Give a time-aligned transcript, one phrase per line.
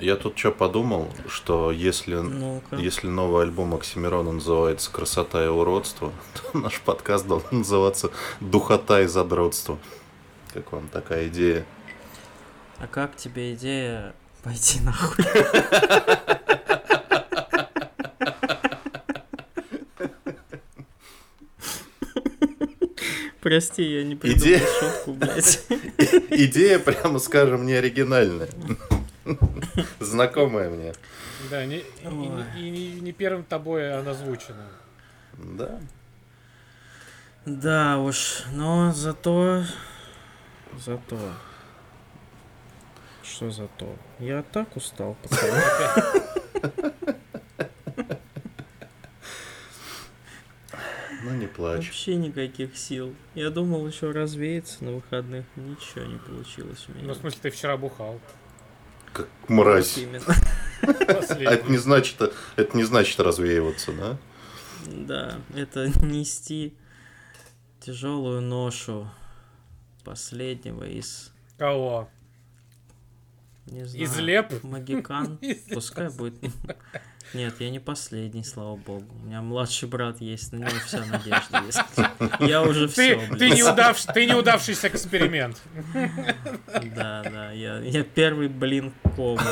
[0.00, 2.76] Я тут что подумал, что если, Ну-ка.
[2.76, 6.12] если новый альбом Оксимирона называется «Красота и уродство»,
[6.52, 8.10] то наш подкаст должен называться
[8.40, 9.78] «Духота и задротство».
[10.54, 11.66] Как вам такая идея?
[12.78, 15.24] А как тебе идея пойти нахуй?
[23.40, 25.64] Прости, я не придумал Идея- шутку, блядь.
[26.30, 28.50] Идея, прямо скажем, не оригинальная.
[30.00, 30.92] Знакомая мне.
[31.50, 31.84] Да, не, и,
[32.56, 34.66] и не, не первым тобой она озвучена.
[35.38, 35.80] Да.
[37.46, 39.64] Да уж, но зато...
[40.84, 41.18] Зато...
[43.22, 43.96] Что зато?
[44.18, 45.62] Я так устал, пацаны.
[51.22, 51.86] Ну не плачь.
[51.86, 53.14] Вообще никаких сил.
[53.34, 55.44] Я думал еще развеяться на выходных.
[55.56, 57.08] Ничего не получилось у меня.
[57.08, 58.20] Ну, в смысле, ты вчера бухал.
[59.12, 59.96] Как мразь.
[59.96, 60.34] Вот именно.
[60.82, 62.20] А это не значит,
[62.56, 64.18] это не значит развеиваться, да?
[64.86, 66.74] Да, это нести
[67.80, 69.08] тяжелую ношу
[70.04, 72.08] последнего из, Кого?
[73.70, 74.62] Не знаю, Из леп?
[74.64, 75.38] Магикан.
[75.72, 76.34] Пускай будет.
[77.34, 79.06] Нет, я не последний, слава богу.
[79.22, 81.80] У меня младший брат есть, на него вся надежда есть.
[82.40, 85.60] Я уже Ты, все, ты, неудавш- ты неудавшийся эксперимент.
[86.96, 89.42] Да, да, я, я первый блин кома.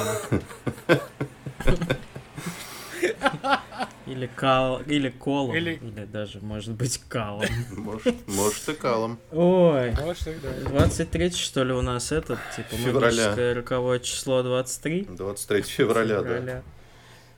[4.06, 6.04] Или кал, или колом, Или- или...
[6.06, 7.44] даже, может быть, калом.
[7.70, 9.18] Может, может и калом.
[9.32, 10.68] Ой, что, да.
[10.70, 13.06] 23 что ли у нас этот, типа, Февраля.
[13.28, 15.04] магическое роковое число 23?
[15.10, 16.28] 23 февраля, да.
[16.28, 16.62] Февраля.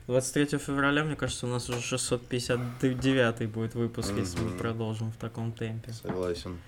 [0.06, 5.52] 23 февраля, мне кажется, у нас уже 659 будет выпуск, если мы продолжим в таком
[5.52, 5.92] темпе.
[5.92, 6.58] Согласен.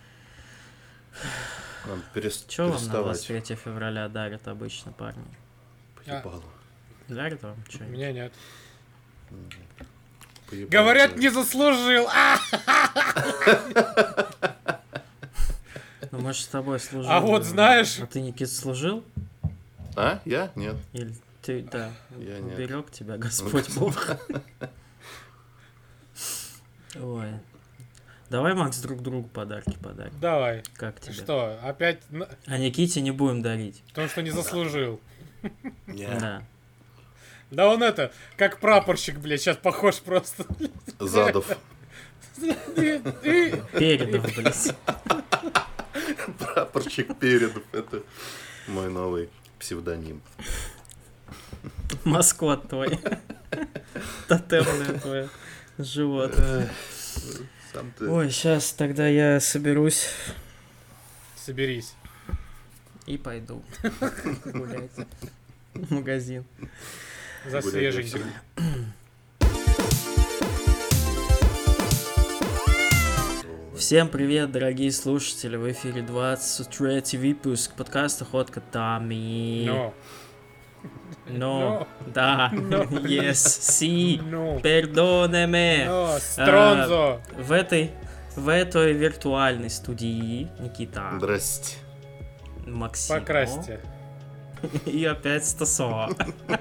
[1.86, 3.26] Надо перес- Что вам на переставать.
[3.26, 5.24] 23 февраля дарят обычно парни?
[5.96, 6.42] Поебало.
[7.08, 8.32] Дарят вам У что меня нет.
[10.68, 12.06] Говорят, не заслужил.
[12.12, 12.38] А!
[16.10, 17.10] Ну, мы же с тобой служили.
[17.10, 19.02] А вот знаешь- А ты, Никит, служил?
[19.96, 20.20] А?
[20.26, 20.50] Я?
[20.56, 20.76] Нет.
[20.92, 22.54] Или ты, да, Я нет.
[22.54, 24.16] уберег тебя Господь Бог?
[27.00, 27.28] Ой.
[28.28, 30.12] Давай, Макс, друг другу подарки подарим.
[30.20, 30.62] Давай.
[30.74, 31.12] Как тебе?
[31.14, 32.00] Что, опять?
[32.46, 33.82] А Никите не будем дарить.
[33.88, 35.00] Потому что не заслужил.
[35.86, 36.42] Да.
[37.52, 40.46] Да он это, как прапорщик, блядь, сейчас похож просто.
[40.98, 41.46] Задов.
[43.72, 44.74] Передов, блядь.
[46.38, 47.62] Прапорщик Передов.
[47.72, 48.02] Это
[48.68, 50.22] мой новый псевдоним.
[52.04, 52.98] Маскот твой.
[54.28, 55.28] Тотемное твое
[55.76, 56.70] животное.
[57.98, 58.08] Ты.
[58.08, 60.08] Ой, сейчас тогда я соберусь
[61.36, 61.94] Соберись.
[63.06, 63.62] и пойду
[64.44, 64.90] гулять
[65.74, 66.44] в магазин.
[67.46, 68.22] За свеженьким.
[73.76, 75.56] Всем привет, дорогие слушатели!
[75.56, 79.66] В эфире 23 выпуск подкаста «Ход котами».
[79.66, 79.94] Но.
[81.28, 82.84] Но, да, Но.
[82.84, 84.60] yes, си, Ну.
[84.60, 85.86] пердонеме.
[85.88, 86.18] Но.
[86.20, 87.20] Стронзо.
[87.36, 87.90] В этой,
[88.36, 91.76] в этой виртуальной студии Никита, Здрасте.
[92.66, 93.80] Максим Покрасьте.
[94.86, 96.08] и опять Стасо.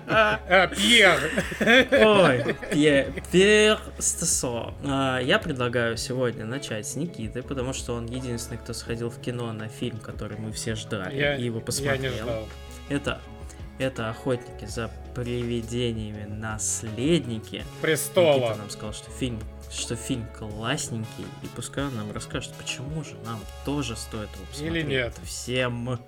[0.08, 1.20] А, Пьер.
[1.60, 4.74] Ой, Пьер, Пьер Стасо.
[4.84, 9.52] А, Я предлагаю сегодня начать с Никиты, потому что он единственный, кто сходил в кино
[9.54, 12.02] на фильм, который мы все ждали Я, и его я посмотрел.
[12.14, 12.48] не ждал.
[12.90, 13.22] Это,
[13.80, 17.56] это охотники за привидениями наследники.
[17.56, 18.56] Никита Престола.
[18.56, 19.40] нам сказал, что фильм,
[19.72, 24.74] что фильм классненький, и пускай он нам расскажет, почему же нам тоже стоит его посмотреть.
[24.86, 25.16] Или нет.
[25.26, 26.00] Всем.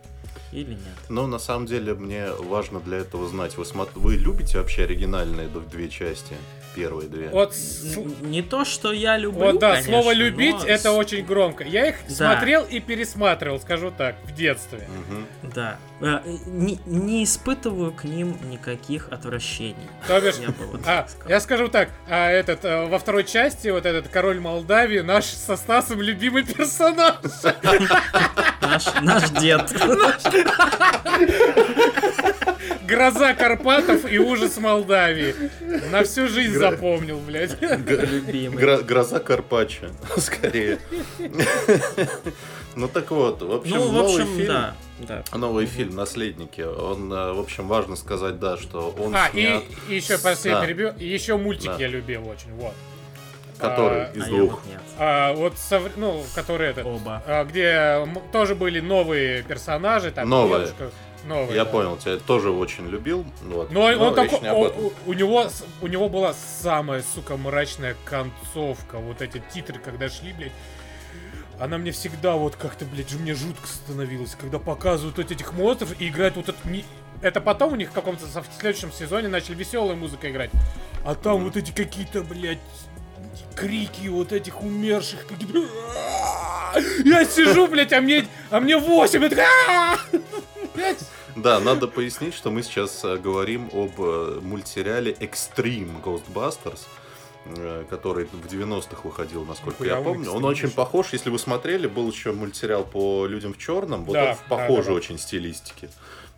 [0.52, 0.80] Или нет.
[1.10, 3.58] Но на самом деле мне важно для этого знать.
[3.58, 6.36] Вы, смо- вы любите вообще оригинальные две части?
[6.76, 7.30] Первые две?
[7.30, 10.92] Вот, с- Н- Не то, что я люблю, вот да, конечно, слово любить но это
[10.92, 11.64] очень громко.
[11.64, 12.14] Я их Да.
[12.36, 14.88] смотрел и пересматривал, скажу так, в детстве.
[15.10, 15.52] Мгм.
[15.54, 15.78] Да.
[16.06, 19.88] Э, Не, не испытываю к ним никаких отвращений.
[20.06, 23.70] То бишь, Я бы вот А, я скажу так, а этот э, во второй части
[23.70, 27.16] вот этот король Молдавии наш со Стасом любимый персонаж.
[28.62, 29.72] Наш, наш дед.
[32.86, 35.36] Гроза Карпатов и ужас Молдавии.
[35.92, 37.56] На всю жизнь Гра- запомнил, блядь.
[37.62, 38.62] Любимый.
[38.62, 40.80] Гро- Гроза Карпаччо, скорее.
[42.76, 44.48] Ну так вот, в общем, Ну, в новый общем, фильм.
[44.48, 44.76] да.
[45.00, 45.24] да.
[45.38, 46.62] Новый фильм «Наследники».
[46.62, 50.66] Он, э, в общем, важно сказать, да, что он А, снят, и, еще последний Да.
[50.66, 51.78] перебью, и еще мультик Да.
[51.78, 52.74] я любил очень, вот.
[53.60, 54.52] который а, из А двух.
[54.54, 54.82] вот нет.
[54.98, 57.24] А, вот, совр- ну, который этот, Оба.
[57.26, 60.66] а, где тоже были новые персонажи, там Новые.
[60.66, 60.92] девушка.
[61.26, 61.72] Новый, Я да.
[61.72, 63.24] понял, тебя тоже очень любил.
[63.44, 63.72] Вот.
[63.72, 64.86] Но он речь такой, не об о- этом.
[64.86, 65.48] у, у него,
[65.82, 68.98] у него была самая, сука, мрачная концовка.
[68.98, 70.52] Вот эти титры, когда шли, блядь.
[71.60, 76.08] Она мне всегда вот как-то, блядь, мне жутко становилось, когда показывают вот этих монстров и
[76.10, 76.58] играют вот это...
[76.68, 76.86] не-
[77.22, 80.52] Это потом у них в каком-то в следующем сезоне начали веселая музыка играть.
[81.06, 82.60] А там вот эти какие-то, блядь,
[83.56, 85.68] крики вот этих умерших какие-то...
[87.06, 89.48] Я сижу, блядь, а мне, а мне 8, я такая...
[89.48, 90.18] «А-а-а!»
[90.74, 91.00] Блядь.
[91.36, 94.00] Да, надо пояснить, что мы сейчас говорим об
[94.44, 96.82] мультсериале Extreme Ghostbusters,
[97.90, 100.32] который в 90-х выходил, насколько я он помню.
[100.32, 104.30] Он очень похож, если вы смотрели, был еще мультсериал по Людям в черном, вот Да,
[104.32, 104.94] он в похожей да, да.
[104.94, 105.90] очень стилистике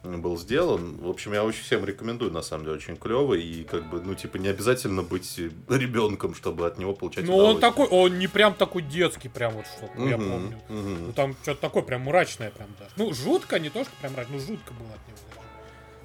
[0.04, 0.98] был сделан.
[0.98, 3.42] В общем, я очень всем рекомендую, на самом деле, очень клевый.
[3.44, 7.36] И как бы, ну, типа, не обязательно быть э, ребенком, чтобы от него получать Ну
[7.38, 10.62] он такой, он не прям такой детский, прям вот что я Мгм, помню.
[10.70, 11.08] мгм.
[11.08, 12.92] Ну там что-то такое прям мрачное прям даже.
[12.98, 15.42] Ну жутко, не то что прям мрачно, ну жутко было от него даже.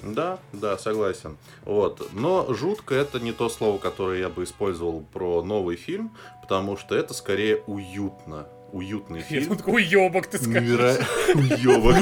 [0.03, 1.37] Да, да, согласен.
[1.65, 2.11] Вот.
[2.13, 6.11] Но жутко это не то слово, которое я бы использовал про новый фильм,
[6.43, 8.47] потому что это скорее уютно.
[8.73, 9.49] Уютный Я фильм.
[9.49, 10.63] тут такой уебок ты скажешь.
[10.63, 11.05] Неверо-
[11.35, 11.97] Уёбок.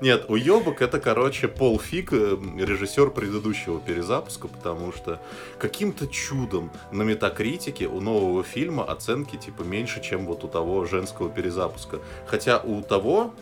[0.00, 5.20] Нет, уебок это, короче, Пол Фиг, э, режиссер предыдущего перезапуска, потому что
[5.58, 11.30] каким-то чудом на метакритике у нового фильма оценки типа меньше, чем вот у того женского
[11.30, 12.00] перезапуска.
[12.26, 13.32] Хотя у того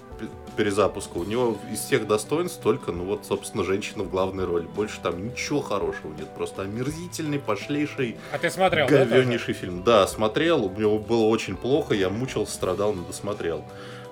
[0.56, 4.66] перезапуска у него из всех достоинств только, ну вот, собственно, женщина в главной роли.
[4.66, 6.28] Больше там ничего хорошего нет.
[6.34, 9.05] Просто омерзительный, пошлейший А ты смотрел, да?
[9.05, 9.82] Говеннейший фильм.
[9.82, 13.64] Да, смотрел, у него было очень плохо, я мучился, страдал, но досмотрел.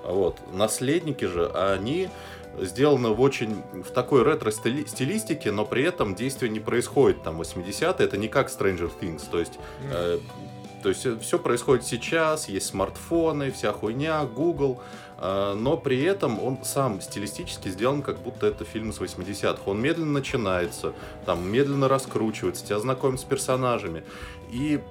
[0.05, 0.39] Вот.
[0.53, 2.09] Наследники же, они
[2.59, 8.17] сделаны в очень в такой ретро-стилистике, но при этом действие не происходит там 80-е, это
[8.17, 9.53] не как Stranger Things, то есть.
[9.91, 10.19] Э,
[10.83, 16.63] То есть все происходит сейчас, есть смартфоны, вся хуйня, Google, э, но при этом он
[16.63, 19.61] сам стилистически сделан, как будто это фильм с 80-х.
[19.65, 20.93] Он медленно начинается,
[21.25, 24.03] там медленно раскручивается, тебя знакомят с персонажами.
[24.51, 24.81] И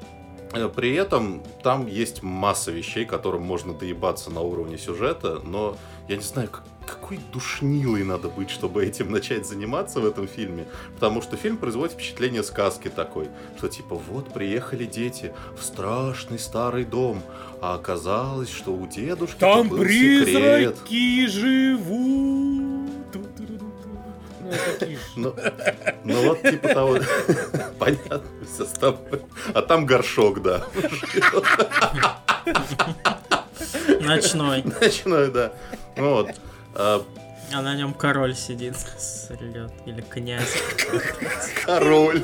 [0.55, 5.77] э, при этом там есть масса вещей, которым можно доебаться на уровне сюжета, но
[6.09, 10.67] я не знаю, как- какой душнилой надо быть, чтобы этим начать заниматься в этом фильме.
[10.95, 16.85] Потому что фильм производит впечатление сказки такой, что типа вот приехали дети в страшный старый
[16.85, 17.23] дом,
[17.61, 20.25] а оказалось, что у дедушки Там был секрет.
[20.25, 23.13] призраки живут.
[23.13, 23.89] Ту-ту-ру-ру-ту.
[25.17, 25.35] Ну.
[25.35, 25.35] Ну,
[26.05, 26.99] ну вот типа того.
[27.79, 29.23] Понятно, все с тобой.
[29.55, 30.65] А там горшок, да.
[34.01, 34.63] Ночной.
[34.81, 35.53] Ночной, да.
[35.97, 36.31] Вот.
[36.75, 37.05] А,
[37.53, 39.73] на нем король сидит, срет.
[39.87, 40.57] Или князь.
[41.65, 42.23] Король.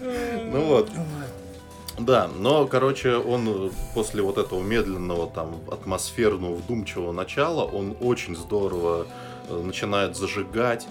[0.00, 0.90] Ну вот.
[1.98, 9.06] Да, но, короче, он после вот этого медленного, там, атмосферного, вдумчивого начала, он очень здорово
[9.48, 10.86] э, начинает зажигать,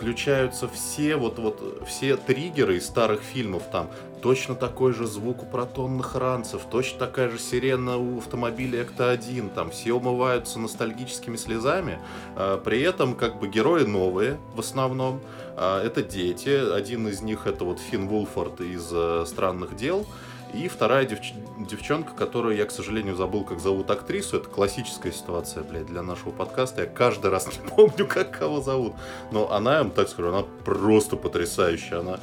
[0.00, 3.90] включаются все вот, вот, все триггеры из старых фильмов, там,
[4.22, 9.70] точно такой же звук у протонных ранцев, точно такая же сирена у автомобиля Экта-1, там,
[9.70, 11.98] все умываются ностальгическими слезами,
[12.34, 15.20] э, при этом, как бы, герои новые, в основном,
[15.56, 16.48] а, это дети.
[16.48, 20.06] Один из них это вот Финн Вулфорд из э, «Странных дел».
[20.52, 21.34] И вторая девч-
[21.68, 24.38] девчонка, которую я, к сожалению, забыл, как зовут актрису.
[24.38, 26.82] Это классическая ситуация, блядь, для нашего подкаста.
[26.82, 28.94] Я каждый раз не помню, как кого зовут.
[29.30, 32.00] Но она, я вам так скажу, она просто потрясающая.
[32.00, 32.18] Она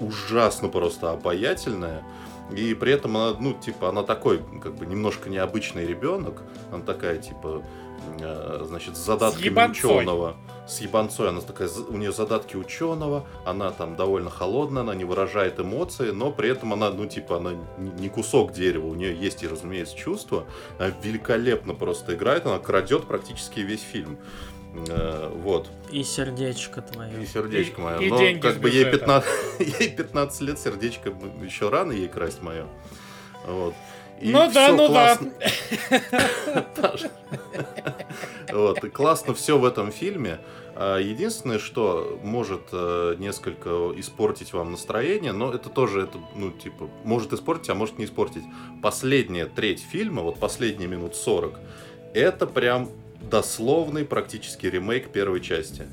[0.00, 2.04] ужасно просто обаятельная.
[2.52, 6.42] И при этом она, ну, типа, она такой, как бы, немножко необычный ребенок.
[6.70, 7.62] Она такая, типа,
[8.20, 10.36] э, значит, с задатками ученого.
[10.66, 11.28] С ебанцой.
[11.28, 13.26] Она такая, у нее задатки ученого.
[13.44, 17.52] Она там довольно холодная, она не выражает эмоции, но при этом она, ну, типа, она
[17.78, 18.86] не кусок дерева.
[18.86, 20.44] У нее есть, и, разумеется, чувства.
[20.78, 22.46] Она великолепно просто играет.
[22.46, 24.18] Она крадет практически весь фильм.
[24.88, 25.68] Э, Вот.
[25.92, 27.22] И сердечко твое.
[27.22, 27.98] И сердечко И- мое.
[27.98, 29.22] и Но деньги как бы ей бюджета.
[29.60, 32.66] 15, ей 15 лет, сердечко еще рано ей красть мое.
[33.46, 33.74] Вот.
[34.20, 35.16] И Ну да, ну да.
[35.18, 35.30] классно.
[36.80, 37.10] Паша.
[38.54, 40.38] Вот, и классно все в этом фильме.
[40.76, 46.88] А, Единственное, что может э, несколько испортить вам настроение, но это тоже, это, ну, типа,
[47.02, 48.44] может испортить, а может не испортить.
[48.80, 51.58] Последняя треть фильма, вот последние минут 40,
[52.14, 52.90] это прям
[53.28, 55.88] дословный практически ремейк первой части.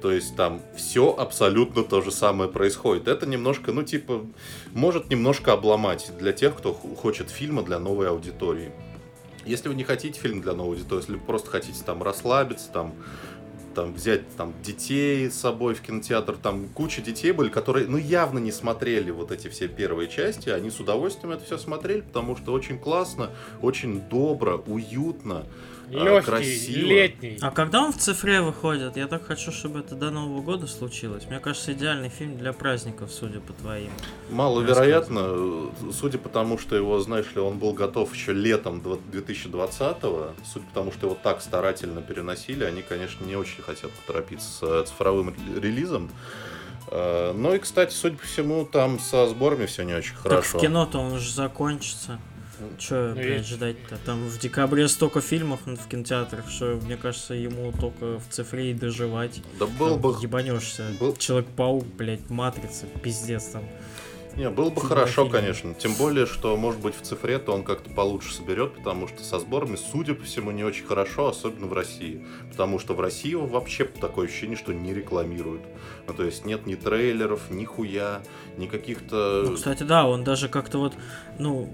[0.00, 3.08] То есть там все абсолютно то же самое происходит.
[3.08, 4.24] Это немножко, ну, типа,
[4.72, 8.70] может немножко обломать для тех, кто хочет фильма для новой аудитории.
[9.46, 12.94] Если вы не хотите фильм для новой аудитории, если вы просто хотите там расслабиться, там
[13.74, 18.38] там взять там детей с собой в кинотеатр, там куча детей были, которые, ну, явно
[18.38, 22.52] не смотрели вот эти все первые части, они с удовольствием это все смотрели, потому что
[22.52, 25.44] очень классно, очень добро, уютно.
[25.90, 26.86] Легкий, красиво.
[26.86, 27.38] летний.
[27.40, 28.96] А когда он в цифре выходит?
[28.96, 31.26] Я так хочу, чтобы это до Нового года случилось.
[31.28, 33.90] Мне кажется, идеальный фильм для праздников, судя по твоим.
[34.30, 40.66] Маловероятно, судя по тому, что его, знаешь ли, он был готов еще летом 2020-го, судя
[40.66, 45.34] по тому, что его так старательно переносили, они, конечно, не очень хотят поторопиться с цифровым
[45.56, 46.10] релизом.
[46.88, 50.52] Э, ну и, кстати, судя по всему, там со сборами все не очень хорошо.
[50.52, 52.18] Так в кино-то он уже закончится.
[52.78, 53.96] Че, ну, блядь, ждать-то?
[54.04, 58.74] Там в декабре столько фильмов в кинотеатрах, что, мне кажется, ему только в цифре и
[58.74, 59.42] доживать.
[59.58, 60.16] Да был бы...
[60.20, 60.86] Ебанешься.
[61.00, 61.14] Был...
[61.16, 63.64] Человек-паук, блядь, Матрица, пиздец там.
[64.36, 65.30] Не, было бы хорошо, фильм.
[65.30, 65.74] конечно.
[65.74, 69.38] Тем более, что, может быть, в цифре то он как-то получше соберет, потому что со
[69.38, 72.26] сборами, судя по всему, не очень хорошо, особенно в России.
[72.50, 75.62] Потому что в России его вообще такое ощущение, что не рекламируют.
[76.06, 78.22] Ну, то есть нет ни трейлеров, ни хуя,
[78.58, 79.44] ни каких-то...
[79.46, 80.94] Ну, кстати, да, он даже как-то вот,
[81.38, 81.68] ну,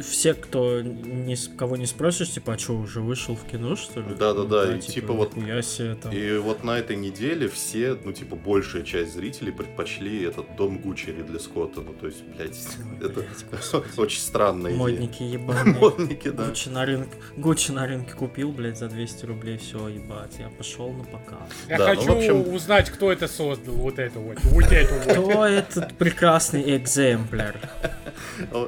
[0.00, 4.14] все, кто не, кого не спросишь, типа, а что, уже вышел в кино, что ли?
[4.18, 5.34] Да-да-да, и типа, типа вот...
[5.34, 6.12] Себе, там.
[6.12, 11.10] И вот на этой неделе все, ну, типа, большая часть зрителей предпочли этот Дом Гуччи
[11.10, 11.80] Ридли Скотта.
[11.80, 12.58] Ну, то есть, блядь,
[13.00, 14.78] Ой, это блядь, очень странная идея.
[14.78, 15.74] Модники ебаные.
[15.74, 16.46] Модники, да.
[16.46, 20.90] Гуччи на, рынке, Гуччи на рынке купил, блядь, за 200 рублей, все, ебать, я пошел
[20.90, 21.48] на показ.
[21.68, 22.54] Я да, хочу ну, общем...
[22.54, 24.38] узнать, кто это создал вот это вот.
[24.44, 25.30] Вот это вот.
[25.30, 27.60] Кто этот прекрасный экземпляр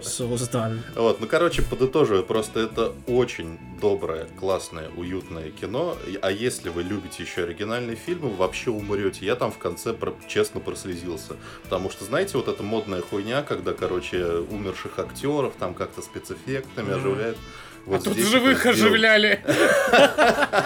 [0.03, 0.73] создал?
[0.95, 5.97] Вот, ну, короче, подытоживаю, просто это очень доброе, классное, уютное кино.
[6.23, 9.25] А если вы любите еще оригинальные фильмы, вы вообще умрете.
[9.25, 9.95] Я там в конце
[10.29, 11.35] честно прослезился.
[11.63, 17.39] Потому что, знаете, вот эта модная хуйня, когда, короче, умерших актеров там как-то спецэффектами оживляют.
[17.87, 19.41] Вот а тут живых оживляли.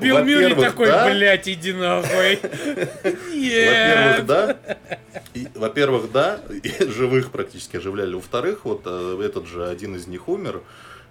[0.00, 1.08] Билл Мюррей такой, да?
[1.08, 2.38] блядь, иди нахуй.
[3.32, 4.56] Во-первых, да.
[5.54, 6.40] Во-первых, да,
[6.80, 8.14] живых практически оживляли.
[8.14, 10.62] Во-вторых, вот э, этот же один из них умер,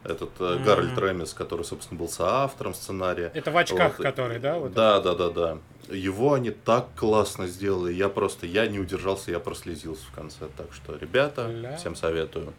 [0.04, 0.63] этот mm-hmm.
[0.63, 3.32] Гарольд Ремис, который, собственно, был соавтором сценария.
[3.34, 4.04] Это в очках, вот.
[4.04, 4.60] который, да?
[4.60, 5.15] Вот да, это?
[5.15, 5.96] да, да, да.
[5.96, 7.94] Его они так классно сделали.
[7.94, 10.48] Я просто, я не удержался, я прослезился в конце.
[10.58, 11.77] Так что, ребята, Ля.
[11.77, 12.54] всем советую.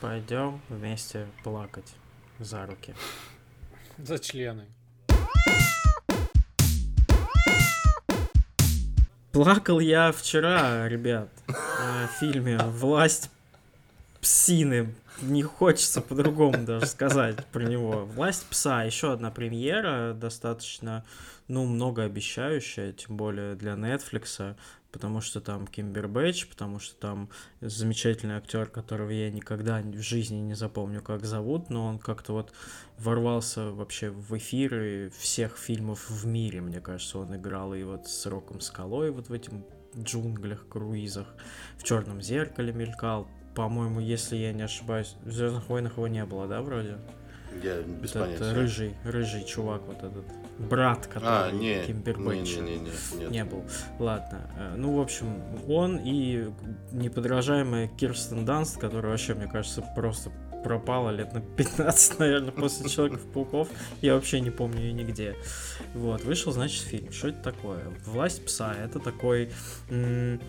[0.00, 1.92] Пойдем вместе плакать
[2.38, 2.94] за руки.
[3.98, 4.66] За члены.
[9.32, 13.30] Плакал я вчера, ребят, в фильме «Власть
[14.20, 14.94] псины».
[15.22, 18.04] Не хочется по-другому даже сказать про него.
[18.04, 21.04] «Власть пса» еще одна премьера, достаточно,
[21.48, 24.56] ну, многообещающая, тем более для Netflix
[24.92, 27.30] потому что там Кимбербэтч, потому что там
[27.60, 32.52] замечательный актер, которого я никогда в жизни не запомню, как зовут, но он как-то вот
[32.98, 38.26] ворвался вообще в эфиры всех фильмов в мире, мне кажется, он играл и вот с
[38.26, 39.64] Роком Скалой вот в этим
[39.96, 41.26] джунглях, круизах,
[41.76, 46.46] в Черном зеркале мелькал, по-моему, если я не ошибаюсь, в Звездных войнах его не было,
[46.46, 46.98] да, вроде?
[47.62, 48.52] Я без этот понятия.
[48.52, 50.24] рыжий, рыжий чувак вот этот
[50.60, 52.56] брат, который а, не, Кимбербэтч.
[52.56, 53.64] Не, не, не, не, не был.
[53.98, 54.50] Ладно.
[54.56, 56.50] Э, ну, в общем, он и
[56.92, 60.30] неподражаемая Кирстен Данст, которая вообще, мне кажется, просто
[60.62, 63.68] пропала лет на 15, наверное, после Человеков-пауков.
[64.02, 65.36] Я вообще не помню ее нигде.
[65.94, 67.10] Вот, вышел, значит, фильм.
[67.12, 67.80] Что это такое?
[68.04, 69.50] «Власть пса»— это такой...
[69.88, 70.40] М-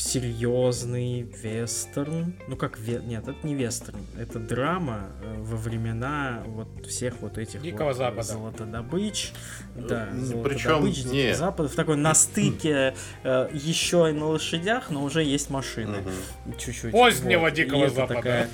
[0.00, 2.34] серьезный вестерн.
[2.48, 3.00] Ну как, ве...
[3.04, 7.96] нет, это не вестерн, это драма э, во времена вот всех вот этих Дикого вот
[7.96, 8.22] Запада.
[8.22, 9.32] золотодобыч.
[9.76, 10.08] Да,
[10.42, 11.34] Причем не...
[11.34, 15.98] Запада в такой на стыке э, еще и на лошадях, но уже есть машины.
[15.98, 16.58] Угу.
[16.58, 16.92] Чуть-чуть.
[16.92, 17.54] Позднего вот.
[17.54, 18.14] Дикого Запада.
[18.14, 18.48] Такая...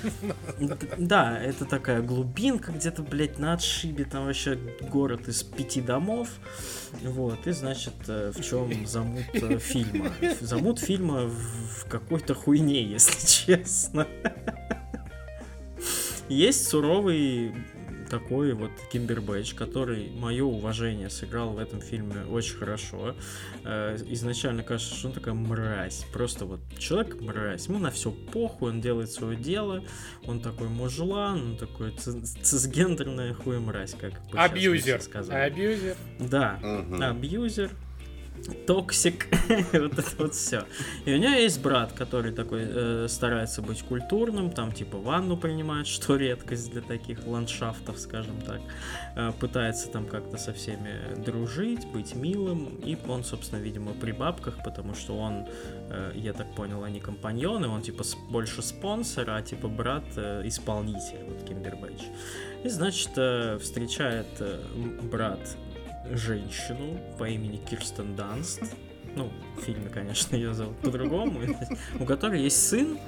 [0.97, 4.57] Да, это такая глубинка где-то, блядь, на отшибе, там вообще
[4.89, 6.29] город из пяти домов.
[7.03, 10.11] Вот, и значит, э, в чем замут э, фильма?
[10.41, 11.36] Замут фильма в
[11.89, 14.07] какой-то хуйне, если честно.
[16.29, 17.53] Есть суровый
[18.09, 23.15] такой вот Камбербэтч, который мое уважение сыграл в этом фильме очень хорошо.
[23.63, 26.05] Э, изначально кажется, что он такая мразь.
[26.13, 27.67] Просто вот человек мразь.
[27.67, 29.83] Ему на все похуй, он делает свое дело.
[30.25, 35.01] Он такой мужлан, он такой цисгендерная хуя мразь, как бы Абьюзер.
[35.29, 35.95] Абьюзер.
[36.19, 37.01] Да, угу.
[37.01, 37.71] абьюзер
[38.65, 39.27] токсик,
[39.73, 40.65] вот это вот все.
[41.05, 45.87] И у нее есть брат, который такой э, старается быть культурным, там типа ванну принимает,
[45.97, 48.61] что редкость для таких ландшафтов, скажем так.
[49.15, 52.75] Э, пытается там как-то со всеми дружить, быть милым.
[52.85, 55.45] И он, собственно, видимо, при бабках, потому что он,
[55.89, 61.23] э, я так понял, они компаньоны, он типа больше спонсор, а типа брат э, исполнитель,
[61.27, 62.01] вот Кимбербэтч.
[62.63, 64.61] И, значит, э, встречает э,
[65.03, 65.39] брат
[66.13, 68.61] женщину по имени Кирстен Данст.
[69.15, 71.39] Ну, в фильме, конечно, ее зовут по-другому.
[71.99, 72.99] У которой есть сын.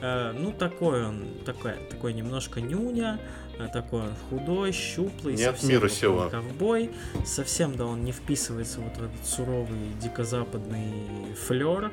[0.00, 3.18] Э, ну, такой он, такой, такой немножко нюня,
[3.58, 6.28] э, такой он худой, щуплый, Не от совсем мира сего.
[6.28, 6.90] ковбой,
[7.24, 11.90] совсем, да, он не вписывается вот в этот суровый дикозападный флер,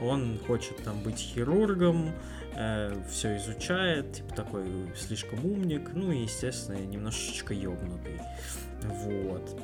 [0.00, 2.10] он хочет там быть хирургом,
[3.08, 4.64] все изучает, типа такой
[4.96, 8.20] слишком умник, ну и, естественно, немножечко ёбнутый.
[8.82, 9.56] Вот.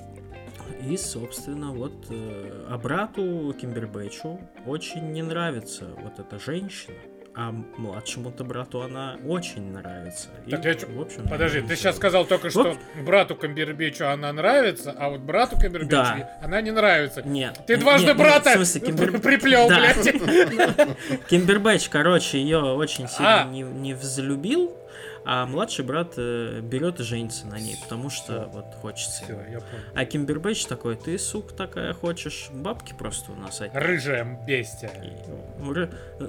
[0.87, 6.95] И, собственно, вот э, а брату Кимбербэтчу очень не нравится вот эта женщина,
[7.35, 10.29] а младшему-то брату она очень нравится.
[10.51, 12.79] Так И, я в общем, Подожди, ты сейчас сказал только, что Вот.
[13.05, 16.39] брату Камбербечу она нравится, а вот брату Камбербечу Да.
[16.43, 17.23] она не нравится.
[17.23, 17.61] Нет.
[17.67, 19.79] Ты нет, дважды нет, брата в смысле, Кимбер- приплел, Да.
[19.79, 20.13] блядь.
[21.29, 23.45] Кимбербэтч, короче, ее очень сильно А.
[23.45, 24.77] не, не взлюбил,
[25.25, 28.49] а младший брат э, берет и женится на ней, потому что Всё.
[28.49, 29.25] вот хочется.
[29.25, 29.85] Все, я понял.
[29.95, 34.91] А Кимбербэтч такой, ты, сука, такая хочешь бабки просто у нас отнять?» Рыжая бестия.
[34.91, 35.89] И, ура,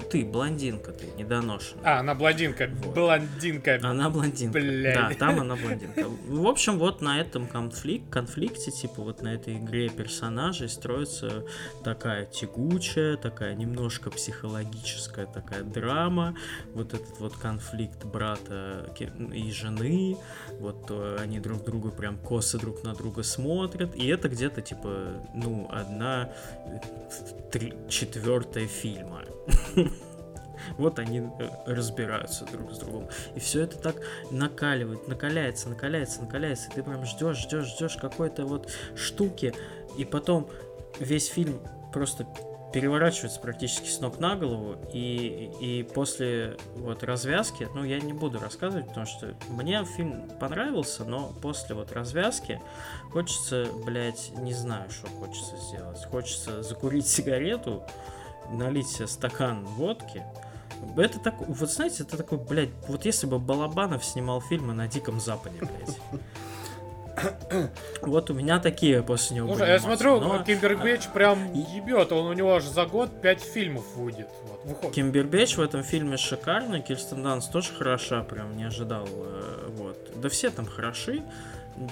[0.10, 1.84] Ты, блондинка, ты, недоношенная.
[1.86, 2.70] А, она блондинка.
[2.84, 2.94] Вот.
[2.94, 3.80] Блондинка.
[3.82, 4.60] Она блондинка.
[4.60, 4.96] Блядь.
[4.96, 6.06] Да, там она блондинка.
[6.28, 11.46] В общем, вот на этом конфликт, конфликте, типа вот на этой игре персонажей строится
[11.84, 16.36] такая тягучая, такая немножко психологическая такая драма.
[16.74, 18.81] Вот этот вот конфликт брата
[19.34, 20.18] и жены.
[20.60, 23.96] Вот они друг другу прям косо друг на друга смотрят.
[23.96, 26.32] И это где-то типа, ну, одна
[26.66, 26.80] э,
[27.52, 29.24] три, четвертая фильма.
[30.78, 33.08] Вот они э, разбираются друг с другом.
[33.36, 33.96] И все это так
[34.30, 36.70] накаливает, накаляется, накаляется, накаляется.
[36.70, 39.54] И ты прям ждешь, ждешь, ждешь какой-то вот штуки.
[39.98, 40.48] И потом
[41.00, 41.60] весь фильм
[41.92, 42.28] просто
[42.74, 44.76] переворачивается практически с ног на голову.
[44.94, 51.04] И, и после вот развязки, ну я не буду рассказывать, потому что мне фильм понравился,
[51.04, 52.62] но после вот развязки
[53.12, 56.04] хочется, блядь, не знаю, что хочется сделать.
[56.06, 57.84] Хочется закурить сигарету,
[58.52, 60.24] налить себе стакан водки.
[60.98, 65.20] Это так, вот знаете, это такой, блядь, вот если бы Балабанов снимал фильмы на Диком
[65.20, 66.22] Западе, блядь.
[68.02, 72.12] Вот у меня такие после него Слушай, были я эмоции, смотрю, но Кимбербэтч прям ебет.
[72.12, 74.28] Он у него аж за год 5 фильмов выйдет.
[74.44, 74.96] Вот, выходит.
[74.96, 79.08] Кимбербэтч в этом фильме шикарный, Кирстен Данст тоже хороша, прям не ожидал.
[79.12, 79.98] э, Вот.
[80.16, 81.22] Да все там хороши.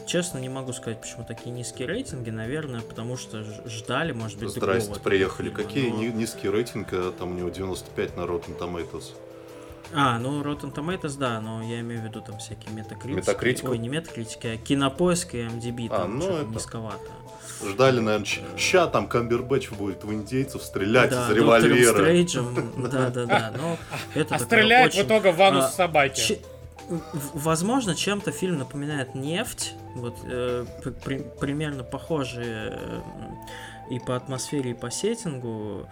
[0.05, 2.29] Честно, не могу сказать, почему такие низкие рейтинги.
[2.29, 5.47] Наверное, потому что ждали, может быть, Здрасте, приехали.
[5.49, 9.13] фильма, Какие но- ни- низкие рейтинги, а там у него 95 на Rotten Tomatoes.
[9.93, 13.19] А, ну Rotten Tomatoes, да, но я имею в виду там всякие метакритики.
[13.19, 13.71] Метакритику?
[13.71, 16.99] Ой, не метакритики, а кинопоиск и MDB, А, там ну это- низковато.
[17.67, 18.25] Ждали, наверное,
[18.57, 21.93] ща там Камбербэтч будет в индейцев стрелять да, из револьвера.
[21.93, 22.55] Стрейджем,
[22.89, 23.77] да-да-да, но
[24.15, 26.39] это А стреляет в итоге в анус а, собаки.
[27.33, 29.73] Возможно, чем-то фильм напоминает нефть.
[29.95, 30.65] Вот э,
[31.03, 33.01] при- примерно похожие э,
[33.91, 35.85] и по атмосфере, и по сеттингу.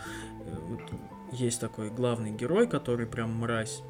[1.32, 3.82] Есть такой главный герой, который прям мразь.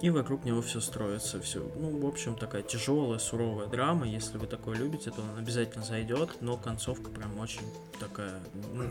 [0.00, 1.60] И вокруг него все строится, все.
[1.76, 4.08] Ну, в общем, такая тяжелая, суровая драма.
[4.08, 6.30] Если вы такое любите, то он обязательно зайдет.
[6.40, 7.60] Но концовка прям очень
[7.98, 8.40] такая,
[8.72, 8.90] ну,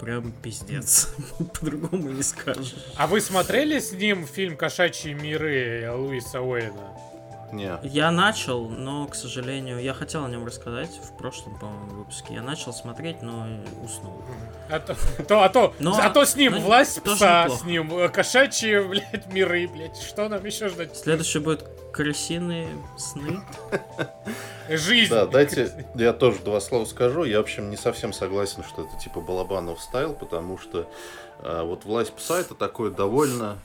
[0.00, 1.14] прям пиздец.
[1.60, 2.74] По-другому не скажешь.
[2.96, 7.15] А вы смотрели с ним фильм «Кошачьи миры» Луиса Уэйна?
[7.52, 7.78] Не.
[7.82, 12.34] Я начал, но, к сожалению, я хотел о нем рассказать в прошлом, по-моему, выпуске.
[12.34, 13.46] Я начал смотреть, но
[13.84, 14.20] уснул.
[14.68, 14.96] А то,
[15.28, 18.08] то- а то, Но- а то с ним но власть тоже пса, с ним э,
[18.08, 19.96] кошачьи, блядь, миры, блядь.
[19.98, 20.96] Что нам еще ждать?
[20.96, 23.40] Следующий будет крысиные сны.
[24.68, 25.10] Жизнь.
[25.10, 27.24] Да, дайте я тоже два слова скажу.
[27.24, 30.90] Я, в общем, не совсем согласен, что это типа Балабанов стайл, потому что
[31.40, 33.58] э, вот «Власть пса» это такое довольно,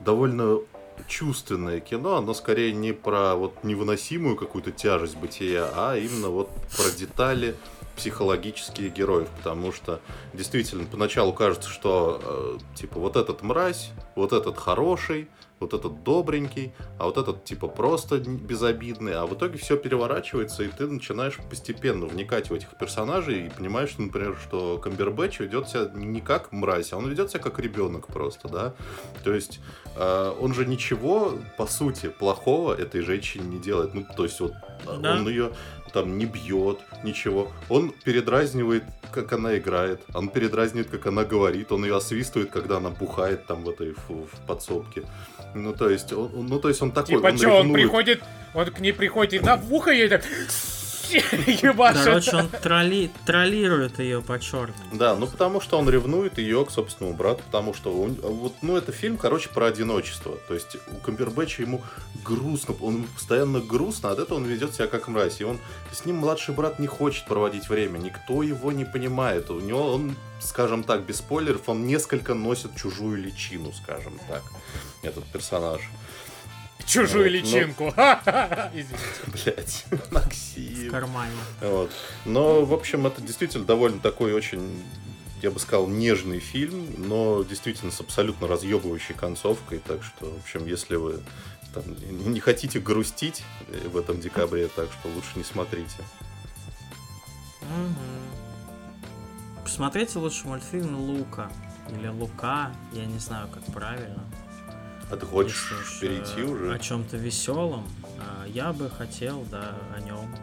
[0.00, 0.58] довольно
[1.08, 6.90] чувственное кино, оно скорее не про вот невыносимую какую-то тяжесть бытия, а именно вот про
[6.90, 7.56] детали
[7.96, 10.00] психологические героев, потому что
[10.32, 15.28] действительно поначалу кажется, что э, типа вот этот мразь, вот этот хороший,
[15.62, 20.68] вот этот добренький, а вот этот типа просто безобидный, а в итоге все переворачивается, и
[20.68, 26.20] ты начинаешь постепенно вникать в этих персонажей и понимаешь, например, что Камбербэтч ведет себя не
[26.20, 28.74] как мразь, а он ведет себя как ребенок просто, да.
[29.24, 29.60] То есть
[29.96, 33.94] э, он же ничего, по сути, плохого этой женщине не делает.
[33.94, 34.52] Ну, то есть вот
[34.86, 35.14] э, Да.
[35.14, 35.52] он ее
[35.92, 37.48] там не бьет, ничего.
[37.68, 40.00] Он передразнивает, как она играет.
[40.14, 41.70] Он передразнивает, как она говорит.
[41.70, 45.02] Он ее освистывает, когда она бухает там в этой в, в подсобке.
[45.54, 48.22] Ну, то есть, он, ну, то есть он такой, Типа, он что, он приходит,
[48.54, 50.22] он к ней приходит и на в ухо ей так...
[51.46, 52.04] ебашит.
[52.04, 53.10] Короче, он тролли...
[53.26, 54.74] троллирует ее по черным.
[54.92, 58.76] Да, ну потому что он ревнует ее к собственному брату, потому что он, вот, ну
[58.76, 60.36] это фильм, короче, про одиночество.
[60.48, 61.82] То есть у Камбербэтча ему
[62.24, 65.40] грустно, он постоянно грустно, от этого он ведет себя как мразь.
[65.40, 65.58] И он
[65.92, 69.50] с ним младший брат не хочет проводить время, никто его не понимает.
[69.50, 74.42] У него он, скажем так, без спойлеров, он несколько носит чужую личину, скажем так,
[75.02, 75.80] этот персонаж.
[76.86, 77.36] Чужую Вот, ну.
[77.38, 77.84] личинку.
[78.74, 78.96] Извините.
[79.26, 80.90] Блять, В Максим.
[80.90, 81.32] кармане.
[81.60, 81.90] Вот.
[82.24, 84.82] Но, в общем, это действительно довольно такой очень,
[85.42, 89.78] я бы сказал, нежный фильм, но действительно с абсолютно разъебывающей концовкой.
[89.78, 91.20] Так что, в общем, если вы
[91.74, 91.84] там,
[92.32, 93.42] не хотите грустить
[93.86, 95.96] в этом декабре, так что лучше не смотрите.
[99.62, 101.50] Посмотрите лучше мультфильм Лука.
[101.90, 104.24] Или Лука, я не знаю, как правильно.
[105.12, 106.72] А ты хочешь Если перейти э, уже?
[106.74, 107.86] О чем-то веселом.
[108.46, 110.34] Я бы хотел, да, о нем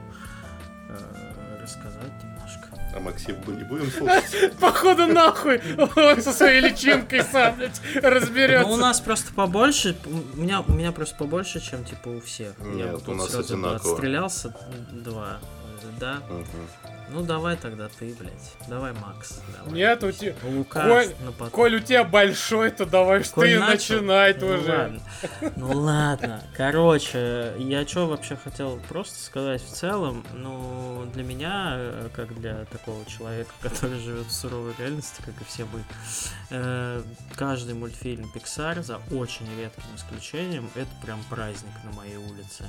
[1.61, 2.67] рассказать немножко.
[2.95, 4.53] А Максим мы не будем слушать?
[4.59, 5.61] Походу нахуй.
[5.95, 8.77] Он со своей личинкой сам, блядь, Ну, у разберется.
[8.77, 12.53] нас просто побольше, у меня, у меня просто побольше, чем типа у всех.
[12.59, 13.91] Я Нет, вот у тут нас сразу бы одинаково.
[13.93, 14.55] отстрелялся
[14.91, 15.39] два,
[15.99, 16.21] да.
[16.29, 16.45] Мгм.
[17.11, 18.53] Ну давай тогда ты, блядь.
[18.67, 19.41] Давай, Макс.
[19.57, 19.73] Давай.
[19.73, 20.35] Нет, у тебя...
[20.43, 21.49] Лука Коль- на потом.
[21.49, 23.95] Коль, у тебя большой, то давай Коль ты начал?
[23.95, 24.71] начинай Ну тоже.
[24.71, 25.01] ладно.
[25.55, 26.43] Ну ладно.
[26.55, 32.65] Короче, я что вообще хотел просто сказать в целом, ну, для меня, э, как для
[32.65, 35.83] такого человека, который живет в суровой реальности, как и все мы,
[36.51, 37.03] э,
[37.35, 42.65] каждый мультфильм Pixar, за очень редким исключением, это прям праздник на моей улице.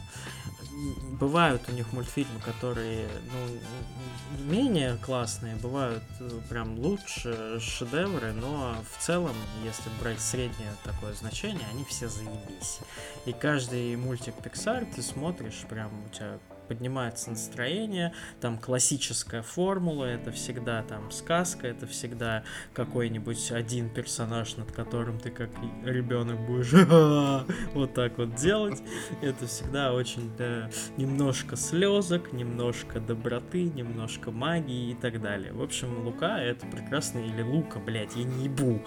[1.21, 9.03] Бывают у них мультфильмы, которые, ну, менее классные, бывают э, прям лучше шедевры, но в
[9.03, 12.79] целом, если брать среднее такое значение, они все заебись.
[13.27, 16.39] И каждый мультик Pixar ты смотришь, прям у тебя
[16.71, 24.71] поднимается настроение, там классическая формула, это всегда там сказка, это всегда какой-нибудь один персонаж, над
[24.71, 25.51] которым ты как
[25.85, 26.71] ребенок будешь
[27.75, 28.81] вот так вот делать.
[29.21, 35.53] Это всегда очень да, немножко слезок, немножко доброты, немножко магии и так далее.
[35.53, 38.81] В общем, Лука это прекрасный, или Лука, блядь, я не ебу.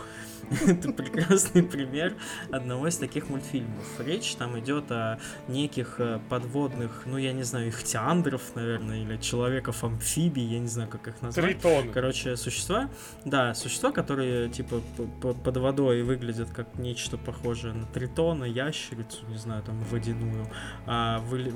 [0.67, 2.15] Это прекрасный пример
[2.51, 3.83] одного из таких мультфильмов.
[3.99, 10.43] Речь там идет о неких э, подводных, ну я не знаю, ихтиандров, наверное, или человеков-амфибий,
[10.43, 11.45] я не знаю, как их назвать.
[11.45, 11.91] Тритон.
[11.91, 12.89] Короче, существа,
[13.25, 14.81] да, существа, которые типа
[15.21, 20.47] под водой выглядят как нечто похожее на тритона, ящерицу, не знаю, там водяную,
[20.85, 21.53] а выли-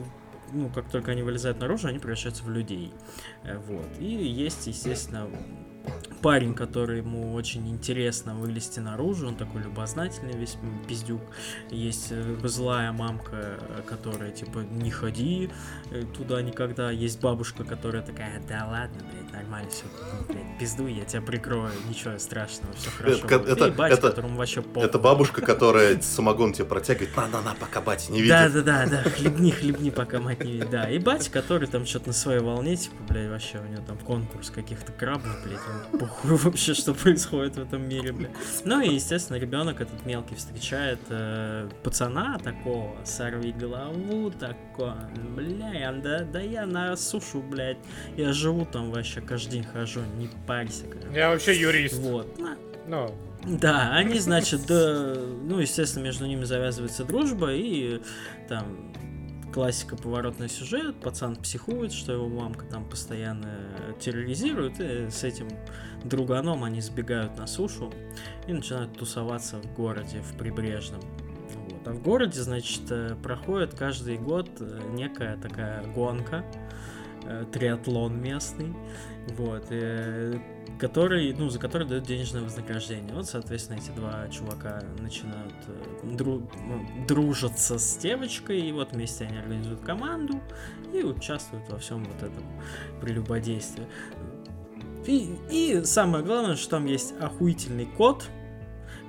[0.53, 2.93] ну, как только они вылезают наружу, они превращаются в людей.
[3.43, 3.87] Э, Вот.
[3.99, 5.27] И есть, естественно,
[6.21, 11.21] парень, который ему очень интересно вылезти наружу, он такой любознательный весь пиздюк.
[11.69, 15.49] Есть э, злая мамка, э, которая типа не ходи
[15.91, 16.89] э, туда никогда.
[16.91, 19.83] Есть бабушка, которая такая, да ладно, блядь, нормально все,
[20.27, 23.17] блядь, пизду, я тебя прикрою, ничего страшного, все хорошо.
[23.25, 23.49] Это- будет».
[23.51, 24.87] это- И батя, это- которому вообще похуй.
[24.89, 27.15] Это бабушка, которая самогон тебе протягивает.
[27.15, 28.35] На-на-на, пока батя не видит.
[28.35, 30.69] Да, да, да, да, хлебни, хлебни, пока мать не видит.
[30.71, 33.97] Да, и батя, который там что-то на своей волне, типа, блядь, вообще у него там
[33.99, 38.31] конкурс каких-то крабов, блядь, ему похуй вообще, что происходит в этом мире, блядь.
[38.65, 44.97] Ну и, естественно, ребенок этот мелкий встречает э, пацана такого, сорви голову такого,
[45.35, 47.77] бля, да, да я на сушу, блядь,
[48.15, 51.17] я живу там вообще, каждый день хожу, не парься, короче.
[51.17, 51.99] Я вообще юрист.
[51.99, 58.01] Вот, на- Ну, да, они, значит, да, ну, естественно, между ними завязывается дружба, и
[58.49, 58.93] там
[59.57, 63.49] классика поворотный сюжет, пацан психует, что его мамка там постоянно
[63.99, 65.47] терроризирует, и с этим
[66.03, 67.91] друганом они сбегают на сушу
[68.45, 71.01] и начинают тусоваться в городе, в прибрежном.
[71.55, 71.87] Вот.
[71.87, 76.45] А в городе, значит, э, проходит каждый год э, некая такая гонка,
[77.23, 78.73] э, триатлон местный,
[79.35, 80.39] вот, э,
[80.79, 83.13] который, ну, за который дают денежное вознаграждение.
[83.13, 86.47] Вот, соответственно, эти два чувака начинают э, дру-
[87.07, 90.39] дружиться с девочкой, и вот вместе они организуют команду
[90.93, 92.43] и участвуют во всем вот этом
[93.01, 93.85] прелюбодействии.
[95.05, 98.25] И, и самое главное, что там есть охуительный кот,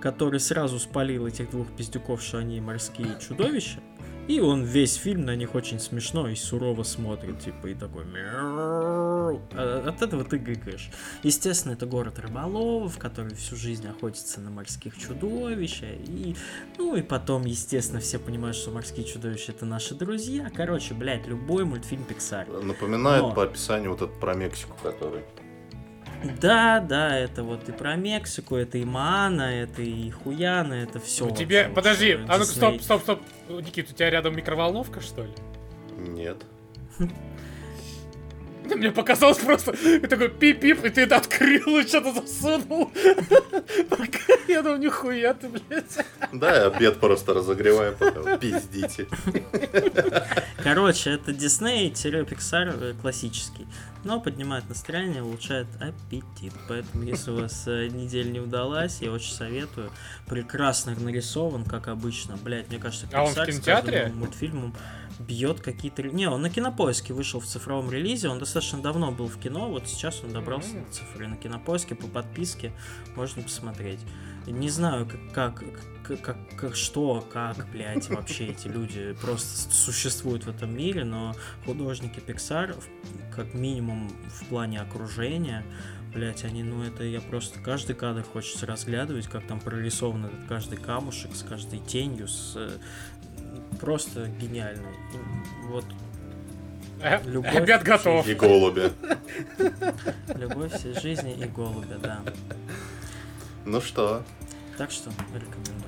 [0.00, 3.80] который сразу спалил этих двух пиздюков, что они морские чудовища.
[4.28, 8.04] И он весь фильм на них очень смешно и сурово смотрит, типа, и такой.
[8.14, 10.90] А От этого ты гыкаешь.
[11.22, 15.82] Естественно, это город рыболовов, который всю жизнь охотится на морских чудовищ.
[15.82, 16.36] И,
[16.76, 20.50] ну и потом, естественно, все понимают, что морские чудовища это наши друзья.
[20.54, 22.62] Короче, блядь, любой мультфильм Pixar.
[22.62, 23.32] Напоминает Но.
[23.32, 25.22] по описанию вот этот про Мексику, который.
[26.40, 31.26] Да, да, это вот и про Мексику, это и Маана, это и Хуяна, это все.
[31.26, 31.70] у тебя...
[31.74, 33.20] Подожди, а ну-ка, стоп, стоп, стоп.
[33.48, 35.32] Никит, у тебя рядом микроволновка, что ли?
[35.96, 36.44] Нет.
[38.64, 39.72] Мне показалось просто
[40.08, 42.90] такой пип-пип, и ты это открыл и что-то засунул.
[44.48, 46.06] Я думаю, нихуя ты, блядь.
[46.32, 49.06] Да, я обед просто разогреваю, пока пиздите.
[50.62, 53.66] Короче, это Дисней-Pixar э, классический.
[54.08, 56.54] Но поднимает настроение, улучшает аппетит.
[56.66, 59.90] Поэтому, если у вас э, неделя не удалась, я очень советую.
[60.26, 62.38] Прекрасно нарисован, как обычно.
[62.38, 64.10] Блять, мне кажется, А он в кинотеатре?
[64.14, 64.74] мультфильмом
[65.18, 66.02] бьет какие-то...
[66.04, 69.86] Не, он на кинопоиске вышел в цифровом релизе, он достаточно давно был в кино, вот
[69.88, 70.86] сейчас он добрался Мгм.
[70.86, 72.72] на цифры на кинопоиске по подписке,
[73.14, 74.00] можно посмотреть.
[74.46, 75.64] Не знаю, как, как,
[76.16, 81.34] как, как- что, как, блядь, вообще эти люди просто существуют в этом мире, но
[81.66, 82.74] художники Pixar,
[83.34, 85.64] как минимум в плане окружения,
[86.14, 90.78] блять, они, ну это я просто каждый кадр хочется разглядывать, как там прорисован этот каждый
[90.78, 92.70] камушек с каждой тенью, с э,
[93.80, 94.88] просто гениально.
[95.68, 95.84] Вот
[97.00, 98.26] Э, Любовь Обед готов.
[98.26, 98.90] И голуби.
[100.34, 102.22] любовь всей жизни и голубя, да.
[103.64, 104.24] Ну что,
[104.76, 105.87] Так что рекомендую.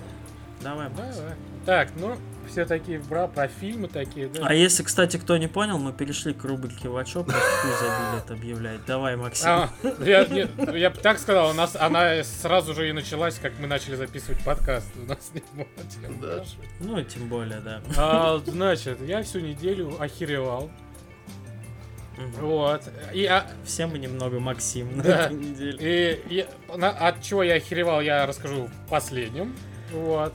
[0.62, 1.16] Давай, Макс.
[1.16, 1.34] Давай.
[1.66, 2.16] Так, ну,
[2.48, 4.46] все такие бра про фильмы такие, да.
[4.46, 8.32] А если, кстати, кто не понял, мы перешли к рубрике Вачо, просто хуй забили это
[8.34, 8.84] объявлять.
[8.86, 9.48] Давай, Максим.
[9.48, 9.70] А,
[10.00, 13.66] я, не- я бы так сказал, у нас она сразу же и началась, как мы
[13.66, 14.90] начали записывать подкаст.
[14.96, 15.66] У нас не было
[16.02, 16.44] тем Да.
[16.80, 17.82] Ну, тем более, да.
[17.96, 20.70] А, значит, я всю неделю охеревал.
[22.16, 22.32] Мгм.
[22.40, 22.82] Вот.
[23.14, 25.24] И, а, Все мы немного Максим на Да.
[25.26, 25.78] этой неделе.
[26.28, 26.46] и я-
[26.76, 29.54] на- от чего я охеревал, я расскажу в последнем.
[29.92, 30.34] Вот.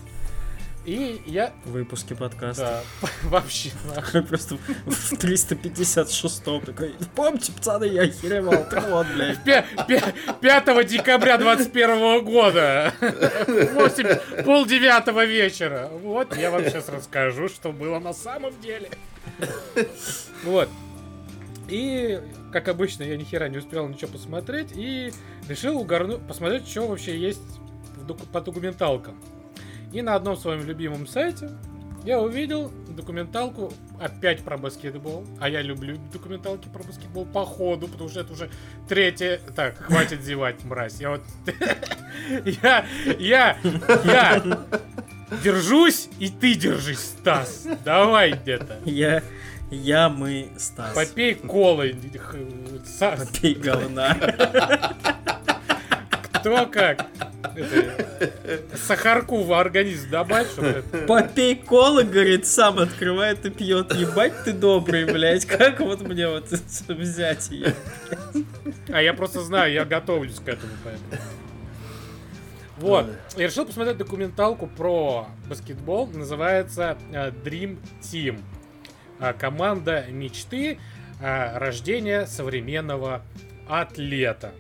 [0.86, 1.52] И я...
[1.66, 2.84] В выпуске подкаста.
[3.02, 4.22] Да, вообще, нахуй.
[4.28, 9.40] Просто в 356-м такой, помните, пацаны, я охеревал, так вот, блядь.
[9.44, 12.94] Пя- пя- 5 декабря 21 года.
[13.02, 15.90] 8, полдевятого вечера.
[15.92, 18.90] Вот, я вам сейчас расскажу, что было на самом деле.
[20.44, 20.70] Вот.
[21.68, 22.22] И,
[22.54, 25.12] как обычно, я ни хера не успел ничего посмотреть и
[25.50, 27.42] решил угорну, посмотреть, что вообще есть
[28.32, 29.20] по документалкам.
[29.92, 31.50] И на одном своем любимом сайте
[32.04, 35.26] я увидел документалку опять про баскетбол.
[35.40, 38.50] А я люблю документалки про баскетбол по ходу, потому что это уже
[38.88, 39.40] третье...
[39.56, 41.00] Так, хватит зевать, мразь.
[41.00, 41.22] Я вот...
[42.46, 42.86] Я...
[43.20, 43.58] Я...
[44.04, 44.44] Я...
[45.44, 47.68] Держусь, и ты держись, Стас.
[47.84, 48.78] Давай где-то.
[48.86, 49.24] Я,
[49.72, 50.94] я, мы, Стас.
[50.94, 51.96] Попей колы.
[52.86, 54.16] са- Попей говна.
[56.34, 57.08] Кто как?
[58.76, 63.94] Сахарку в организм добавь, чтобы Попей колы, говорит, сам открывает и пьет.
[63.94, 65.46] Ебать ты добрый, блядь.
[65.46, 66.50] Как вот мне вот
[66.88, 67.74] взять ее?
[68.90, 71.10] А я просто знаю, я готовлюсь к этому, поэтому.
[72.78, 73.08] Вот.
[73.38, 76.08] Я решил посмотреть документалку про баскетбол.
[76.08, 78.42] Называется э, Dream Team.
[79.20, 80.78] А, Команда мечты.
[81.22, 83.22] а, Рождение современного
[83.70, 84.52] атлета.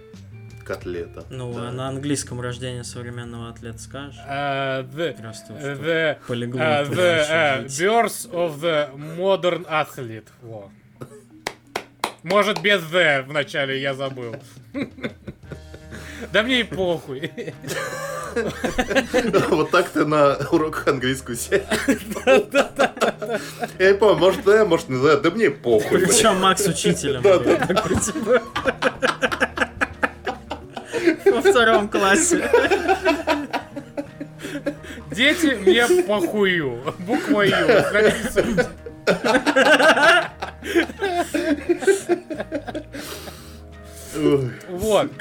[0.65, 1.23] Котлета.
[1.29, 1.69] Ну, Да.
[1.69, 4.19] а на английском рождение современного атлета скажешь?
[4.27, 7.71] А, The, Просто э, the, полиглот а, уже the быть.
[7.79, 10.27] birth of the modern athlete.
[10.41, 10.69] Во.
[12.23, 14.35] Может, без the в начале я забыл.
[16.33, 17.31] Да мне и похуй.
[19.49, 21.67] Вот так ты на уроках английского сядешь.
[23.79, 25.99] Я не помню, может да, может не да, да мне похуй.
[25.99, 27.21] Причем Макс учителем.
[27.21, 28.41] Да, типа.
[31.25, 32.49] Во втором классе.
[35.11, 36.81] Дети, мне похую.
[36.99, 37.67] Буква Ю.
[44.69, 45.11] Вот.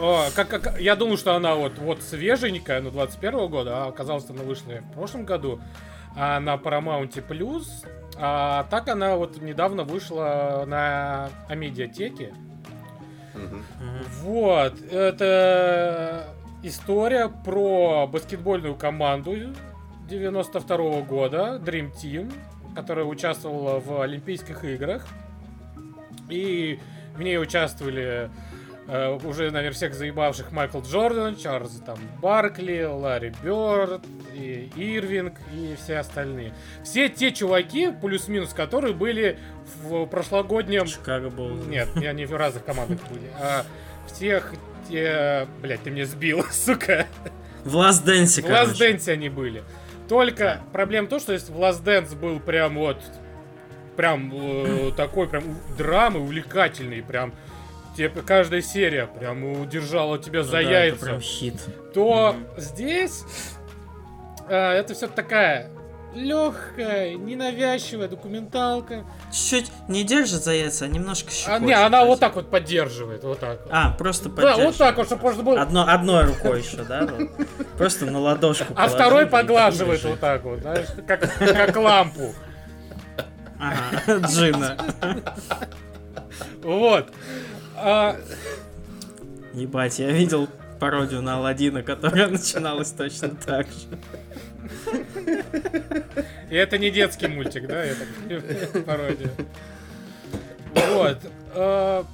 [0.00, 4.28] О, как, как- я думал, что она вот, вот свеженькая, ну, 21 года, а оказалось,
[4.28, 5.60] она вышла в прошлом году
[6.16, 7.64] а на Paramount Plus.
[8.18, 12.34] А так она вот недавно вышла на Амедиатеке.
[14.22, 16.28] Вот, это
[16.62, 19.36] история про баскетбольную команду
[20.08, 22.32] 92 года, Dream Team,
[22.74, 25.06] которая участвовала в Олимпийских играх.
[26.28, 26.78] И
[27.16, 28.30] в ней участвовали
[28.88, 34.02] э, уже, наверное, всех заебавших Майкл Джордан, Чарльз там Баркли, Ларри Бёрд,
[34.34, 36.54] и Ирвинг и все остальные.
[36.84, 39.38] Все те чуваки, плюс-минус, которые были
[39.82, 41.54] в прошлогоднем Чикаго был.
[41.64, 43.30] нет, не в разных командах были.
[43.40, 43.64] А
[44.06, 44.52] всех
[44.88, 45.46] те...
[45.60, 47.06] Блять, ты меня сбил, сука.
[47.64, 48.74] В Last Dance, В Last.
[48.74, 49.62] Dance они были.
[50.08, 52.98] Только проблема в том, что если в Last Dance был прям вот...
[53.96, 55.44] Прям э, такой прям
[55.76, 57.32] драмы увлекательный, прям...
[57.96, 60.96] Тебе каждая серия прям удержала тебя Ну за да, яйца.
[60.96, 61.54] Это прям хит.
[61.94, 62.46] То Мгм.
[62.60, 63.24] здесь
[64.48, 65.68] э, это все такая
[66.14, 69.04] легкая, ненавязчивая документалка.
[69.32, 71.62] Чуть-чуть не держит за яйца, а немножко А, щекочет.
[71.62, 73.60] не, она вот так вот поддерживает, вот так.
[73.62, 73.68] вот.
[73.72, 74.66] А, просто Да, поддерживает.
[74.68, 75.62] вот так вот, чтобы можно было.
[75.62, 77.08] Одно, одной рукой еще, да?
[77.78, 82.34] Просто на ладошку А второй поглаживает вот так вот, знаешь, как, как лампу.
[83.58, 84.76] Ага, Джина.
[86.62, 87.10] Вот.
[87.84, 88.16] А,
[89.54, 93.98] Ебать, я видел пародию на Алладина, которая начиналась точно так же.
[96.50, 97.84] и это не детский мультик, да?
[97.84, 99.30] Это пародия.
[100.74, 101.18] Вот.
[101.54, 102.04] А,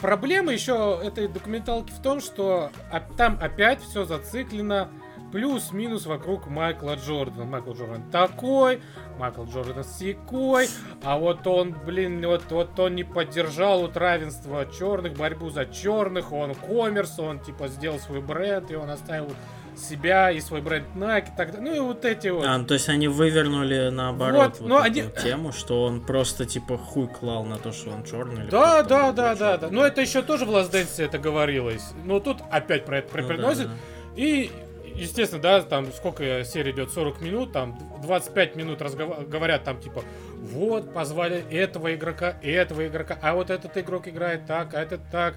[0.00, 4.88] Проблема еще этой документалки в том, что оп- там опять все зациклено
[5.32, 7.44] плюс-минус вокруг Майкла Джордана.
[7.44, 8.80] Майкл Джордан такой,
[9.18, 10.68] Майкл Джордан секой,
[11.02, 16.32] а вот он, блин, вот, вот он не поддержал вот равенство черных, борьбу за черных,
[16.32, 19.32] он коммерс, он типа сделал свой бренд, и он оставил
[19.74, 21.70] себя и свой бренд Nike и так далее.
[21.70, 22.44] Ну и вот эти вот.
[22.46, 26.02] А, ну, то есть они вывернули наоборот Вот, вот, ну, эту они- тему, что он
[26.02, 28.42] просто типа хуй клал на то, что он черный.
[28.42, 29.68] или Да, кто-то да, да, да, да.
[29.70, 31.94] Но это еще тоже в Last Dance это говорилось.
[32.04, 33.70] Но тут опять про это Ну да, да.
[34.14, 34.50] И,
[34.94, 40.04] естественно, да, там сколько серия идет, 40 минут, там 25 минут разгова- говорят там типа,
[40.34, 45.34] вот, позвали этого игрока, этого игрока, а вот этот игрок играет так, а этот так.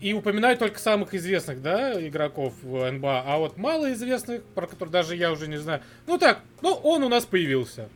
[0.00, 5.14] И упоминают только самых известных, да, игроков в НБА, а вот малоизвестных, про которых даже
[5.14, 5.82] я уже не знаю.
[6.06, 7.88] Ну так, ну он у нас появился.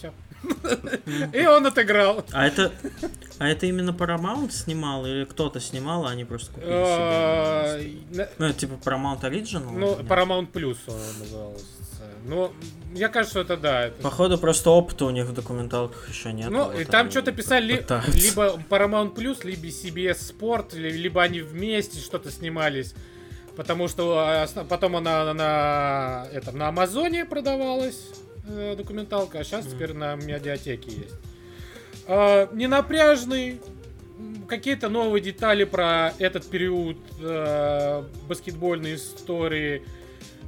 [0.00, 0.12] Все.
[1.34, 2.24] И он отыграл.
[2.32, 2.72] А это,
[3.38, 7.98] а это именно Paramount снимал или кто-то снимал, а они просто купили себе?
[8.10, 9.70] на- Ну, типа Paramount Original?
[9.70, 9.96] Ну?
[9.96, 11.64] Paramount Plus он назывался.
[12.24, 12.52] Ну,
[12.90, 13.86] мне кажется, что это да.
[13.86, 16.50] это- Походу, просто опыта у них в документалках еще нет.
[16.50, 18.12] Ну, и там что-то писали ли- пытаются.
[18.18, 22.94] либо Paramount Plus, либо CBS Sport, ли- либо они вместе что-то снимались.
[23.56, 27.98] Потому что а, потом она на, этом, на Амазоне продавалась
[28.46, 29.74] э, документалка, а сейчас Мгм.
[29.74, 31.14] теперь на медиатеке есть.
[32.06, 33.60] А, ненапряжный,
[34.48, 39.82] какие-то новые детали про этот период э, баскетбольной истории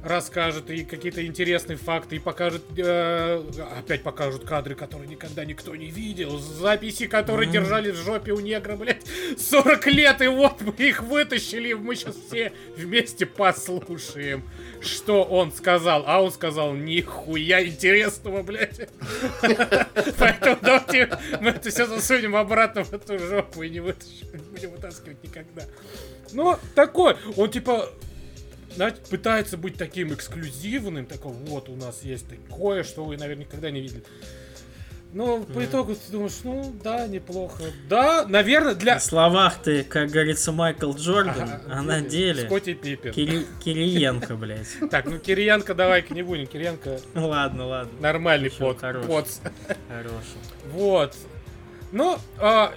[0.03, 3.41] расскажет и какие-то интересные факты и покажет э,
[3.79, 7.53] опять покажут кадры, которые никогда никто не видел, записи, которые Мгм.
[7.53, 9.03] держали в жопе у негра, блядь,
[9.37, 14.43] 40 лет, и вот мы их вытащили, и мы сейчас все вместе послушаем,
[14.81, 16.03] что он сказал.
[16.05, 18.89] А он сказал, нихуя интересного, блядь.
[20.19, 24.71] Поэтому давайте мы это все засунем обратно в эту жопу и не вытащим, не будем
[24.71, 25.63] вытаскивать никогда.
[26.33, 27.89] Ну, такой, он типа
[28.75, 33.71] знаете, пытается быть таким эксклюзивным, такой, вот у нас есть такое, что вы, наверное, никогда
[33.71, 34.03] не видели.
[35.15, 35.65] Ну, по Мгм.
[35.65, 37.61] итогу ты думаешь, ну, да, неплохо.
[37.87, 38.95] Да, наверное, для...
[38.95, 43.11] На словах ты, как говорится, Майкл Джордан, Ага, а на деле Скотти Пиппин.
[43.11, 44.65] Кири- Кириенко, блядь.
[44.89, 46.47] Так, ну Кириенко давай-ка не будем.
[46.47, 47.91] Кириенко Ну ладно, ладно.
[47.99, 48.79] нормальный под.
[48.79, 49.07] хороший.
[49.87, 50.39] Хороший.
[50.71, 51.15] Вот.
[51.91, 52.73] Ну, а,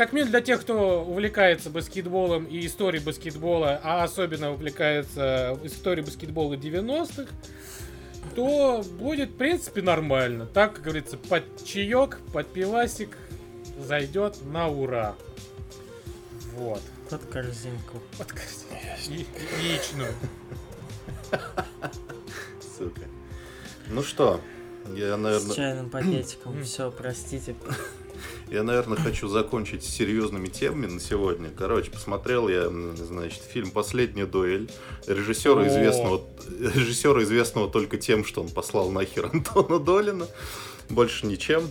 [0.00, 6.54] как минимум для тех, кто увлекается баскетболом и историей баскетбола, а особенно увлекается историей баскетбола
[6.54, 7.30] 90-х,
[8.34, 10.46] то будет, в принципе, нормально.
[10.46, 13.14] Так, как говорится, под чаек, под пивасик
[13.78, 15.16] зайдет на ура.
[16.54, 16.80] Вот.
[17.10, 18.00] Под корзинку.
[18.16, 18.70] Под корзину.
[19.06, 20.14] Я- Яичную.
[22.78, 23.02] Сука.
[23.90, 24.40] Ну что,
[24.94, 26.64] я, С наверное, чайным пакетиком.
[26.64, 27.54] Все, простите.
[28.50, 31.50] Я, наверное, хочу закончить с серьезными темами на сегодня.
[31.56, 34.70] Короче, посмотрел я, значит, фильм «Последняя дуэль»
[35.06, 35.68] режиссера О.
[35.68, 36.22] известного,
[36.74, 40.26] режиссера известного только тем, что он послал нахер Антона Долина,
[40.88, 41.62] больше ничем.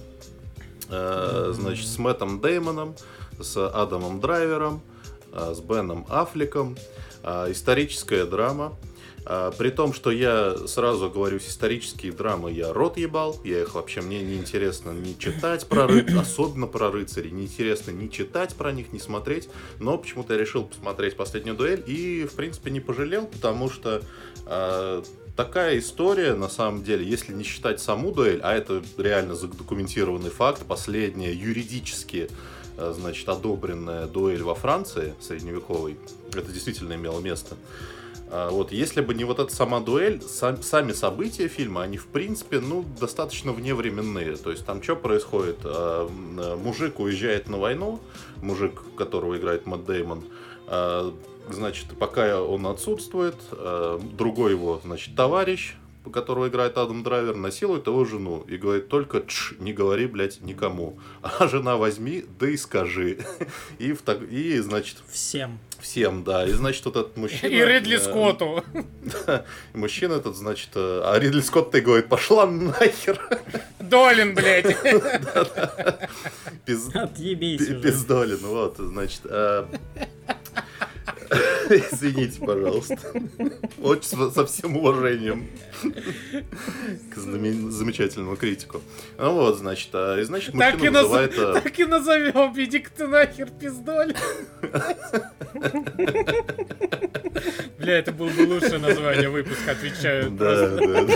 [0.90, 2.96] Э, Значит, с Мэттом Деймоном,
[3.40, 4.82] с Адамом Драйвером,
[5.34, 6.78] э, с Беном Аффлеком.
[7.24, 8.74] Э, Историческая драма.
[9.32, 14.02] А, При том, что я сразу говорю, исторические драмы я рот ебал, я их вообще,
[14.02, 18.72] мне не интересно ни читать про рыцарей, особенно про рыцарей, не интересно ни читать про
[18.72, 19.48] них, ни смотреть,
[19.80, 24.02] но почему-то я решил посмотреть «Последнюю дуэль» и, в принципе, не пожалел, потому что
[24.48, 25.04] а,
[25.36, 30.64] такая история, на самом деле, если не считать саму дуэль, а это реально задокументированный факт,
[30.68, 32.32] последняя юридически
[32.78, 36.00] а, значит, одобренная дуэль во Франции средневековой,
[36.34, 37.58] это действительно имело место,
[38.32, 42.60] Вот, если бы не вот эта сама дуэль, сам- сами события фильма, они, в принципе,
[42.60, 44.36] ну, достаточно вневременные.
[44.36, 45.58] То есть там что происходит?
[45.64, 48.00] А, а, Мужик уезжает на войну,
[48.42, 50.24] мужик, которого играет Мэтт Деймон,
[50.68, 51.14] а,
[51.50, 55.76] значит, пока он отсутствует, а, другой его, значит, товарищ
[56.12, 60.98] которого играет Адам Драйвер, насилует его жену и говорит только «Тш, не говори, блядь, никому».
[61.22, 63.20] А жена возьми, да и скажи.
[63.80, 64.02] И, в
[64.32, 65.60] и значит, Всем.
[65.82, 66.46] Всем, да.
[66.46, 67.50] И, значит, вот этот мужчина...
[67.50, 68.64] И Ридли э, Скотту.
[69.74, 70.70] и Мужчина этот, значит...
[70.76, 73.20] э, А Ридли Скотт и говорит, пошла нахер.
[73.80, 74.66] Долин, блядь.
[76.66, 79.22] Пиздолин, вот, значит.
[81.70, 82.98] Извините, пожалуйста.
[83.82, 85.48] Очень со- всем уважением
[87.12, 88.82] к замечательному критику.
[89.18, 91.34] Ну вот, значит, а, и значит, Так и, мужчина наз- называет...
[91.40, 92.54] а, так и назовем.
[92.58, 94.14] Иди-ка ты нахер, пиздоль.
[97.78, 100.32] Бля, это было бы лучшее название выпуска, отвечаю.
[100.32, 101.16] Да, да, да.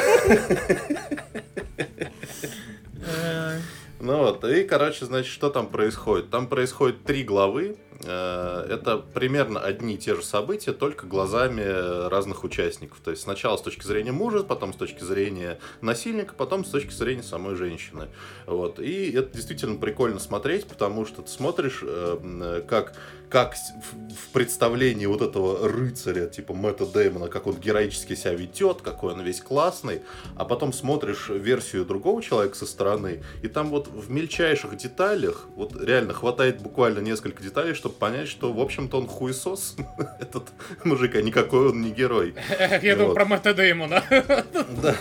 [3.06, 3.60] Э,
[4.00, 6.30] Ну вот, и, короче, значит, что там происходит?
[6.30, 7.76] Там происходит три главы.
[8.06, 13.00] Э, Это примерно одни и те же события, только глазами разных участников.
[13.04, 16.92] То есть сначала с точки зрения мужа, потом с точки зрения насильника, потом с точки
[16.92, 18.08] зрения самой женщины.
[18.46, 18.80] Вот.
[18.80, 22.94] И это действительно прикольно смотреть, потому что ты смотришь, э, как,
[23.30, 29.14] как в представлении вот этого рыцаря, типа Мэтта Дэймона, как он героически себя ведет, какой
[29.14, 30.02] он весь классный,
[30.36, 35.76] а потом смотришь версию другого человека со стороны, и там вот в мельчайших деталях, вот
[35.82, 39.76] реально хватает буквально несколько деталей, чтобы понять, что, в общем-то, он хуесос,
[40.20, 40.50] этот
[40.84, 42.36] мужик, а никакой он не герой.
[42.82, 43.16] Я думал Вот.
[43.16, 44.04] про Мэтта Дэймона.
[44.82, 44.96] Да.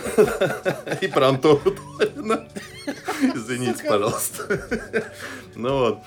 [1.01, 1.59] И про Антона.
[3.35, 5.03] Извините, пожалуйста.
[5.55, 5.99] Ну вот.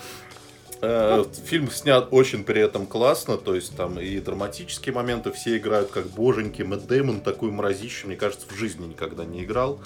[0.83, 5.91] Э, Фильм снят очень при этом классно, то есть там и драматические моменты все играют
[5.91, 6.63] как боженьки.
[6.63, 9.81] Мэтт Дэймон такую мразищу, мне кажется, в жизни никогда не играл.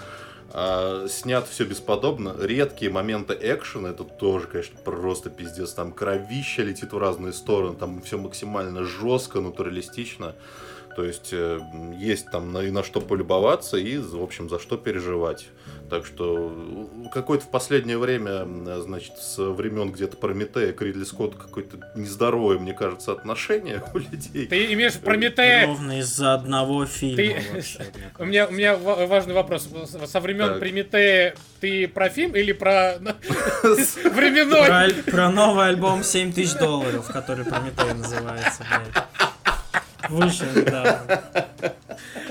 [0.52, 2.34] А, снят все бесподобно.
[2.40, 5.72] Редкие моменты экшена, это тоже, конечно, просто пиздец.
[5.72, 10.34] Там кровища летит в разные стороны, там все максимально жестко, натуралистично.
[10.96, 11.60] То есть э,
[11.98, 15.46] есть там и на что полюбоваться и, в общем, за что переживать.
[15.88, 16.52] Так что
[17.04, 21.78] э, какое-то в последнее время, э, значит, с времен где-то Прометея к Ридли Скотту какое-то
[21.94, 24.46] нездоровое, мне кажется, отношение у людей.
[24.46, 25.66] Ты имеешь Прометея...
[25.66, 27.78] Ровно из-за одного фильма Ты- вообще,
[28.18, 29.68] У меня, у меня ва- важный вопрос.
[30.06, 30.58] Со времен Так.
[30.60, 32.96] Прометея ты про фильм или про
[33.62, 34.94] временной?
[35.04, 39.04] про новый альбом 7000 долларов, который Прометей называется, блядь.
[40.10, 41.00] Вышел недавно.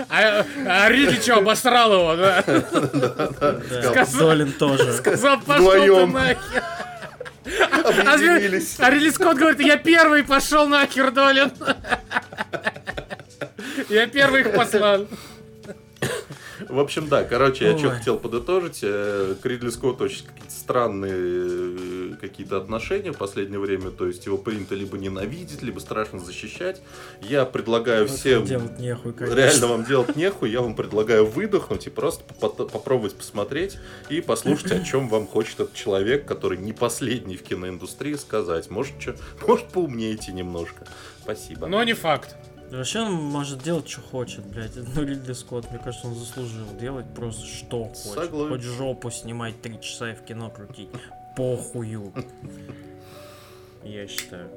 [0.10, 2.44] А, а Ридли что, обосрал его, да?
[2.46, 3.84] Да.
[3.92, 4.94] Сказал- Долин тоже.
[4.98, 6.64] Сказал, пошел ты нахер.
[8.06, 8.76] Объединились.
[8.80, 11.52] А Ридли Скотт говорит, я первый пошел нахер, Долин.
[13.90, 15.08] Я первый их послал.
[16.70, 17.96] В общем, да, короче, я что Ой.
[17.98, 18.80] хотел подытожить.
[18.84, 23.90] э, К Ридли Скотту очень какие-то странные э, какие-то отношения в последнее время.
[23.90, 26.82] То есть его принято либо ненавидеть, либо страшно защищать.
[27.22, 28.46] Я предлагаю всем...
[28.46, 29.36] Делать нехуй, конечно.
[29.36, 33.78] Реально вам делать нехуй, я вам предлагаю выдохнуть и просто попробовать посмотреть
[34.10, 38.70] и послушать, о чем вам хочет этот человек, который не последний в киноиндустрии сказать.
[38.70, 39.16] Может, чё,
[39.48, 40.86] может поумнеете немножко.
[41.24, 41.68] Спасибо.
[41.68, 42.36] Но не факт.
[42.72, 44.72] Вообще он может делать, что хочет, блядь.
[44.96, 47.98] Ну, Ридли Скотт, мне кажется, он заслужил делать просто что хочет.
[47.98, 48.50] Согласен.
[48.50, 50.90] Хоть жопу снимать три часа и в кино крутить.
[51.36, 52.14] Похую.
[53.84, 54.50] Я считаю.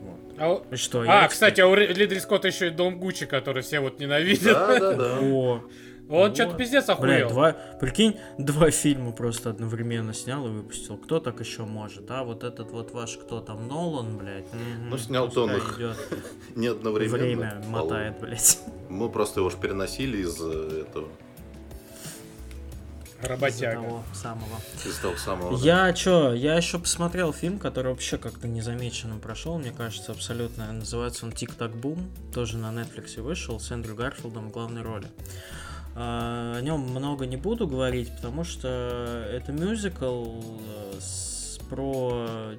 [0.00, 0.18] Вот.
[0.38, 3.26] А, у- И что, а, я, кстати, у Ри- Ридли Скотта еще и Дом Гуччи,
[3.26, 4.44] который все вот ненавидят.
[4.54, 5.18] Да, да, да.
[5.20, 5.62] О,
[6.08, 6.34] Он Вот.
[6.34, 7.28] что-то пиздец блядь, охуел.
[7.28, 10.96] два, прикинь, два фильма просто одновременно снял и выпустил.
[10.96, 12.24] Кто так еще может, а?
[12.24, 14.46] Вот этот вот ваш, кто там, Нолан, блядь.
[14.88, 15.78] Ну, снял-то он их.
[16.56, 17.18] Не одновременно.
[17.18, 17.84] Время Мало.
[17.84, 18.58] мотает, блядь.
[18.88, 21.08] Мы просто его ж переносили из э, этого,
[23.22, 23.74] Работяга.
[23.82, 24.56] того самого.
[24.86, 25.56] из того самого.
[25.58, 30.72] Я чё, я еще посмотрел фильм, который вообще как-то незамеченным прошел, мне кажется, абсолютно.
[30.72, 35.08] Называется он Тик-Так Бум, тоже на Netflix вышел, с Эндрю Гарфилдом в главной роли.
[36.00, 42.54] А, О нем много не буду говорить, потому что это мюзикл э, с- про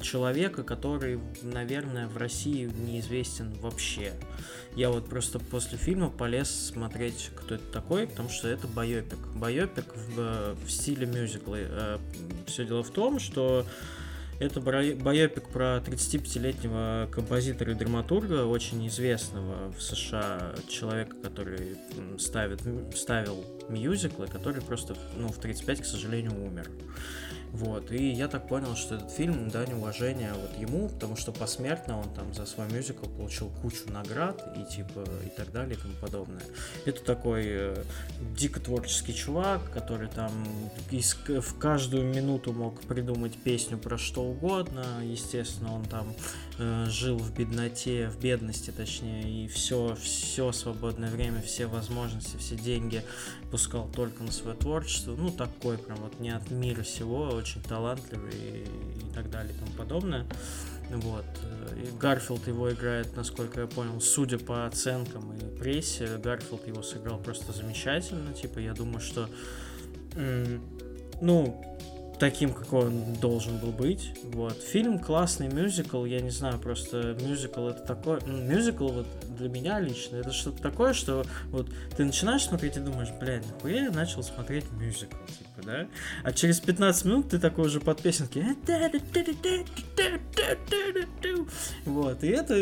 [0.00, 4.12] человека, который, наверное, в России неизвестен вообще.
[4.76, 9.18] Я вот просто после фильма полез смотреть, кто это такой, потому что это байопик.
[9.34, 11.98] Байопик в, э, в стиле мюзикла.
[12.46, 13.66] Все дело в том, что
[14.40, 21.76] это байопик про 35-летнего композитора и драматурга, очень известного в США человека, который
[22.18, 22.62] ставит,
[22.96, 26.70] ставил мюзиклы, который просто ну, в 35, к сожалению, умер.
[27.52, 31.98] Вот, и я так понял, что этот фильм дань уважения вот ему, потому что посмертно
[31.98, 35.94] он там за свой мюзикл получил кучу наград и типа и так далее и тому
[36.00, 36.42] подобное.
[36.86, 37.84] Это такой э,
[38.36, 40.30] дико творческий чувак, который там
[40.90, 44.84] из, в каждую минуту мог придумать песню про что угодно.
[45.02, 46.14] Естественно, он там
[46.88, 53.02] жил в бедноте, в бедности точнее, и все, все свободное время, все возможности, все деньги
[53.50, 55.14] пускал только на свое творчество.
[55.16, 59.58] Ну, такой прям вот не от мира сего, очень талантливый и, и так далее и
[59.58, 60.26] тому подобное.
[60.90, 61.24] Вот.
[61.76, 67.18] И Гарфилд его играет, насколько я понял, судя по оценкам и прессе, Гарфилд его сыграл
[67.18, 68.32] просто замечательно.
[68.32, 69.28] Типа, я думаю, что
[71.20, 71.64] ну,
[72.20, 74.12] таким, какой он должен был быть.
[74.22, 74.62] Вот.
[74.62, 78.20] Фильм классный, мюзикл, я не знаю, просто мюзикл это такой...
[78.26, 79.06] Ну, мюзикл вот
[79.38, 81.66] для меня лично, это что-то такое, что вот
[81.96, 85.88] ты начинаешь смотреть и думаешь, блядь, нахуя я начал смотреть мюзикл, типа, да?
[86.24, 88.44] А через 15 минут ты такой уже под песенки...
[91.84, 92.54] Вот, и это,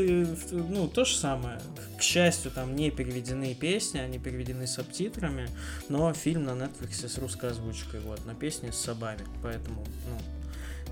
[0.52, 1.60] ну, то же самое.
[1.98, 5.48] К счастью, там не переведены песни, они переведены субтитрами,
[5.88, 10.37] но фильм на Netflix с русской озвучкой, вот, на песни с собами, поэтому, ну,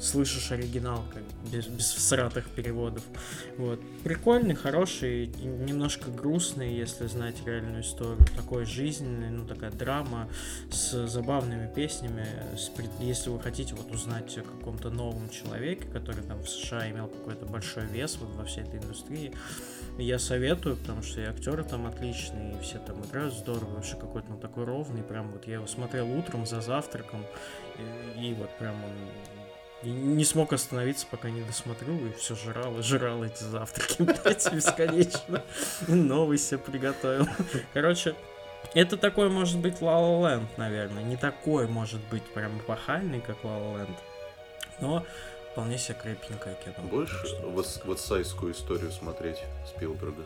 [0.01, 3.03] слышишь оригинал, как без, без всратых переводов.
[3.57, 3.80] Вот.
[4.05, 8.18] Прикольный, хороший, немножко грустный, если знать реальную историю.
[8.36, 10.28] Такой жизненный, ну такая драма
[10.70, 12.26] с забавными песнями.
[12.57, 12.70] С,
[13.01, 17.47] если вы хотите вот узнать о каком-то новом человеке, который там в США имел какой-то
[17.47, 19.32] большой вес вот во всей этой индустрии,
[19.99, 24.30] я советую, потому что и актеры там отличные, и все там играют здорово, вообще какой-то
[24.30, 27.24] ну, такой ровный, прям вот я его смотрел утром за завтраком,
[28.16, 28.90] и, и вот прям он
[29.87, 34.53] и не смог остановиться, пока не досмотрю, и все жрал и жрал эти завтраки, блядь,
[34.53, 35.45] бесконечно.
[35.87, 37.28] Новый себе приготовил.
[37.72, 38.16] Короче,
[38.74, 41.05] это такой может быть La La Land, наверное.
[41.05, 43.97] Не такой может быть прям эпохальный, как La La Land.
[44.80, 45.07] Но
[45.53, 46.74] вполне себе крепенькое кино.
[46.89, 50.24] Будешь ватсайскую историю смотреть Спилберга?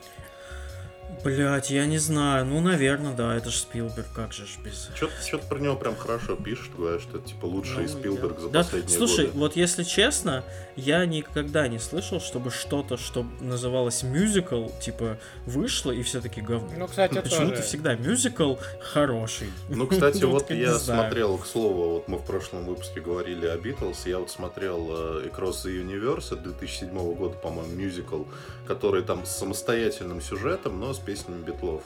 [1.22, 2.46] Блять, я не знаю.
[2.46, 4.90] Ну, наверное, да, это же Спилберг, как же ж без...
[4.94, 8.40] Что-то про него прям хорошо пишут, говорят, что это типа лучший ну, Спилберг я...
[8.40, 9.38] за да, последние слушай, годы.
[9.38, 10.44] вот если честно,
[10.76, 16.70] я никогда не слышал, чтобы что-то, что называлось мюзикл, типа, вышло, и все таки говно.
[16.76, 17.62] Ну, кстати, Почему-то тоже.
[17.62, 19.50] всегда мюзикл хороший.
[19.68, 24.06] Ну, кстати, вот я смотрел, к слову, вот мы в прошлом выпуске говорили о Битлз,
[24.06, 28.24] я вот смотрел э, Across the Universe 2007 года, по-моему, мюзикл,
[28.66, 31.82] который там с самостоятельным сюжетом, но с песнями Битлов.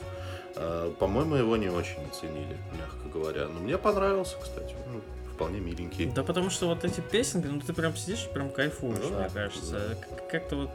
[0.55, 3.47] Э, по-моему, его не очень оценили, мягко говоря.
[3.47, 4.75] Но мне понравился, кстати.
[4.91, 5.01] Ну,
[5.33, 6.05] вполне миленький.
[6.05, 9.29] Да потому что вот эти песенки, ну ты прям сидишь и прям кайфуешь, ну, мне
[9.29, 9.71] кажется.
[9.71, 10.17] Да.
[10.31, 10.69] Как-то вот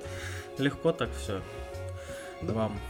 [0.59, 1.41] легко так все.
[2.43, 2.53] Да.
[2.53, 2.80] Вам.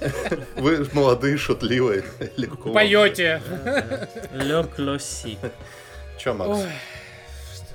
[0.56, 2.04] Вы молодые, шутливые,
[2.36, 2.72] легко.
[2.72, 3.40] Поете.
[4.32, 5.38] Ле классик.
[6.18, 6.64] Че, Макс?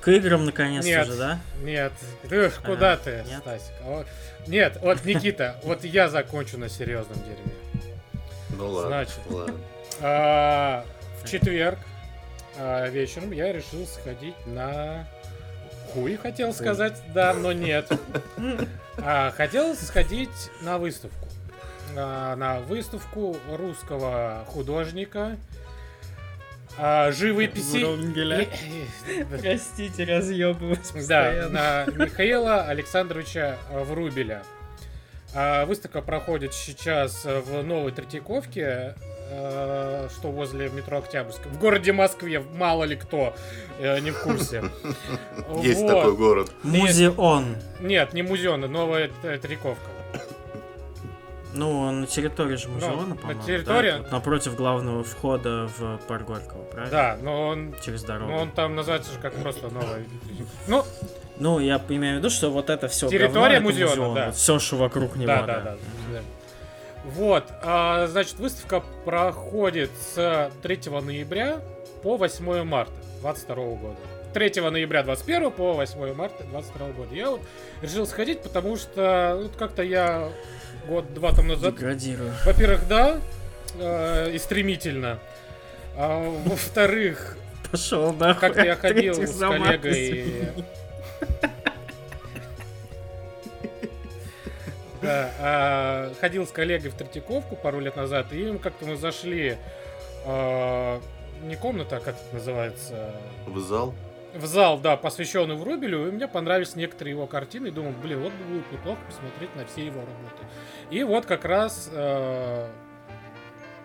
[0.00, 1.40] К играм наконец-то же, да?
[1.62, 1.92] Нет,
[2.28, 3.74] ты куда ты, Стасик?
[4.46, 7.52] Нет, вот, Никита, вот я закончу на серьезном дерьме.
[8.50, 8.88] Ну ладно.
[8.88, 9.54] Значит, ладно.
[10.00, 10.84] А,
[11.22, 11.78] в четверг
[12.58, 15.06] а, вечером я решил сходить на
[15.92, 17.90] хуй, хотел сказать, да, но нет.
[18.98, 21.26] А, хотел сходить на выставку.
[21.96, 25.36] А, на выставку русского художника
[26.78, 27.84] а, живописи.
[29.40, 34.42] Простите, разъебываюсь Да, на Михаила Александровича Врубеля.
[35.34, 38.94] А, выставка проходит сейчас в Новой Третьяковке,
[39.32, 41.46] а, что возле метро Октябрьск.
[41.46, 43.34] В городе Москве, мало ли кто
[43.78, 44.64] э, не в курсе.
[45.62, 46.52] Есть такой город.
[46.62, 47.56] Музеон.
[47.80, 49.90] Нет, не музеон, Новая Третьяковка.
[51.52, 53.40] Ну, на территории же музеона, ну, по-моему.
[53.40, 54.02] На территории?
[54.02, 54.08] Да?
[54.10, 56.90] напротив главного входа в парк Горького, правильно?
[56.90, 57.74] Да, но он...
[57.84, 58.30] Через дорогу.
[58.30, 60.04] Но он там называется же как просто новая...
[60.68, 60.84] Ну,
[61.38, 64.26] ну, я имею в виду, что вот это все Территория говно, музеона, музеон, да.
[64.26, 65.26] Вот все, что вокруг него.
[65.26, 65.76] Да, да, да.
[66.12, 66.20] да.
[67.04, 71.60] Вот, а, значит, выставка проходит с 3 ноября
[72.02, 72.92] по 8 марта
[73.22, 73.96] 22 года.
[74.34, 77.14] 3 ноября 21 по 8 марта 22 года.
[77.14, 77.40] Я вот
[77.82, 80.28] решил сходить, потому что вот как-то я
[80.90, 81.76] год-два там назад.
[81.76, 82.32] Деградирую.
[82.44, 83.20] Во-первых, да,
[83.78, 85.20] э, и стремительно.
[85.96, 87.36] А, во-вторых,
[87.70, 88.40] пошел нахуй.
[88.48, 90.48] Как я ходил с коллегой.
[95.02, 99.56] Да, а, ходил с коллегой в Третьяковку пару лет назад, и как-то мы зашли
[100.26, 101.00] а,
[101.42, 103.14] не комната, а как это называется?
[103.46, 103.94] В зал?
[104.34, 108.32] в зал, да, посвященный Врубелю, и мне понравились некоторые его картины, и думал, блин, вот
[108.48, 110.44] будет неплохо посмотреть на все его работы.
[110.90, 112.68] И вот как раз э,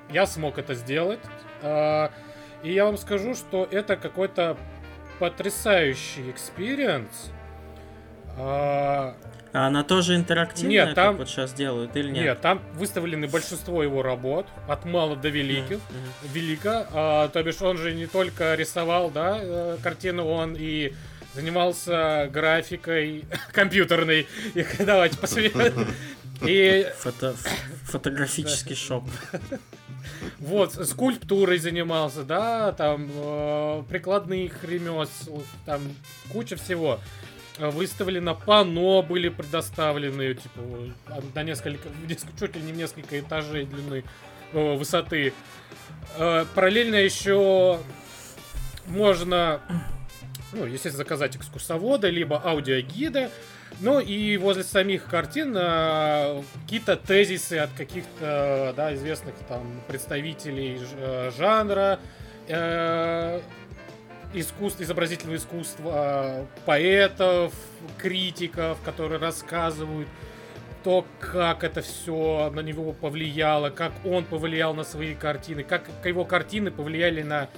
[0.09, 1.19] я смог это сделать.
[1.61, 2.09] Э,
[2.63, 4.57] и я вам скажу, что это какой-то
[5.19, 7.31] потрясающий experience.
[8.37, 9.15] А,
[9.53, 12.23] А она тоже интерактивная, Нет, как там- вот сейчас делают, или нет?
[12.23, 15.77] Нет, там выставлены большинство его работ, от мала до великих.
[15.77, 16.33] Мгм.
[16.33, 20.93] Велика, а, то бишь он же не только рисовал, да, э, картину, он и
[21.36, 24.27] занимался графикой компьютерной.
[24.53, 25.88] И давайте посмотрим.
[26.45, 27.36] И Фото-
[27.86, 29.05] Фотографический шоп.
[30.39, 35.81] вот, скульптурой занимался, да, там э, прикладных ремесел, там
[36.31, 36.99] куча всего.
[37.57, 40.61] Выставлено пано были предоставлены, типа,
[41.33, 41.88] на несколько-
[42.38, 44.03] чуть ли не в несколько этажей длины,
[44.51, 45.31] э, высоты.
[46.17, 47.79] Э, Параллельно еще
[48.88, 49.61] можно,
[50.53, 53.29] ну, естественно, заказать экскурсовода, либо аудиогида.
[53.81, 61.31] Ну и возле самих картин э, какие-то тезисы от каких-то да, известных там представителей э,
[61.35, 61.99] жанра,
[62.47, 63.41] э,
[64.33, 67.53] искусств, изобразительного искусства, поэтов,
[67.97, 70.07] критиков, которые рассказывают
[70.83, 76.25] то, как это все на него повлияло, как он повлиял на свои картины, как его
[76.25, 77.49] картины повлияли на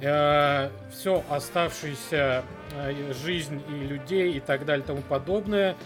[0.00, 5.76] все оставшуюся э, жизнь и людей и так далее и тому подобное.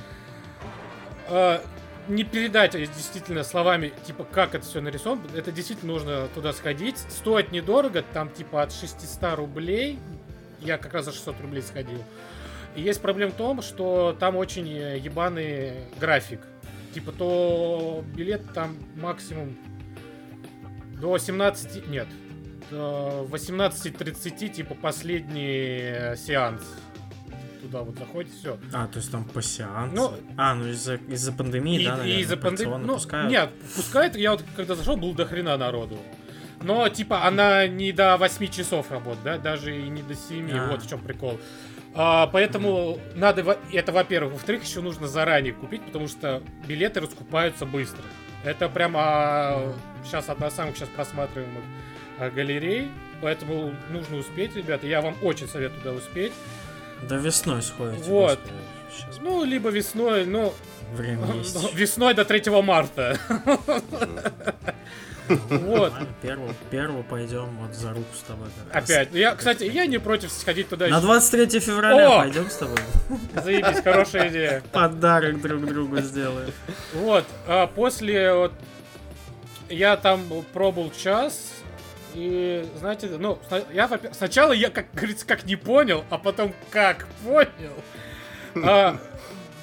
[1.29, 1.61] Э,
[2.09, 5.23] не передать э, действительно словами, типа, как это все нарисовано.
[5.35, 6.99] Это действительно нужно туда сходить.
[6.99, 9.99] Стоит недорого, там типа от 600 рублей.
[10.61, 12.03] Я как раз за 600 рублей сходил.
[12.75, 16.41] И есть проблема в том, что там очень э, ебаный график.
[16.95, 19.57] Типа, то билет там максимум
[21.01, 21.89] до 17...
[21.89, 22.07] Нет,
[22.73, 26.63] до 18.30, типа, последний э, сеанс.
[27.61, 28.59] Туда вот заходите, все.
[28.73, 29.95] А, то есть там по сеансу?
[29.95, 32.75] Ну, а, ну из-за из-за пандемии, И, да, из-за пандемии.
[32.79, 33.31] Ну, пускают?
[33.31, 34.17] нет, пускает.
[34.17, 35.99] Я вот когда зашел, был до хрена народу.
[36.63, 40.51] Но, типа, она не до 8 часов работает, да, даже и не до 7.
[40.53, 40.69] А.
[40.71, 41.39] Вот в чем прикол.
[41.95, 44.33] А, поэтому надо, во- это во-первых.
[44.33, 48.03] Во-вторых, еще нужно заранее купить, потому что билеты раскупаются быстро.
[48.45, 49.73] Это прямо
[50.05, 52.91] сейчас одна из самых сейчас просматриваемых а, галерей.
[53.21, 54.87] Поэтому нужно успеть, ребята.
[54.87, 56.33] Я вам очень советую туда успеть.
[57.09, 58.03] Да весной сходите.
[58.05, 58.39] Вот.
[58.95, 60.53] Сейчас Ну, либо весной, ну,
[60.95, 61.75] время есть.
[61.75, 63.19] весной до 3 марта.
[65.29, 65.93] Вот.
[66.21, 68.49] Первого, первого пойдем вот за руку с тобой.
[68.73, 69.09] Опять.
[69.13, 70.89] Я, кстати, я не против сходить туда.
[70.89, 71.07] На еще.
[71.07, 72.19] 23 февраля О!
[72.19, 72.79] пойдем с тобой.
[73.43, 74.63] Заебись, хорошая идея.
[74.73, 76.51] Подарок друг другу сделаем.
[76.95, 77.25] Вот.
[77.47, 78.53] А после вот
[79.69, 81.53] я там пробовал час.
[82.15, 83.39] И, знаете, ну,
[83.73, 87.73] я, сначала я, как говорится, как не понял, а потом как понял.
[88.55, 88.99] А,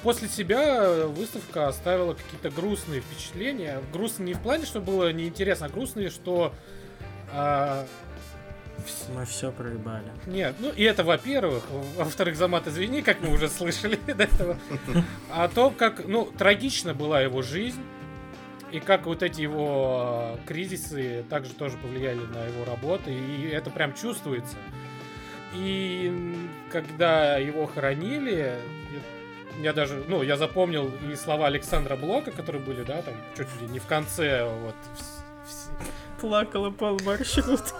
[0.02, 3.80] после себя выставка оставила какие-то грустные впечатления.
[3.92, 6.52] Грустные не в плане, что было неинтересно, а грустные, что
[7.32, 7.86] а,
[9.14, 10.10] Мы все проебали.
[10.26, 11.64] Нет, ну и это во-первых.
[11.96, 14.56] Во-вторых, за мат извини, как мы уже слышали до этого.
[15.30, 17.82] А то, как, ну, трагична была его жизнь.
[18.72, 23.10] И как вот эти его кризисы также тоже повлияли на его работу.
[23.10, 24.56] И это прям чувствуется.
[25.52, 26.36] И
[26.70, 28.54] когда его хоронили,
[29.60, 33.66] я- даже, ну, я запомнил и слова Александра Блока, которые были, да, там, чуть ли
[33.68, 37.74] не в конце, вот, вс- вс- Плакала пол маршрутки.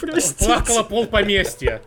[0.00, 0.44] Простите.
[0.44, 1.82] Плакало пол поместья.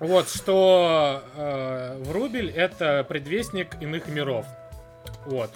[0.00, 4.44] Вот, что э, Врубель это предвестник иных миров.
[5.24, 5.50] Вот.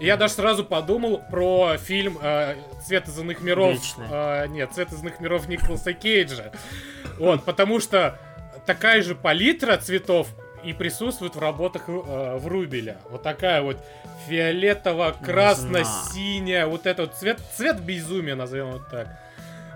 [0.00, 3.78] И я даже сразу подумал про фильм э, «Цвет из иных миров».
[4.10, 6.52] Э, нет, «Цвет из иных миров» Николаса Кейджа.
[7.18, 8.18] Вот, потому что
[8.66, 10.28] такая же палитра цветов
[10.64, 12.96] и присутствует в работах э, Врубеля.
[13.10, 13.76] Вот такая вот
[14.28, 19.06] фиолетово-красно-синяя, вот этот цвет, цвет безумия, назовем вот так.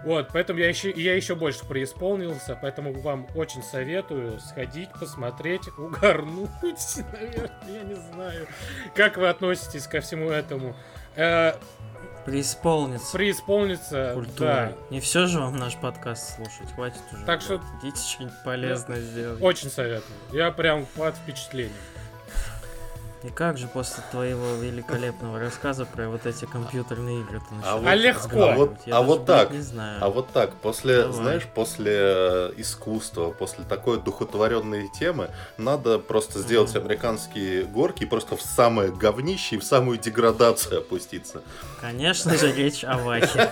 [0.04, 6.48] Вот, поэтому я еще, я еще больше преисполнился, поэтому вам очень советую сходить, посмотреть, угорнуть,
[7.12, 8.46] наверное, я не знаю.
[8.94, 10.74] Как вы относитесь ко всему этому?
[11.16, 11.54] Э,
[12.30, 13.12] Преисполнится.
[13.16, 14.48] преисполниться, культурой.
[14.54, 17.24] да, Не все же вам наш подкаст слушать, хватит уже.
[17.24, 17.60] Так блядь.
[17.60, 19.42] что- Идите что-нибудь полезное сделать.
[19.42, 20.16] очень советую.
[20.32, 21.72] Я прям под впечатлением.
[23.24, 27.86] И как же после твоего великолепного рассказа про вот эти компьютерные игры ты начал вот-
[27.88, 28.44] А легко.
[28.44, 29.50] А вот- Я а вот так.
[29.50, 29.98] Не знаю.
[30.04, 31.12] А вот так, после, Давай.
[31.16, 36.84] знаешь, после э, искусства, после такой духотворенной темы, надо просто сделать Мгм.
[36.84, 41.42] американские горки и просто в самое говнище и в самую деградацию опуститься.
[41.80, 43.50] Конечно же, речь о Вахе.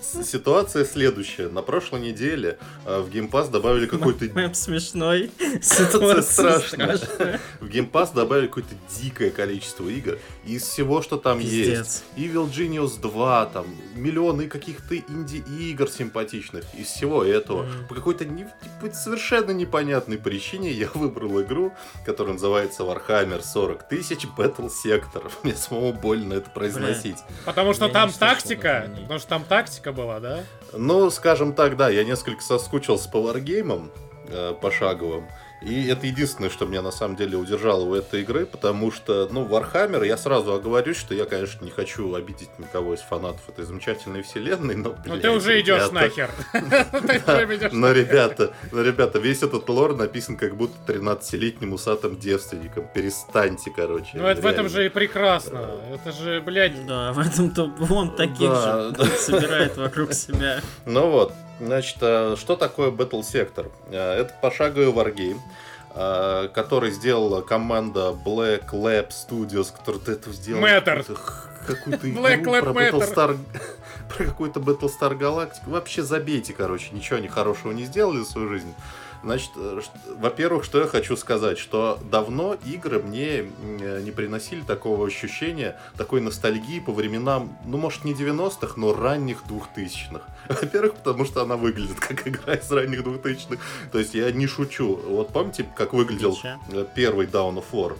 [0.00, 1.48] Ситуация следующая.
[1.48, 5.30] На прошлой неделе э, в Game Pass добавили какой-то Мэп смешной,
[5.62, 7.40] Ситуация страшная.
[7.60, 10.18] В Game Pass раз добавили какое-то дикое количество игр.
[10.44, 11.78] Из всего, что там Пиздец.
[11.78, 12.04] есть.
[12.16, 16.64] Evil Genius 2, там, миллионы каких-то инди-игр симпатичных.
[16.74, 17.62] Из всего этого.
[17.64, 17.88] Мгм.
[17.88, 21.72] По какой-то не- типа, совершенно непонятной причине я выбрал игру,
[22.04, 25.30] которая называется Warhammer 40 тысяч Battle Sector.
[25.42, 27.18] Мне самому больно это произносить.
[27.44, 30.44] Потому что Я там тактика, потому что там тактика была, да?
[30.72, 33.90] Ну, скажем так, да, я несколько соскучился по варгеймам
[34.28, 35.26] э, пошаговым.
[35.60, 39.44] И это единственное, что меня на самом деле удержало у этой игры, потому что, ну,
[39.44, 44.22] Warhammer, я сразу оговорюсь, что я, конечно, не хочу обидеть никого из фанатов этой замечательной
[44.22, 46.30] вселенной, но, Ну ты уже идешь ребята, нахер.
[47.72, 52.88] Но, ребята, но, ребята, весь этот лор написан как будто 13-летним усатым девственником.
[52.94, 54.10] Перестаньте, короче.
[54.14, 55.70] Ну это в этом же и прекрасно.
[55.92, 60.60] Это же, блядь, Да, в этом-то он таких же собирает вокруг себя.
[60.86, 63.70] Ну вот, значит, э, что такое Battle Sector?
[63.90, 65.40] Э, Это пошаговый варгейм,
[65.94, 71.18] э, который сделала команда Black Lab Studios, которая до этого сделала Matter.
[71.66, 72.72] какую-то игру Black Lab про.
[72.72, 73.38] Battlestar,
[74.16, 75.66] про какую-то Battlestar Galactica.
[75.66, 78.74] Вообще забейте, короче, ничего они хорошего не сделали за свою жизнь.
[79.22, 79.80] Значит, э,
[80.18, 83.50] во-первых, что я хочу сказать, что давно игры мне
[84.02, 90.22] не приносили такого ощущения, такой ностальгии по временам, ну, может, не 90-х, но ранних 2000-х.
[90.48, 93.60] Во-первых, потому что она выглядит как игра из ранних 2000-х.
[93.92, 94.96] То есть я не шучу.
[94.96, 96.58] Вот помните, как выглядел Ча.
[96.70, 97.96] э, первый Down of War?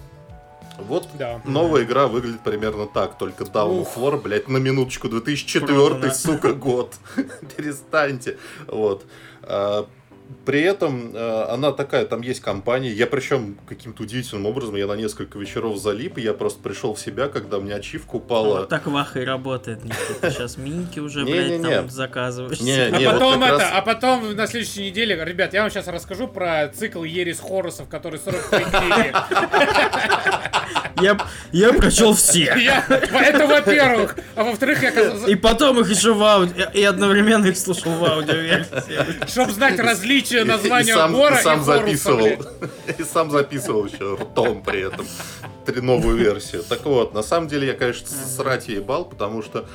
[0.78, 1.40] Вот да.
[1.44, 3.96] новая игра выглядит примерно так, только Down of Ух.
[3.96, 6.14] War, блядь, на минуточку, 2004 Продано.
[6.14, 6.94] сука, год.
[7.56, 8.38] Перестаньте.
[8.68, 9.04] Вот.
[10.44, 12.90] При этом э, она такая, там есть компания.
[12.92, 17.00] Я причем каким-то удивительным образом, я на несколько вечеров залип, и я просто пришел в
[17.00, 18.58] себя, когда у меня ачивка упала.
[18.60, 19.80] Вот так Ваха и работает.
[20.22, 21.58] Сейчас миньки уже, Не-не-не.
[21.58, 22.58] блядь, там заказываешь.
[22.60, 27.04] А потом это, а потом на следующей неделе, ребят, я вам сейчас расскажу про цикл
[27.04, 29.12] Ерис Хорусов, который 43 книги.
[31.00, 31.18] Я,
[31.52, 32.54] я прочел все.
[32.58, 34.16] Я- Это во-первых.
[34.34, 34.90] А во-вторых, я
[35.26, 39.26] И потом их еще в аудио, и одновременно их слушал в аудиоверсии.
[39.28, 42.26] чтобы знать различия И- и названия сам, гора и сам и записывал.
[42.98, 45.06] И сам записывал еще ртом при этом.
[45.66, 46.62] Три новую версию.
[46.66, 49.66] Так вот, на самом деле я, конечно, срать ебал, потому что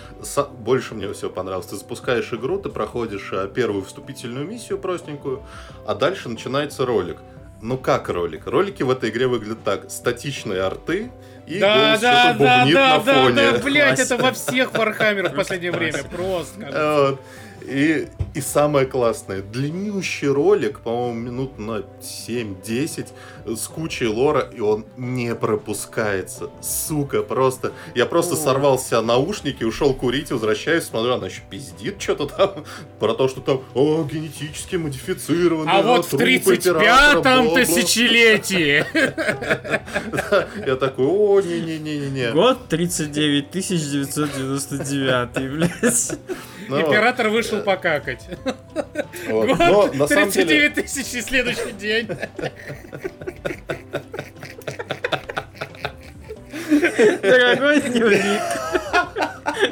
[0.58, 1.68] больше мне все понравилось.
[1.68, 5.44] Ты запускаешь игру, ты проходишь а, первую вступительную миссию простенькую,
[5.86, 7.18] а дальше начинается ролик.
[7.64, 8.46] Ну как ролик?
[8.46, 9.90] Ролики в этой игре выглядят так.
[9.90, 11.10] Статичные арты
[11.48, 13.36] и Да, голос да, что-то да, бубнит да, на да, фоне.
[13.36, 16.04] да, блядь, это во всех Вархаммерах в последнее время.
[16.04, 17.18] Просто.
[17.66, 23.08] И, и самое классное, длиннющий ролик, по-моему, минут на 7-10,
[23.46, 26.50] с кучей лора, и он не пропускается.
[26.62, 27.72] Сука, просто.
[27.96, 28.38] Я просто О.
[28.38, 32.66] сорвал с себя наушники, ушел курить, возвращаюсь, смотрю, она еще пиздит что-то там,
[33.00, 37.56] про то, что там, о, генетически модифицированные А вот в трупы 35-м императора, бла-бла».
[37.56, 38.86] тысячелетии.
[40.68, 42.32] Я такой, о, не-не-не-не.
[42.32, 46.20] Год 39 999, блядь.
[46.70, 48.26] Ну, вот, Император вышел покакать.
[49.28, 49.48] вот.
[49.48, 50.70] Но на Год самом деле...
[50.70, 52.08] 39 тысяч и следующий день.
[57.22, 58.42] Дорогой дневник.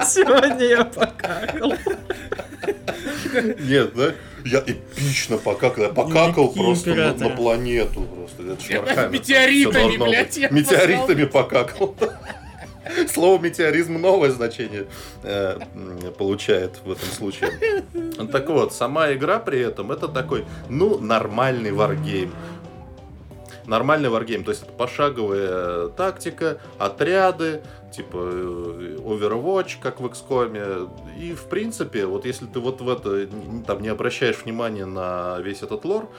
[0.06, 1.74] Сегодня я покакал.
[3.60, 4.14] Нет, да?
[4.46, 5.84] Я эпично покакал.
[5.86, 7.30] Я покакал Дневники просто на, императора.
[7.30, 8.02] на планету.
[8.02, 8.44] Просто.
[8.44, 10.38] Это Warhammer, метеоритами, должно блядь, быть.
[10.38, 11.96] я Метеоритами покакал.
[13.14, 14.86] Слово метеоризм новое значение
[15.24, 17.52] э, м, получает в этом случае.
[18.32, 22.34] Так вот, сама игра при этом это такой, ну, нормальный варгейм.
[23.66, 27.62] Нормальный варгейм, то есть это пошаговая тактика, отряды,
[27.92, 30.90] типа э, Overwatch, как в XCOM.
[31.20, 33.28] И, в принципе, вот если ты вот в это
[33.68, 36.10] там не обращаешь внимания на весь этот лор,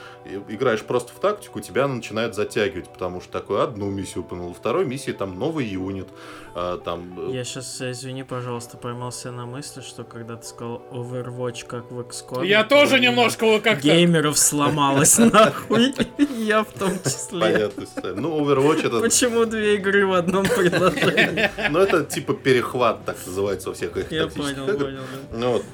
[0.47, 5.11] играешь просто в тактику, тебя начинает затягивать, потому что такой одну миссию упомянул, второй миссии
[5.11, 6.07] там новый юнит,
[6.55, 7.29] а, там...
[7.29, 11.99] э, Я сейчас, извини, пожалуйста, поймался на мысли, что когда ты сказал Overwatch как в
[11.99, 12.45] XCOM...
[12.45, 13.81] Я тоже немножко как-то...
[13.87, 15.93] Геймеров сломалось, нахуй.
[16.37, 17.39] Я в том числе.
[17.39, 17.85] Понятно.
[18.15, 18.99] Ну, Overwatch это...
[18.99, 21.49] Почему две игры в одном предложении?
[21.69, 24.79] Ну, это типа перехват, так называется во всех этих Я тактических понял, играх.
[24.89, 25.01] понял.
[25.31, 25.37] да.
[25.37, 25.65] Ну вот.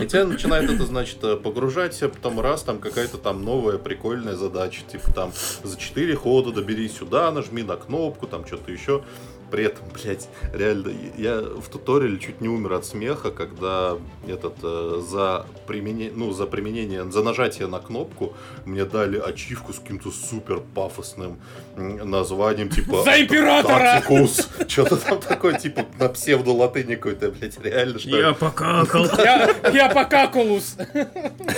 [0.00, 4.36] И тебя начинает это, значит, э, погружать, а потом раз, там какая-то там новая прикольная
[4.36, 5.32] задача, типа там
[5.64, 9.02] за 4 хода доберись сюда, нажми на кнопку, там что-то еще.
[9.50, 13.96] При этом, блядь, реально, я в туториале чуть не умер от смеха, когда
[14.26, 18.34] этот э, за применение, ну, за применение, за нажатие на кнопку
[18.64, 21.38] мне дали ачивку с каким-то супер пафосным
[21.76, 23.02] названием, типа...
[23.02, 24.00] За императора!
[24.00, 24.48] Тактикус.
[24.68, 28.18] Что-то там такое, типа, на псевдо-латыни какой-то, блядь, реально, что ли?
[28.18, 29.06] Я покакал.
[29.72, 30.76] Я, покакулус.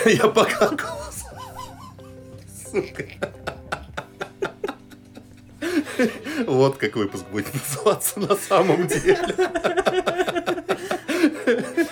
[0.06, 1.26] Я покакался.
[2.72, 3.04] Сука.
[6.46, 9.18] Вот как выпуск будет называться на самом деле.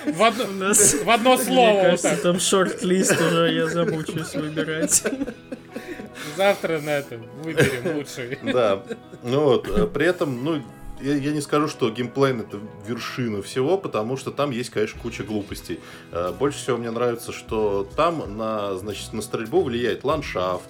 [0.07, 4.35] В одно, У нас, в одно мне слово вот кажется, там шорт-лист уже, я замучаюсь
[4.35, 5.03] выбирать.
[6.37, 8.39] Завтра на этом выберем лучший.
[8.43, 8.83] Да.
[9.23, 10.63] Ну вот, э, при этом, ну,
[11.01, 15.23] я, я не скажу, что геймплейн это вершина всего, потому что там есть, конечно, куча
[15.25, 15.81] глупостей.
[16.13, 20.69] Э, Больше всего мне нравится, что там на, значит, на стрельбу влияет ландшафт,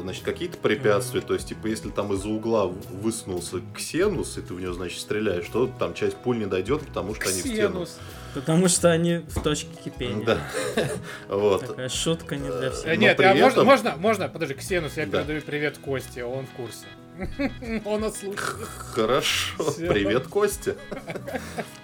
[0.00, 4.60] значит, какие-то препятствия, то есть, типа, если там из-за угла высунулся ксенус, и ты в
[4.60, 7.54] него, значит, стреляешь, то там часть пуль не дойдет, потому что они в стену.
[7.84, 7.98] Ксенус.
[8.34, 10.24] Потому что они в точке кипения.
[10.24, 10.38] Да.
[11.28, 11.66] Вот.
[11.66, 12.86] Такая шутка не для Э, всех.
[12.86, 15.18] Но Нет, а можно, можно, можно, подожди, Ксенус, я Да.
[15.18, 16.86] передаю привет Косте, он в курсе.
[17.84, 18.68] Он нас слушает.
[18.92, 19.64] Хорошо.
[19.70, 19.88] Всё.
[19.88, 20.76] Привет, Костя.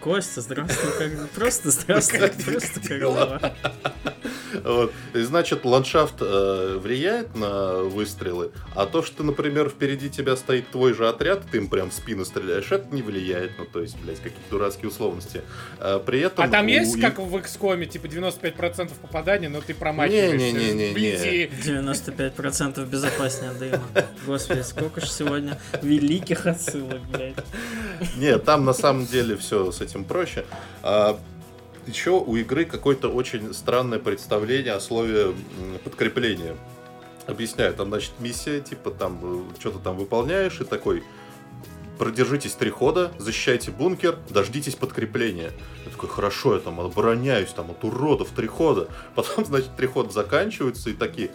[0.00, 3.52] Костя, здравствуй, как просто здравствуй, Как просто как?
[4.64, 4.92] Вот.
[5.14, 10.92] И, значит, ландшафт э, влияет на выстрелы, а то, что, например, впереди тебя стоит твой
[10.92, 13.52] же отряд, ты им прям в спину стреляешь, это не влияет.
[13.58, 15.42] Ну, то есть, блядь, какие-то дурацкие условности.
[15.78, 16.44] Э, при этом...
[16.44, 21.46] А там у- есть, как в XCOM, типа 95% попадания, но ты промахиваешься вблизи.
[21.46, 23.84] 95% безопаснее дыма.
[24.26, 27.36] Господи, сколько же сегодня великих отсылок, блядь.
[28.16, 30.44] Нет, там на самом деле все с этим проще.
[30.82, 31.18] А,
[31.86, 35.34] еще у игры какое-то очень странное представление о слове
[35.84, 36.56] подкрепления.
[37.26, 41.02] Объясняю, там, значит, миссия, типа, там, что-то там выполняешь, и такой,
[41.98, 45.52] продержитесь три хода, защищайте бункер, дождитесь подкрепления.
[45.84, 48.88] Я такой, хорошо, я там обороняюсь, там, от уродов три хода.
[49.14, 51.30] Потом, значит, три хода заканчиваются, и такие,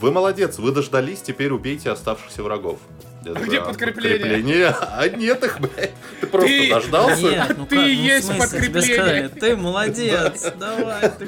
[0.00, 2.78] вы молодец, вы дождались, теперь убейте оставшихся врагов.
[3.24, 4.66] Я такой, где «А, подкрепление?» подкрепление?
[4.68, 5.92] А нет их, блядь.
[6.20, 7.22] Ты просто Ты- дождался?
[7.22, 8.94] Нет, ну Ты как, ну, есть тебе подкрепление.
[8.94, 11.26] сказали, ты молодец, давай, ты,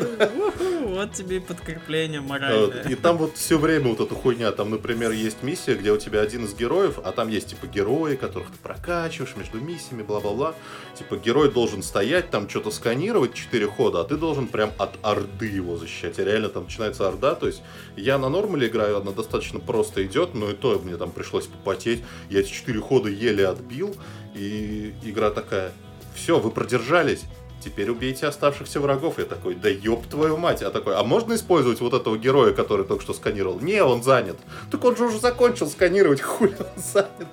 [0.86, 2.82] вот тебе и подкрепление моральное.
[2.88, 4.52] И там вот все время вот эта хуйня.
[4.52, 8.16] Там, например, есть миссия, где у тебя один из героев, а там есть типа герои,
[8.16, 10.54] которых ты прокачиваешь между миссиями, бла-бла-бла.
[10.96, 15.46] Типа герой должен стоять, там что-то сканировать, 4 хода, а ты должен прям от орды
[15.46, 16.18] его защищать.
[16.18, 17.34] И реально там начинается орда.
[17.34, 17.62] То есть
[17.96, 21.46] я на нормале играю, она достаточно просто идет, но и то мне там пришлось
[21.80, 22.02] попотеть.
[22.28, 23.94] Я эти 4 хода еле отбил,
[24.34, 25.72] и игра такая,
[26.14, 27.22] все, вы продержались.
[27.62, 29.18] Теперь убейте оставшихся врагов.
[29.18, 30.62] Я такой, да ёб твою мать.
[30.62, 33.60] А такой, а можно использовать вот этого героя, который только что сканировал?
[33.60, 34.38] Не, он занят.
[34.70, 37.28] Так он же уже закончил сканировать, хули он занят.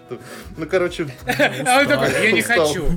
[0.58, 2.88] Ну, короче, А он такой, я не хочу,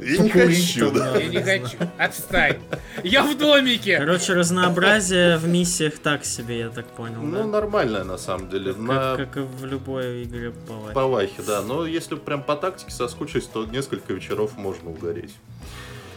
[0.00, 1.16] я не хочу, да.
[1.18, 2.58] я не хочу, отстань.
[3.02, 3.98] Я в домике.
[3.98, 7.44] Короче, разнообразие в миссиях так себе, я так понял, Ну, да?
[7.44, 8.72] нормальная на самом деле.
[8.72, 11.62] Как, На как и в любой игре по Павахе, да.
[11.62, 15.34] Но если прям по тактике соскучись, то несколько вечеров можно угореть.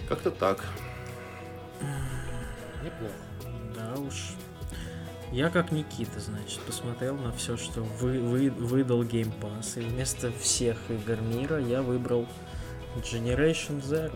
[0.10, 0.60] Как-то так.
[2.84, 3.14] Неплохо.
[3.76, 4.34] Да уж.
[5.32, 10.30] Я как Никита, значит, посмотрел на все, что вы, вы, выдал Game Pass, и вместо
[10.42, 12.28] всех игр мира я выбрал
[12.98, 14.14] Generation Zero.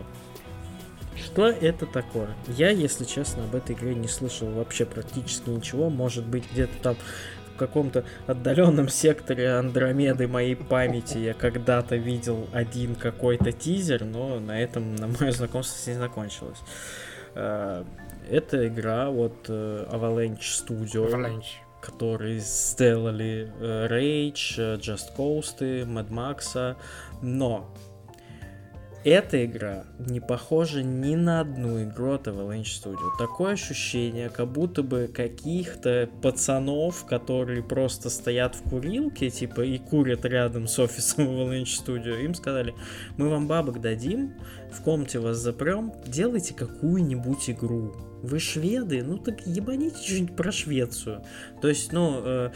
[1.16, 2.28] Что это такое?
[2.46, 5.88] Я, если честно, об этой игре не слышал вообще практически ничего.
[5.88, 6.96] Может быть, где-то там
[7.54, 14.60] в каком-то отдаленном секторе Андромеды моей памяти я когда-то видел один какой-то тизер, но на
[14.60, 16.58] этом, на мое знакомство с ней закончилось.
[17.34, 17.82] Э,
[18.30, 21.44] Это игра от э, Avalanche Studio, Avalanche.
[21.80, 26.76] которые сделали э, Rage, Just Cause, Mad Max,
[27.22, 27.70] но
[29.06, 33.16] эта игра не похожа ни на одну игру от Avalanche Studio.
[33.18, 40.24] Такое ощущение, как будто бы каких-то пацанов, которые просто стоят в курилке, типа, и курят
[40.24, 42.74] рядом с офисом Avalanche Studio, им сказали,
[43.16, 44.34] мы вам бабок дадим,
[44.72, 47.94] в комнате вас запрем, делайте какую-нибудь игру.
[48.22, 49.04] Вы шведы?
[49.04, 51.22] Ну так ебаните что-нибудь про Швецию.
[51.62, 52.50] То есть, ну, э,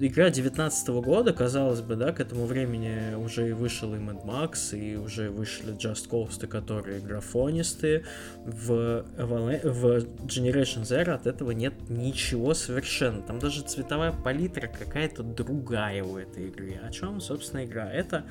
[0.00, 4.76] игра 19 года, казалось бы, да, к этому времени уже и вышел и Mad Max,
[4.76, 8.04] и уже вышли Just Cause, которые графонисты.
[8.44, 13.22] В, в Generation Zero от этого нет ничего совершенно.
[13.22, 16.80] Там даже цветовая палитра какая-то другая у этой игры.
[16.82, 17.88] О чем, собственно, игра?
[17.90, 18.24] Это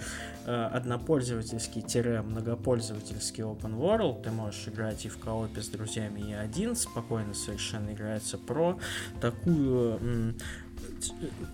[0.46, 4.24] э, однопользовательский-многопользовательский open world.
[4.24, 6.76] Ты можешь играть и в коопе с друзьями, и один.
[6.76, 8.78] Спокойно совершенно играется про
[9.22, 10.36] такую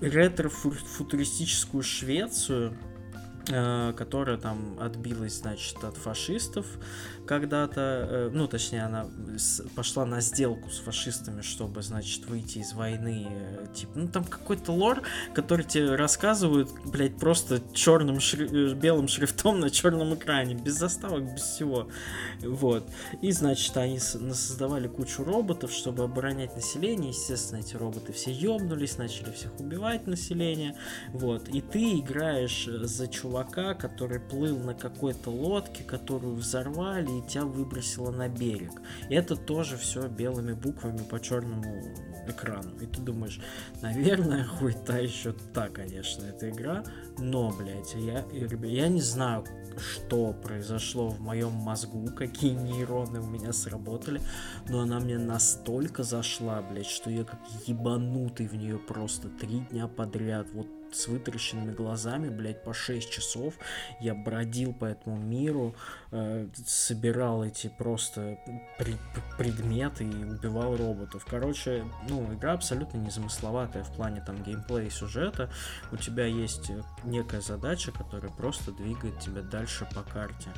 [0.01, 2.77] ретро-футуристическую Швецию,
[3.47, 6.65] Э, которая там отбилась, значит, от фашистов
[7.25, 9.07] когда-то, э, ну, точнее, она
[9.75, 14.71] пошла на сделку с фашистами, чтобы, значит, выйти из войны, э, типа, ну, там какой-то
[14.71, 15.01] лор,
[15.33, 18.73] который тебе рассказывают, блядь, просто черным, шри...
[18.73, 21.89] белым шрифтом на черном экране, без заставок, без всего,
[22.41, 22.89] вот,
[23.21, 29.31] и, значит, они создавали кучу роботов, чтобы оборонять население, естественно, эти роботы все ёбнулись, начали
[29.31, 30.75] всех убивать население,
[31.09, 37.45] вот, и ты играешь за чувака, который плыл на какой-то лодке, которую взорвали и тебя
[37.45, 38.81] выбросило на берег.
[39.09, 41.95] И это тоже все белыми буквами по черному
[42.27, 42.75] экрану.
[42.79, 43.39] И ты думаешь,
[43.81, 46.83] наверное, хуй та еще та, конечно, эта игра.
[47.17, 49.45] Но, блядь, я, я не знаю,
[49.77, 54.21] что произошло в моем мозгу, какие нейроны у меня сработали,
[54.67, 59.87] но она мне настолько зашла, блядь, что я как ебанутый в нее просто три дня
[59.87, 63.55] подряд вот с вытаращенными глазами, блядь, по 6 часов.
[63.99, 65.75] Я бродил по этому миру,
[66.65, 68.37] собирал эти просто
[68.77, 68.99] пред,
[69.37, 71.25] предметы и убивал роботов.
[71.29, 75.49] Короче, ну, игра абсолютно незамысловатая в плане там геймплея и сюжета.
[75.91, 76.71] У тебя есть
[77.03, 80.49] некая задача, которая просто двигает тебя дальше по карте.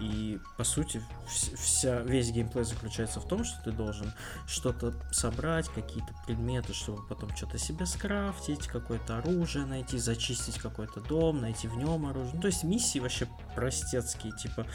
[0.00, 4.12] И, по сути, вся, весь геймплей заключается в том, что ты должен
[4.46, 11.40] что-то собрать, какие-то предметы, чтобы потом что-то себе скрафтить, какое-то оружие найти, зачистить какой-то дом,
[11.40, 12.34] найти в нем оружие.
[12.34, 14.66] Ну, то есть миссии вообще простецкие, типа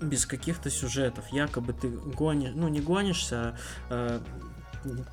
[0.00, 1.28] без каких-то сюжетов.
[1.32, 3.58] Якобы ты гонишь, ну не гонишься,
[3.88, 4.22] а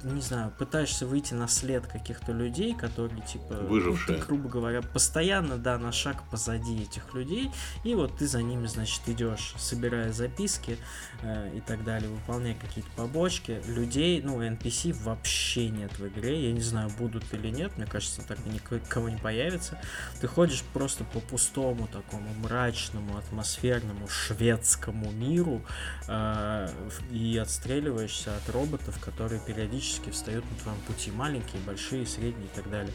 [0.03, 4.17] не знаю, пытаешься выйти на след каких-то людей, которые, типа, Выжившие.
[4.17, 7.51] Ну, ты, грубо говоря, постоянно, да, на шаг позади этих людей,
[7.84, 10.78] и вот ты за ними, значит, идешь, собирая записки
[11.21, 13.61] э, и так далее, выполняя какие-то побочки.
[13.67, 18.21] Людей, ну, NPC вообще нет в игре, я не знаю, будут или нет, мне кажется,
[18.28, 19.80] так никого не появится.
[20.21, 25.61] Ты ходишь просто по пустому, такому мрачному, атмосферному, шведскому миру
[26.07, 26.69] э,
[27.11, 31.11] и отстреливаешься от роботов, которые перед периодически встают на твоем пути.
[31.11, 32.93] Маленькие, большие, средние и так далее.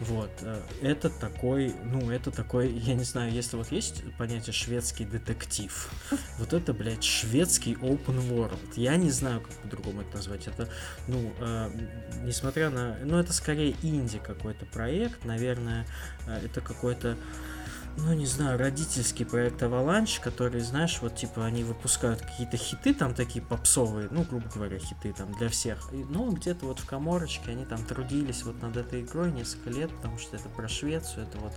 [0.00, 0.30] Вот.
[0.40, 5.90] Э, это такой, ну, это такой, я не знаю, если вот есть понятие шведский детектив,
[6.38, 8.58] вот это, блядь, шведский open world.
[8.76, 10.46] Я не знаю, как по-другому это назвать.
[10.46, 10.68] Это,
[11.06, 11.70] ну, э,
[12.22, 12.96] несмотря на...
[13.04, 15.86] Ну, это скорее инди какой-то проект, наверное,
[16.26, 17.16] э, это какой-то
[17.96, 23.14] ну, не знаю, родительский проект Avalanche, который, знаешь, вот, типа, они выпускают какие-то хиты там
[23.14, 25.92] такие попсовые, ну, грубо говоря, хиты там для всех.
[25.92, 29.90] И, ну, где-то вот в коморочке они там трудились вот над этой игрой несколько лет,
[29.96, 31.52] потому что это про Швецию, это вот,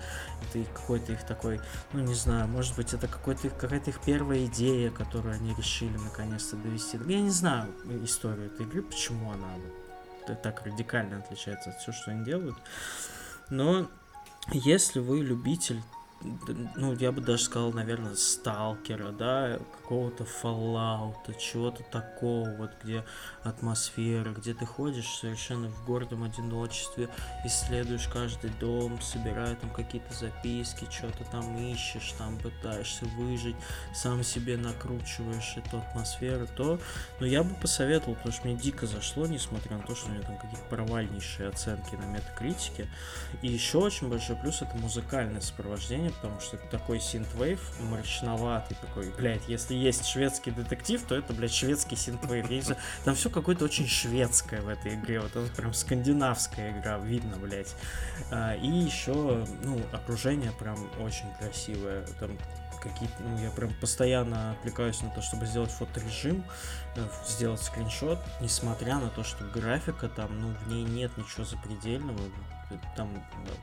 [0.54, 1.60] это какой-то их такой,
[1.94, 6.56] ну, не знаю, может быть, это какой-то, какая-то их первая идея, которую они решили наконец-то
[6.56, 6.98] довести.
[7.06, 7.74] Я не знаю
[8.04, 9.48] историю этой игры, почему она
[10.28, 12.58] вот так радикально отличается от всего, что они делают.
[13.50, 13.90] Но
[14.52, 15.82] если вы любитель
[16.76, 23.04] ну, я бы даже сказал, наверное, сталкера, да, какого-то фоллаута, чего-то такого, вот где
[23.44, 27.10] атмосфера, где ты ходишь совершенно в гордом одиночестве,
[27.46, 33.56] исследуешь каждый дом, собирая там какие-то записки, что-то там ищешь, там пытаешься выжить,
[33.94, 36.80] сам себе накручиваешь эту атмосферу, то,
[37.20, 40.22] ну, я бы посоветовал, потому что мне дико зашло, несмотря на то, что у меня
[40.22, 42.88] там какие-то провальнейшие оценки на метакритике,
[43.42, 49.10] и еще очень большой плюс это музыкальное сопровождение, потому что это такой синтвейв мрачноватый такой.
[49.12, 52.48] Блять, если есть шведский детектив, то это, блядь, шведский синтвейв.
[53.04, 55.20] Там все какое-то очень шведское в этой игре.
[55.20, 57.74] Вот это прям скандинавская игра, видно, блядь.
[58.32, 62.06] А, и еще, ну, окружение прям очень красивое.
[62.20, 62.38] Там
[62.82, 66.44] какие-то, ну, я прям постоянно отвлекаюсь на то, чтобы сделать фоторежим,
[66.96, 72.20] э, сделать скриншот, несмотря на то, что графика там, ну, в ней нет ничего запредельного,
[72.96, 73.10] там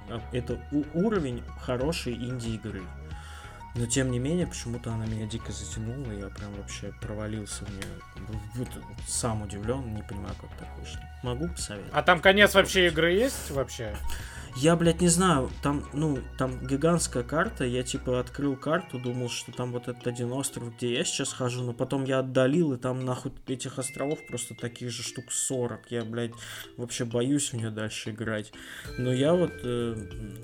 [0.09, 0.61] э, это
[0.95, 2.83] уровень хорошей инди-игры.
[3.77, 8.69] Но тем не менее, почему-то она меня дико затянула, я прям вообще провалился в нее.
[9.07, 11.01] Сам удивлен, не понимаю, как так вышло.
[11.23, 11.93] Могу посоветовать.
[11.95, 13.95] А там конец вообще игры есть вообще?
[14.57, 19.53] Я, блядь, не знаю, там, ну, там гигантская карта, я, типа, открыл карту, думал, что
[19.53, 23.05] там вот этот один остров, где я сейчас хожу, но потом я отдалил, и там,
[23.05, 25.91] нахуй, этих островов просто таких же штук 40.
[25.91, 26.33] Я, блядь,
[26.79, 28.53] вообще боюсь в нее дальше играть.
[28.97, 29.95] Но я вот, э,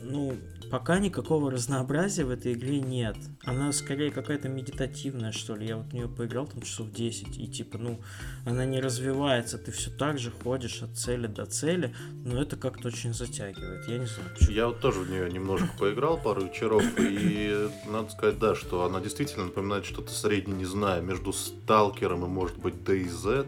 [0.02, 0.36] ну,
[0.70, 3.16] пока никакого разнообразия в этой игре нет.
[3.44, 5.66] Она скорее какая-то медитативная, что ли.
[5.66, 8.00] Я вот в нее поиграл там часов 10, и, типа, ну,
[8.44, 11.94] она не развивается, ты все так же ходишь от цели до цели,
[12.24, 13.88] но это как-то очень затягивает.
[13.88, 14.30] Я не знаю.
[14.48, 19.00] Я вот тоже в нее немножко поиграл пару вечеров, и надо сказать, да, что она
[19.00, 23.46] действительно напоминает что-то среднее, не знаю, между Сталкером и, может быть, DayZ.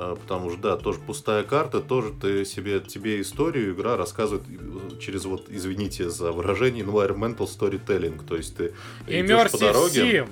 [0.00, 4.44] А, потому что, да, тоже пустая карта, тоже ты себе, тебе историю игра рассказывает
[5.00, 8.24] через вот, извините за выражение, environmental storytelling.
[8.24, 8.74] То есть ты
[9.08, 10.28] идешь по дороге, Sim.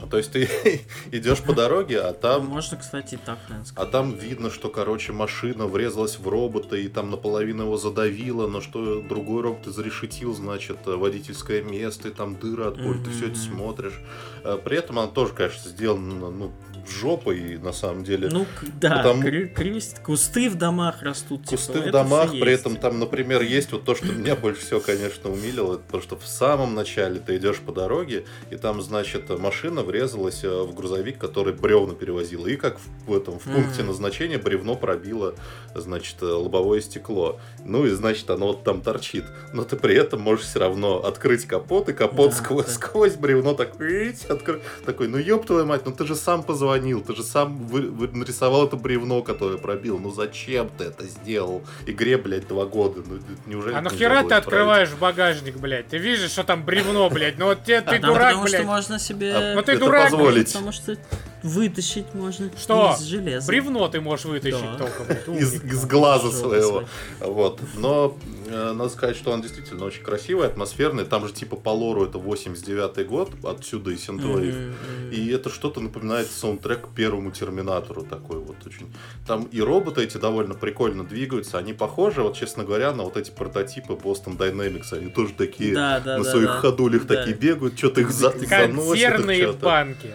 [0.00, 0.48] А, То есть ты
[1.12, 3.90] идешь по дороге, а там Можно, кстати, и так, наверное, а сказать.
[3.90, 9.00] там видно, что, короче, машина врезалась в робота и там наполовину его задавило, но что
[9.00, 14.00] другой робот изрешетил, значит, водительское место, и там дыра от пульта, ты все это смотришь.
[14.44, 16.52] Э, При этом она тоже, конечно, сделана, ну,
[16.90, 18.28] жопой, на самом деле.
[18.30, 18.46] Ну,
[18.80, 21.42] да, Потому- крест- кусты в домах растут.
[21.44, 22.60] типа, Кусты в это домах, при есть.
[22.60, 26.16] этом там, например, есть вот то, что меня больше всего, конечно, умилило, это то, что
[26.16, 31.18] в самом начале ты идешь по дороге, и там, значит, машина врезалась э, в грузовик,
[31.18, 35.34] который бревна перевозил, и как в, в этом в пункте назначения бревно пробило,
[35.74, 37.40] значит, э, лобовое стекло.
[37.64, 39.24] Ну и, значит, оно вот там торчит.
[39.52, 42.72] Но ты при этом можешь все равно открыть капот, и капот Да, сквозь, да.
[42.72, 46.77] сквозь бревно так, «Ить», откры- такой, ну ёб твою мать, ну ты же сам позвонил,
[46.78, 51.62] ты же сам вы- вы- нарисовал это бревно, которое пробил, ну зачем ты это сделал?
[51.86, 55.88] Игре, блядь, два года, ну неужели А нахера ты открываешь багажник, блядь?
[55.88, 57.38] Ты видишь, что там бревно, блядь?
[57.38, 58.66] Ну вот тебе, ты Да, дурак, потому что блядь.
[58.66, 59.32] можно себе...
[59.34, 60.52] А, Ну ты дурак, позволить.
[60.52, 60.96] Потому что
[61.42, 62.94] вытащить можно Что?
[62.98, 63.46] из железа.
[63.46, 64.86] Бревно ты можешь вытащить Да.
[65.06, 65.32] только.
[65.32, 66.84] Из, из глаза своего.
[67.20, 67.60] Вот.
[67.76, 68.16] Но
[68.46, 71.04] э, надо сказать, что он действительно очень красивый, атмосферный.
[71.04, 74.54] Там же типа по лору это 89 год, отсюда и Синтроев.
[74.54, 75.10] Мгм, мгм.
[75.12, 78.92] И это что-то напоминает саундтрек первому Терминатору такой вот очень.
[79.26, 81.58] Там и роботы эти довольно прикольно двигаются.
[81.58, 84.92] Они похожи, вот честно говоря, на вот эти прототипы Boston Dynamics.
[84.92, 86.60] Они тоже такие Да, да, на да, своих да.
[86.60, 87.16] ходулях Да.
[87.16, 88.42] такие бегают, что-то их за- заносят.
[88.42, 89.64] их Консервные чё-то.
[89.64, 90.12] банки.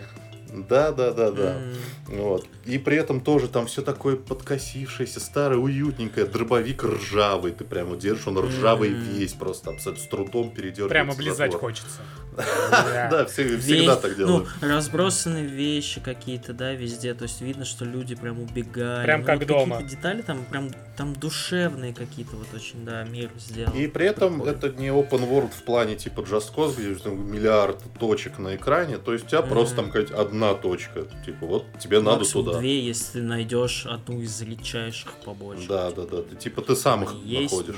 [0.53, 1.61] Да, да, да, да.
[2.07, 2.45] Вот.
[2.65, 6.27] И при этом тоже там все такое подкосившееся, старое, уютненькое.
[6.27, 7.51] Дробовик ржавый.
[7.51, 10.89] Ты прямо держишь, он ржавый весь просто абсолютно с трудом передергивается.
[10.89, 12.01] Прямо облизать хочется.
[13.11, 14.47] Да, все- всегда так делают.
[14.61, 17.13] Ну, разбросаны вещи какие-то, да, везде.
[17.13, 19.05] То есть видно, что люди прям убегали.
[19.05, 19.75] Прям Ну, как дома.
[19.77, 23.73] Какие-то детали там прям там душевные какие-то вот очень, да, мир сделан.
[23.75, 27.79] И при этом это не open world в плане типа Just Cause, где там миллиард
[27.99, 28.97] точек на экране.
[28.97, 31.05] То есть у тебя просто там какая-то одна точка.
[31.25, 32.59] Типа вот тебе надо туда.
[32.59, 35.67] две, если ты найдешь одну из редчайших побочек.
[35.67, 36.21] Да, да, да.
[36.21, 37.75] Ты, типа ты сам их находишь.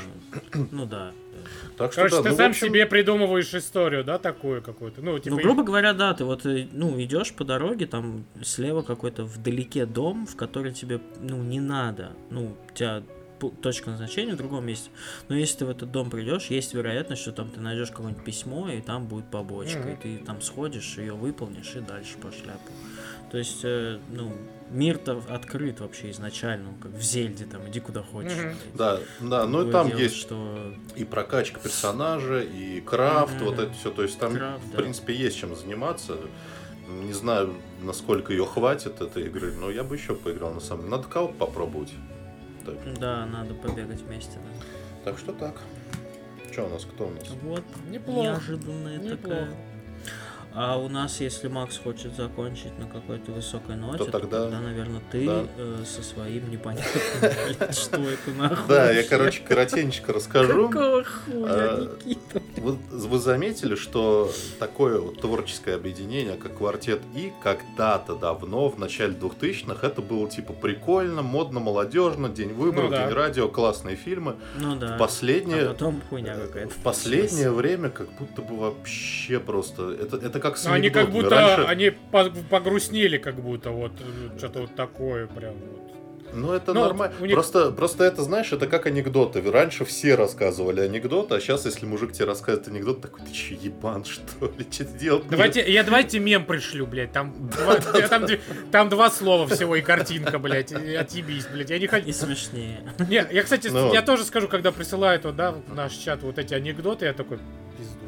[0.53, 1.11] ну, Ну да.
[1.77, 5.01] Так что Короче, да, ты ну, сам общем, себе придумываешь историю, да, такую какую-то?
[5.01, 5.35] Ну, типа...
[5.35, 9.85] Ну, грубо говоря, да, ты вот, э, ну, идешь по дороге, там слева какой-то вдалеке
[9.85, 12.11] дом, в который тебе, ну, не надо.
[12.29, 13.03] Ну, у тебя
[13.61, 14.89] точка назначения в другом месте.
[15.27, 18.69] Но если ты в этот дом придешь, есть вероятность, что там ты найдешь какое-нибудь письмо,
[18.69, 19.79] и там будет побочка.
[19.79, 19.89] Мгм.
[19.89, 22.71] И ты там сходишь, ее выполнишь, и дальше по шляпу.
[23.31, 24.33] То есть, э, ну,
[24.69, 28.33] мир-то открыт вообще изначально, как в Зельде, там, иди куда хочешь.
[28.33, 28.55] Блядь.
[28.73, 33.45] Да, да, ну и там дело, есть что и прокачка персонажа, и крафт, Мгм.
[33.45, 33.91] вот это все.
[33.91, 34.77] То есть там, Крафт, в да.
[34.77, 36.17] принципе, есть чем заниматься.
[36.87, 40.97] Не знаю, насколько ее хватит этой игры, но я бы еще поиграл на самом деле.
[40.97, 41.91] Надо кого попробовать.
[42.65, 44.65] Так, да, надо побегать вместе, да.
[45.11, 45.55] так что так.
[46.51, 47.23] Что у нас, кто у нас?
[47.43, 48.21] Вот Неплохо.
[48.21, 49.17] неожиданная Неплохо.
[49.21, 49.55] такая.
[50.57, 55.01] А у нас, если Макс хочет закончить на какой-то высокой ноте, то тогда- тогда, наверное,
[55.11, 55.43] ты да.
[55.57, 56.93] э, со своим непонятным,
[57.73, 58.67] что это нахуй.
[58.69, 60.69] Да, я, короче, коротенько расскажу.
[60.69, 62.41] Какого хуя, А, Никита?
[62.89, 69.85] Вы, заметили, что такое вот творческое объединение, как Квартет И, когда-то давно, в начале 2000-х,
[69.85, 72.97] это было типа прикольно, модно, молодежно, День выборов, Ну.
[72.97, 74.37] День радио, классные фильмы.
[74.57, 74.95] Ну да.
[74.97, 76.69] Последнее, А потом хуйня какая-то.
[76.69, 79.91] в последнее время как будто бы вообще просто...
[79.91, 83.93] Это, это как с они как будто, Раньше- они по- погрустнели, как будто, вот,
[84.37, 85.81] что-то вот такое прям вот.
[86.33, 87.15] Ну, это Ну, нормально.
[87.21, 89.41] них- Просто, просто это, знаешь, это как анекдоты.
[89.49, 94.03] Раньше все рассказывали анекдоты, а сейчас, если мужик тебе рассказывает анекдот, такой, ты че, ебан,
[94.03, 94.65] что ли?
[94.69, 95.23] Что ты делать?
[95.29, 98.25] Давайте, я давайте мем пришлю, блядь, там, два, я там,
[98.71, 102.07] там два слова всего и картинка, блядь, отъебись, блядь, я не хочу...
[102.07, 102.81] И смешнее.
[103.09, 103.93] Не, я, кстати, Ну.
[103.93, 107.37] я тоже скажу, когда присылают вот, да, в наш чат вот эти анекдоты, я такой,
[107.77, 108.04] пизду,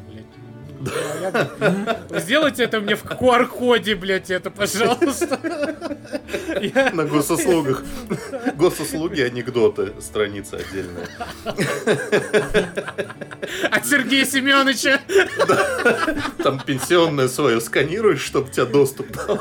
[2.10, 5.38] Сделайте это мне в QR-коде, блядь, это, пожалуйста.
[6.92, 7.82] На госуслугах.
[8.54, 11.08] Госуслуги, анекдоты, страница отдельная.
[13.70, 15.00] От Сергея Семеновича.
[16.42, 19.40] Там пенсионное свое сканируешь, чтобы тебе доступ дал.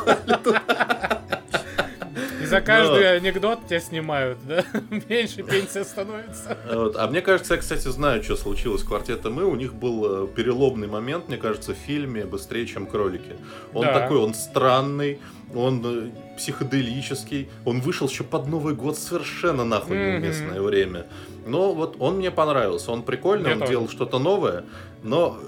[2.49, 4.63] За каждый анекдот тебя снимают, да?
[5.09, 6.57] Меньше пенсия становится.
[6.71, 6.95] Вот.
[6.97, 9.43] А мне кажется, я, кстати, знаю, что случилось с квартетом И.
[9.43, 13.35] У них был э, переломный момент, мне кажется, в фильме «Быстрее, чем кролики».
[13.73, 13.99] Он Да.
[13.99, 15.19] такой, он странный,
[15.53, 17.49] он э, психоделический.
[17.65, 21.05] Он вышел еще под Новый год совершенно нахуй неуместное время.
[21.45, 22.91] Но вот он мне понравился.
[22.91, 23.71] Он прикольный, Мне он тоже.
[23.71, 24.65] делал что-то новое,
[25.03, 25.39] но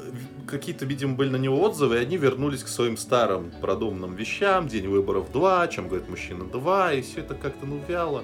[0.50, 4.68] какие-то, видимо, были на него отзывы, и они вернулись к своим старым продуманным вещам.
[4.68, 8.24] День выборов 2, чем говорит мужчина 2, и все это как-то ну вяло.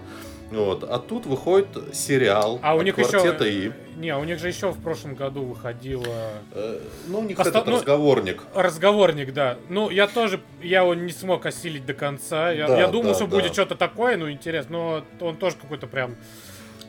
[0.52, 0.84] Вот.
[0.84, 3.72] А тут выходит сериал А у них квартета еще И.
[3.98, 6.06] Не, у них же еще в прошлом году выходило...
[6.52, 8.44] Э, ну, у них Оста- этот ну, разговорник.
[8.54, 9.58] Разговорник, да.
[9.70, 12.52] Ну, я тоже, я его не смог осилить до конца.
[12.52, 13.38] Я, Да, я думал, да, что да.
[13.38, 15.04] будет что-то такое, ну, интересно.
[15.20, 16.16] Но он тоже какой-то прям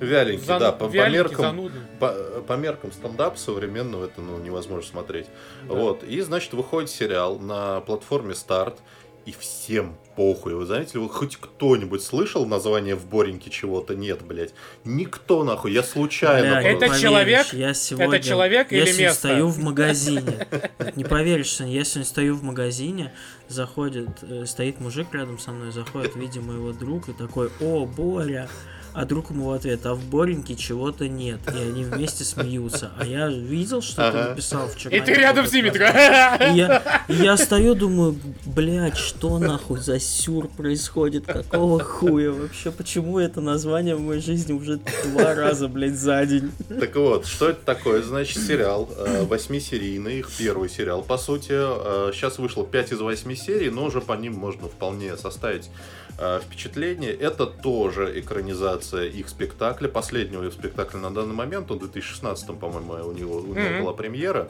[0.01, 1.81] Вяленький, зан- да, по, по вяленький, меркам, занудный.
[1.99, 2.13] по,
[2.47, 5.27] по меркам стендап современного это ну, невозможно смотреть.
[5.69, 5.75] Да.
[5.75, 6.05] Вот.
[6.05, 8.79] И, значит, выходит сериал на платформе Старт,
[9.27, 10.55] и всем похуй.
[10.55, 13.97] Вы знаете, вы хоть кто-нибудь слышал название в Бореньке чего-то?
[13.97, 14.55] Нет, блядь.
[14.85, 15.73] Никто, нахуй.
[15.73, 16.61] Я случайно...
[16.61, 17.53] Бля, Это поверишь, человек?
[17.53, 19.19] Я сегодня, человек я или сегодня место?
[19.19, 20.47] стою в магазине.
[20.95, 23.13] Не поверишь, я сегодня стою в магазине,
[23.49, 28.49] заходит, э, стоит мужик рядом со мной, заходит, видимо, его друг, и такой, о, Боря.
[28.99, 31.41] А друг ему в ответ, а в Бореньке чего-то нет.
[31.55, 32.93] И они вместе смеются.
[32.99, 34.29] А я видел, что ты Ага.
[34.31, 34.97] написал вчера.
[34.97, 35.87] И ты рядом с ними такой.
[36.57, 38.17] я, я стою, думаю,
[38.47, 41.27] блядь, что нахуй за сюр происходит?
[41.27, 42.71] Какого хуя вообще?
[42.71, 46.51] Почему это название в моей жизни уже два раза, блядь, за день?
[46.81, 48.01] Так вот, что это такое?
[48.03, 51.53] Значит, сериал э, восьмисерийный, их первый сериал, по сути.
[51.53, 55.69] Э, Сейчас вышло 5 из 8 серий, но уже по ним можно вполне составить
[56.43, 57.13] впечатление.
[57.13, 62.95] Это тоже экранизация их спектакля, последнего их спектакля на данный момент, он в 2016, по-моему,
[63.09, 63.83] у него, у него Мгм.
[63.83, 64.49] была премьера.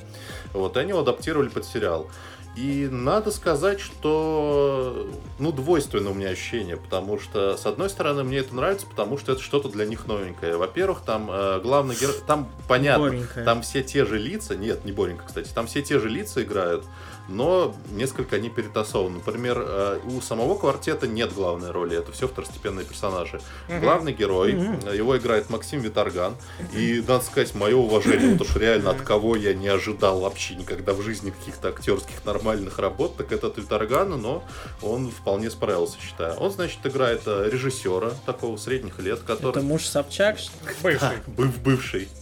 [0.52, 2.08] Вот, и они его адаптировали под сериал.
[2.56, 8.38] И надо сказать, что, ну, двойственное у меня ощущение, потому что, с одной стороны, мне
[8.38, 10.56] это нравится, потому что это что-то для них новенькое.
[10.56, 13.44] Во-первых, там э, главный герой, там понятно, Боренькая.
[13.44, 16.84] там все те же лица, нет, не Боренька, кстати, там все те же лица играют,
[17.28, 19.16] но несколько они перетасованы.
[19.16, 23.40] Например, э, у самого квартета нет главной роли, это все второстепенные персонажи.
[23.68, 24.52] Главный герой,
[24.86, 26.36] э, его играет Максим Виторган,
[26.72, 30.92] и, надо сказать, мое уважение, вот уж реально от кого я не ожидал вообще никогда
[30.92, 34.44] в жизни каких-то актерских нормальных работ, так это от Виторгана, но
[34.82, 36.34] он вполне справился, считаю.
[36.34, 39.50] Он, значит, играет э, режиссера такого средних лет, который...
[39.50, 40.74] Это муж Собчак, что ли?
[40.82, 41.18] Бывший.
[41.26, 42.08] Быв, бывший.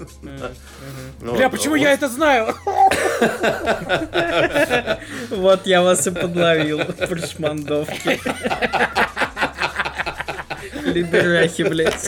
[1.21, 2.55] Ну, Бля, почему он- я это знаю?
[5.31, 8.21] Вот я вас и подловил, пришмандовки.
[10.85, 12.03] Либерахи, блядь.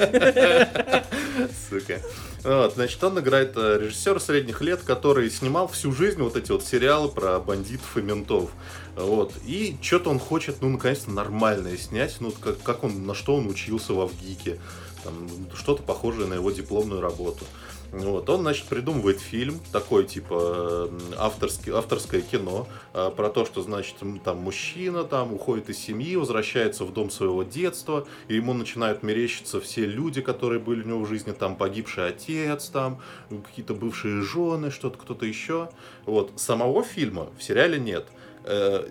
[1.68, 2.00] Сука.
[2.46, 6.64] Вот, значит, он играет э, режиссера средних лет, который снимал всю жизнь вот эти вот
[6.64, 8.50] сериалы про бандитов и ментов.
[8.94, 9.32] Вот.
[9.44, 12.16] И что-то он хочет, ну, наконец-то нормальное снять.
[12.20, 14.60] Ну, как, как он, на что он учился в Авгике.
[15.02, 17.44] Там, что-то похожее на его дипломную работу.
[17.92, 23.62] Вот, он, значит, придумывает фильм, такой, типа, э, авторский, авторское кино, э, про то, что,
[23.62, 29.02] значит, там мужчина там уходит из семьи, возвращается в дом своего детства, и ему начинают
[29.02, 34.22] мерещиться все люди, которые были у него в жизни, там, погибший отец, там, какие-то бывшие
[34.22, 35.70] жены, что-то, кто-то еще.
[36.04, 38.06] Вот, самого фильма в сериале нет.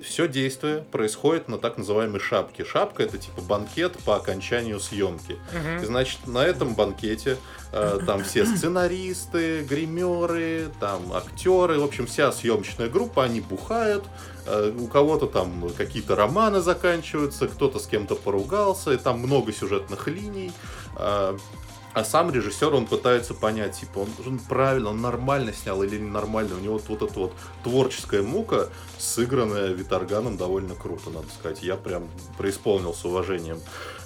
[0.03, 2.65] Все действие происходит на так называемой шапке.
[2.65, 5.37] Шапка это типа банкет по окончанию съемки.
[5.53, 5.81] Мгм.
[5.81, 7.64] И, значит, на этом банкете э,
[8.05, 14.05] там все сценаристы, гримеры, там актеры, в общем, вся съемочная группа, они бухают,
[14.45, 20.07] э, у кого-то там какие-то романы заканчиваются, кто-то с кем-то поругался, и там много сюжетных
[20.07, 20.51] линий.
[20.97, 21.37] э,
[21.95, 26.55] а сам режиссер, он пытается понять, типа, он, он правильно, он нормально снял или ненормально.
[26.55, 27.33] У него вот, вот эта вот
[27.63, 28.67] творческая мука,
[28.97, 31.63] сыгранная Виторганом, довольно круто, надо сказать.
[31.63, 33.61] Я прям преисполнил с уважением.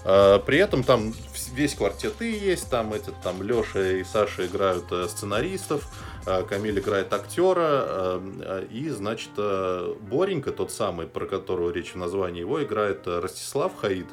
[0.05, 1.13] А, При этом там
[1.53, 5.87] весь квартет И есть, там этот там Леша и Саша играют э, сценаристов,
[6.25, 11.93] а, Камиль играет актера, э, э, и, значит, э, Боренька, тот самый, про которого речь
[11.93, 14.07] в названии его, играет Ростислав Хаид.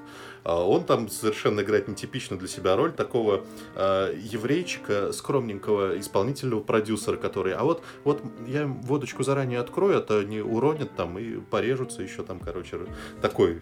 [0.44, 3.44] А Он там совершенно играет нетипичную для себя роль такого
[3.74, 10.00] э, еврейчика, скромненького исполнительного продюсера, который, а вот, вот я им водочку заранее открою, а
[10.00, 12.78] то они уронят там и порежутся еще там, короче,
[13.20, 13.60] такой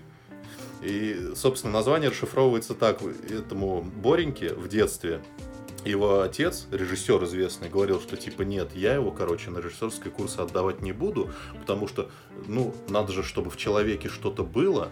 [0.85, 3.01] и, собственно, название расшифровывается так.
[3.31, 5.23] Этому Бореньке в детстве
[5.85, 10.81] его отец, режиссер известный, говорил, что типа нет, я его, короче, на режиссерские курсы отдавать
[10.81, 12.11] не буду, потому что,
[12.47, 14.90] ну, надо же, чтобы в человеке что-то было.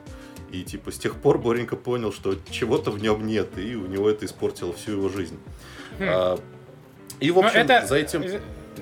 [0.51, 4.11] И типа с тех пор Боренька понял, что чего-то в нем нет, и у него
[4.11, 5.39] это испортило всю его жизнь.
[5.99, 6.03] Хм.
[6.03, 6.39] А,
[7.21, 8.23] и, в общем, это, за этим...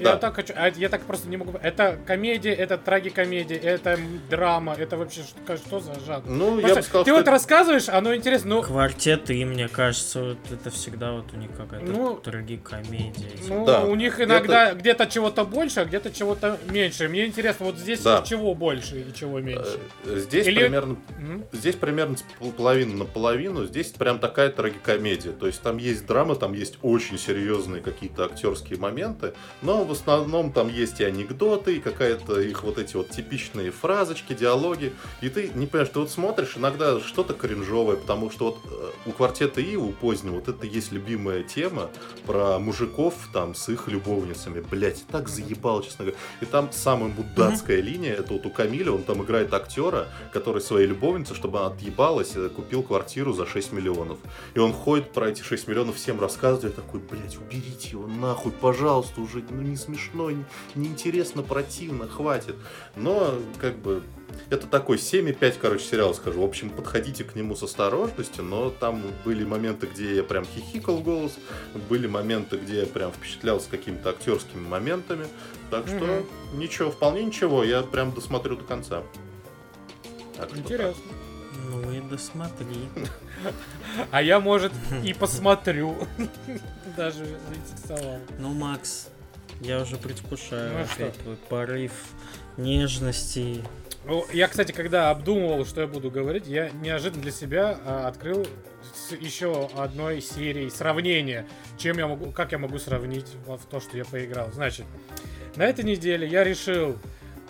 [0.01, 0.11] Да.
[0.13, 1.53] Я так хочу, а я так просто не могу.
[1.63, 3.99] Это комедия, это трагикомедия, это
[4.29, 6.25] драма, это вообще что, что за жанр?
[6.27, 9.69] Ну, я Просто бы сказал, ты что вот рассказываешь, оно интересно, ну, Квартет И, мне
[9.69, 13.31] кажется, вот это всегда вот у них какая-то Ну, трагикомедия.
[13.49, 13.85] ну Да.
[13.85, 17.09] у них иногда где-то чего-то больше, а где-то чего-то меньше.
[17.09, 18.23] Мне интересно, вот здесь Да.
[18.27, 19.79] чего больше и чего меньше.
[20.05, 21.45] э, Здесь Или- примерно М?
[21.53, 22.17] Здесь примерно
[22.57, 23.65] половина на половину.
[23.67, 25.33] Здесь прям такая трагикомедия.
[25.33, 29.33] То есть там есть драма, там есть очень серьезные какие-то актерские моменты,
[29.63, 33.73] но но в основном там есть и анекдоты, и какая-то их вот эти вот типичные
[33.73, 38.59] фразочки, диалоги, и ты не понимаешь, ты вот смотришь иногда что-то кринжовое, потому что вот
[38.65, 41.91] э, у квартета И, у позднего, вот это есть любимая тема
[42.25, 46.21] про мужиков там с их любовницами, блять, так заебал, честно говоря.
[46.41, 50.87] И там самая буддатская линия, это вот у Камиля, он там играет актера, который своей
[50.87, 54.19] любовнице, чтобы она отъебалась, э, купил квартиру за 6 миллионов.
[54.55, 59.21] И он ходит про эти 6 миллионов, всем рассказывает, такой, блять, уберите его нахуй, пожалуйста,
[59.21, 60.45] уже ну не смешно, не,
[60.75, 62.55] неинтересно, противно, хватит.
[62.97, 64.03] Но, как бы,
[64.49, 66.41] это такой 7,5, короче, сериал, скажу.
[66.41, 70.99] В общем, подходите к нему с осторожностью, но там были моменты, где я прям хихикал
[70.99, 71.33] голос,
[71.89, 75.27] были моменты, где я прям впечатлялся какими-то актерскими моментами.
[75.71, 75.97] Так что
[76.53, 76.61] Мгм.
[76.61, 79.03] ничего, вполне ничего, я прям досмотрю до конца.
[80.37, 81.03] Так что Интересно.
[81.69, 82.89] Ну и досмотри.
[84.11, 84.73] А я, может,
[85.05, 85.97] и посмотрю.
[86.97, 88.19] Даже заинтересовал.
[88.39, 89.09] Ну, Макс,
[89.61, 91.11] я уже предвкушаю Ну, что?
[91.23, 91.93] твой порыв
[92.57, 93.63] нежности.
[94.07, 98.47] Ну, Я, кстати, когда обдумывал, что я буду говорить, я неожиданно для себя а, открыл
[98.95, 101.47] с еще одной серией сравнения,
[101.77, 104.51] чем я могу, как я могу сравнить в то, что я поиграл.
[104.53, 104.87] Значит,
[105.57, 106.97] на этой неделе я решил,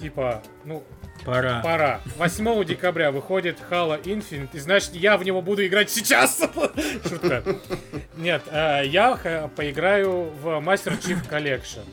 [0.01, 0.83] типа, ну,
[1.25, 1.61] Пора.
[1.63, 2.01] пора.
[2.17, 6.39] 8 декабря выходит Halo Infinite, и значит, я в него буду играть сейчас.
[7.09, 7.43] Шутка.
[8.17, 11.85] Нет, а, я х- поиграю в Master Chief Collection.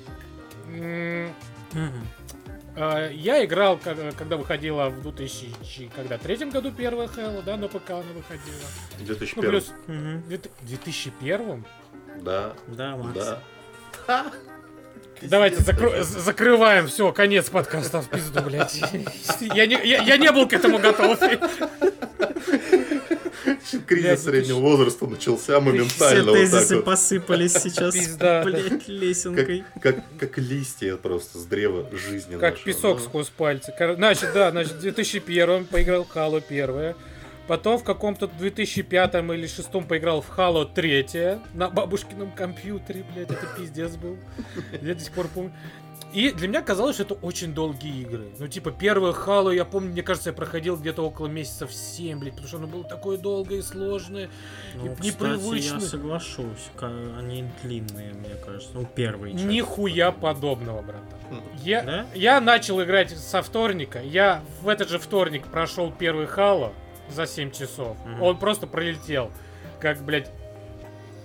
[2.79, 3.77] А, Я играл,
[4.17, 8.55] когда выходила в 2000, когда, третьем году первая Halo, да, на ПК она выходила.
[8.99, 9.49] Ну, 2001.
[9.49, 10.21] плюс Мгм.
[10.21, 10.27] в
[10.67, 11.65] 2001
[12.21, 13.15] Да, Да, Макс.
[14.07, 14.25] да.
[15.21, 18.79] Давайте закро- закрываем, все, конец подкаста в пизду, блядь.
[19.41, 21.19] Я не, я, я не был к этому готов.
[23.85, 26.23] Кризис Блядь, среднего возраста начался Все моментально.
[26.25, 26.85] так тезисы вот.
[26.85, 28.43] посыпались сейчас, Пизда.
[28.43, 29.63] блять, лесенкой.
[29.81, 32.65] Как, как, как листья просто с древа жизни Как нашего.
[32.65, 33.73] песок Ну, сквозь пальцы.
[33.95, 36.95] Значит, да, значит, в 2001 поиграл Halo 1.
[37.47, 43.47] Потом в каком-то 2005 или 2006 поиграл в Halo 3 на бабушкином компьютере, блядь, это
[43.57, 44.17] пиздец был.
[44.81, 45.53] Я до сих пор помню.
[46.13, 48.29] И для меня казалось, что это очень долгие игры.
[48.39, 52.31] Ну, типа, первое Halo, я помню, мне кажется, я проходил где-то около месяцев 7, блядь,
[52.31, 54.29] потому что оно было такое долгое и сложное.
[54.75, 56.69] Ну, И кстати, я соглашусь.
[56.81, 58.69] Они длинные, мне кажется.
[58.73, 59.45] Ну, первый часть.
[59.45, 61.03] Нихуя подобного, братан.
[61.29, 61.41] Хм.
[61.61, 62.05] Я, Да?
[62.15, 64.01] я начал играть со вторника.
[64.01, 66.73] Я в этот же вторник прошел первый Хало
[67.09, 67.97] за 7 часов.
[68.05, 68.21] Мгм.
[68.21, 69.31] Он просто пролетел.
[69.79, 70.31] Как, блядь,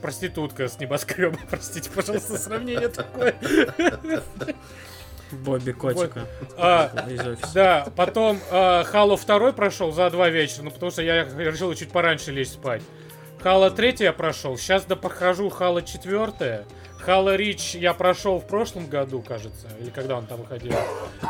[0.01, 1.39] проститутка с небоскреба.
[1.51, 3.35] Простите, пожалуйста, сравнение такое.
[5.31, 6.27] Бобби Котика.
[6.59, 6.91] А.
[7.55, 8.55] Да, потом э,
[8.93, 12.83] Halo 2 прошел за два вечера, ну потому что я решил чуть пораньше лечь спать.
[13.43, 16.67] Halo 3 я прошел, сейчас да прохожу Halo 4.
[17.07, 20.75] Halo Reach я прошел в прошлом году, кажется, или когда он там выходил.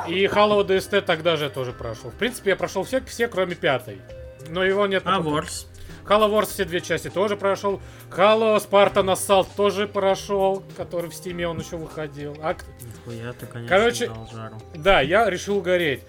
[0.07, 2.11] И Halo DST тогда же я тоже прошел.
[2.11, 3.99] В принципе, я прошел все, все кроме пятой.
[4.49, 5.03] Но его нет.
[5.07, 5.21] А.
[5.21, 5.67] Ворс?
[6.05, 7.81] Halo Wars все две части тоже прошел.
[8.11, 12.37] Halo Spartan Assault тоже прошел, который в стиме он еще выходил.
[12.43, 14.63] А Нихуя ты, конечно, Короче, дал жару.
[14.75, 16.03] да, я решил гореть.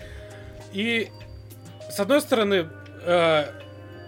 [0.71, 1.09] И
[1.89, 2.69] с одной стороны,
[3.05, 3.45] э,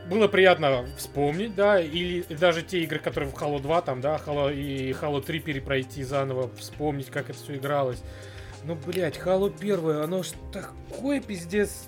[0.10, 4.54] было приятно вспомнить, да, или даже те игры, которые в Halo 2, там, да, Halo
[4.54, 8.02] и Halo 3 перепройти заново, вспомнить, как это все игралось.
[8.64, 11.88] Ну, блять, Halo 1, оно ж такое пиздец.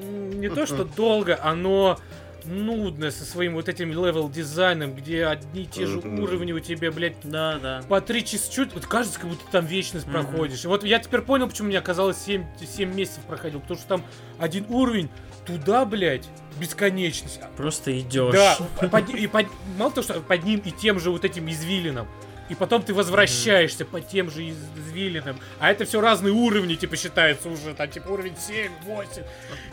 [0.00, 1.98] Не то, что долго, оно
[2.44, 6.92] нудное со своим вот этим level дизайном, где одни и те же уровни у тебя,
[6.92, 7.82] блядь, Да, да.
[7.88, 10.62] по три часа чуть, вот кажется, как будто там вечность проходишь.
[10.64, 14.02] И вот я теперь понял, почему мне казалось 7, 7 месяцев проходил, потому что там
[14.38, 15.08] один уровень,
[15.46, 16.28] туда, блядь,
[16.60, 17.40] бесконечность.
[17.56, 18.34] Просто идешь.
[18.34, 18.58] Да,
[18.90, 19.46] под- и под-
[19.78, 22.06] мало того, что под ним и тем же вот этим извилинам.
[22.50, 25.38] И потом ты возвращаешься по тем же из- извилинам.
[25.60, 27.72] А это все разные уровни, типа, считается уже.
[27.74, 29.22] Там, типа, уровень 7, 8.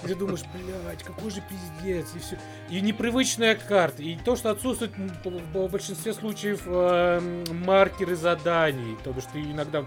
[0.03, 2.07] И ты думаешь, блядь, какой же пиздец.
[2.15, 2.37] И все.
[2.69, 4.01] И непривычная карта.
[4.03, 4.93] И то, что отсутствует
[5.25, 7.19] в большинстве случаев э,
[7.51, 8.97] маркеры заданий.
[9.03, 9.85] То бишь ты иногда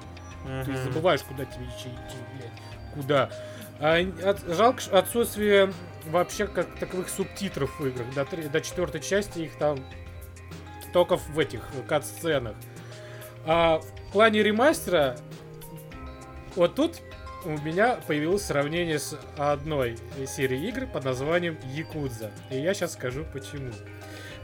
[0.66, 1.88] ты забываешь, куда тебе идти,
[2.38, 2.52] блядь.
[2.94, 3.30] Куда.
[3.80, 5.72] А, от- жалко отсутствие
[6.04, 8.12] вообще как таковых субтитров в играх.
[8.14, 9.78] До, три- до четвертой части их там
[10.92, 12.54] только в этих э, кат-сценах.
[13.46, 15.16] А в плане ремастера
[16.56, 17.00] вот тут
[17.44, 22.30] у меня появилось сравнение с одной серией игр под названием Якудза.
[22.50, 23.70] И я сейчас скажу почему.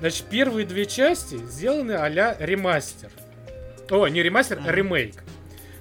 [0.01, 3.10] Значит, первые две части сделаны а-ля ремастер.
[3.90, 5.22] О, не ремастер, а ремейк.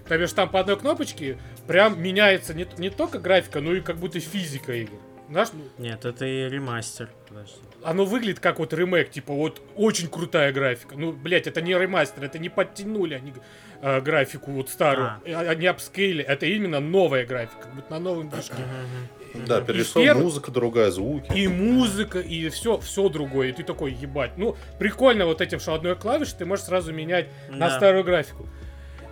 [0.08, 1.38] То бишь там по одной кнопочке
[1.68, 4.98] прям меняется не, не только графика, но и как будто физика игр.
[5.30, 7.10] знаешь, Нет, это и ремастер.
[7.28, 7.69] Подожди.
[7.84, 10.96] Оно выглядит как вот ремейк, типа вот очень крутая графика.
[10.98, 13.34] Ну, блядь, это не ремастер, это не подтянули они
[13.82, 15.20] э, графику вот старую, А.
[15.26, 18.54] э, они апскейли, это именно новая графика, как будто на новом движке.
[18.56, 19.46] Мгм.
[19.46, 21.32] Да, И перерисован, перв- музыка другая, звуки.
[21.38, 23.50] И музыка, и все, все другое.
[23.50, 24.32] И ты такой, ебать.
[24.38, 27.78] Ну, прикольно вот этим, что одной клавишей ты можешь сразу менять на Да.
[27.78, 28.48] старую графику.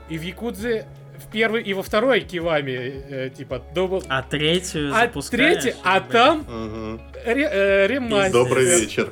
[0.10, 0.88] И в Якудзе
[1.28, 2.72] в первой и во второй Kiwami,
[3.10, 4.04] э, типа, double...
[4.08, 6.12] А третью А запускаешь, третий, а блин.
[6.12, 7.02] там Мгм.
[7.26, 8.32] ре- э, ремастер.
[8.34, 9.12] Добрый вечер.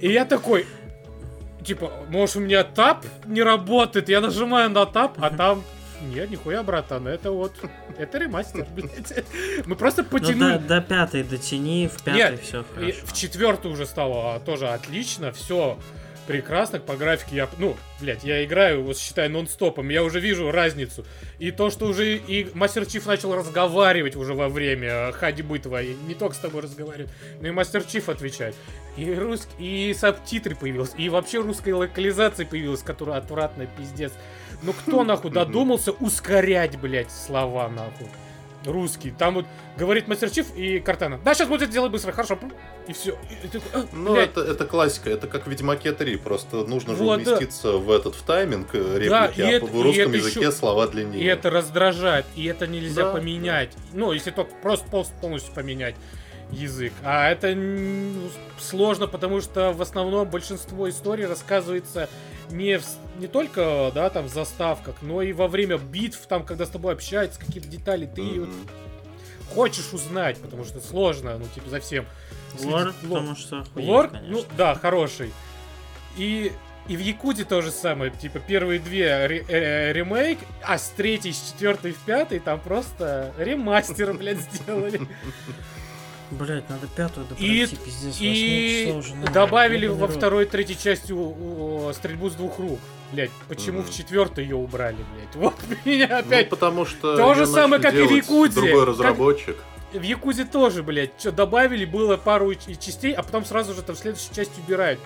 [0.00, 0.66] И я такой,
[1.64, 5.62] типа, может у меня tab не работает, я нажимаю на tab, а там...
[6.12, 7.52] Нет, нихуя, братан, это вот,
[7.98, 9.24] это ремастер, блядь.
[9.64, 10.54] Мы просто Ну, потянули.
[10.54, 12.96] до, до пятой дотяни, в пятой Нет, все хорошо.
[13.06, 15.78] в четвертую уже стало а, тоже отлично, все
[16.26, 21.04] прекрасно, по графике я, ну, блядь, я играю, вот считай, нон-стопом, я уже вижу разницу.
[21.38, 25.96] И то, что уже и Мастер Чиф начал разговаривать уже во время э, ходьбы твоей,
[26.06, 27.10] не только с тобой разговаривать,
[27.40, 28.54] но и Мастер Чиф отвечает.
[28.96, 34.12] И русский, и сабтитры появились, и вообще русская локализация появилась, которая отвратная, пиздец.
[34.62, 38.08] Ну кто нахуй додумался ускорять, блядь, слова нахуй?
[38.66, 39.10] Русский.
[39.10, 39.46] Там вот
[39.76, 41.18] говорит Мастер Чиф и Картана.
[41.24, 42.38] Да, сейчас будет делать быстро, хорошо.
[42.88, 43.18] И все.
[43.92, 47.30] Ну, это, это классика, это как в Ведьмаке 3, просто нужно же Вот, да.
[47.32, 50.40] уместиться в этот в тайминг э, Да, реплики, и а это- в русском это языке
[50.40, 51.22] ещё- слова длиннее.
[51.22, 53.70] И это раздражает, и это нельзя Да, поменять.
[53.92, 55.94] Ну, если только просто пол- полностью поменять
[56.54, 56.92] язык.
[57.02, 62.08] А это м, сложно, потому что в основном большинство историй рассказывается
[62.50, 62.84] не, в
[63.18, 66.92] не только, да, там, в заставках, но и во время битв, там, когда с тобой
[66.94, 68.68] общаются, какие-то детали, ты вот Мгм.
[69.54, 72.06] хочешь узнать, потому что сложно, ну, типа, за всем.
[72.62, 73.10] Лор, следить.
[73.10, 73.20] Лор.
[73.20, 74.30] потому что охуеть, Лор, конечно.
[74.30, 75.32] ну да, хороший.
[76.16, 76.52] И,
[76.86, 78.10] и в Якуте то же самое.
[78.12, 83.32] Типа первые две ре- э, ремейк, а с третьей, с четвертой в пятой там просто
[83.38, 85.00] ремастер, блядь, сделали.
[86.38, 89.32] Блять, надо пятую И- допройти, пиздец, И восьмого числа уже надо.
[89.32, 90.16] добавили во рот.
[90.16, 92.78] второй, третьей части у- у- стрельбу с двух рук.
[93.12, 93.88] Блять, почему Мгм.
[93.88, 95.28] в четвертой ее убрали, блять?
[95.34, 95.54] Вот
[95.84, 96.48] меня Ну, опять.
[96.50, 98.54] потому что То же самое, как и в Якудзе.
[98.60, 99.56] Другой Как- разработчик.
[99.92, 103.94] В Якузе тоже, блядь, что добавили, было пару и- частей, а потом сразу же там
[103.94, 104.98] в следующей части убирают.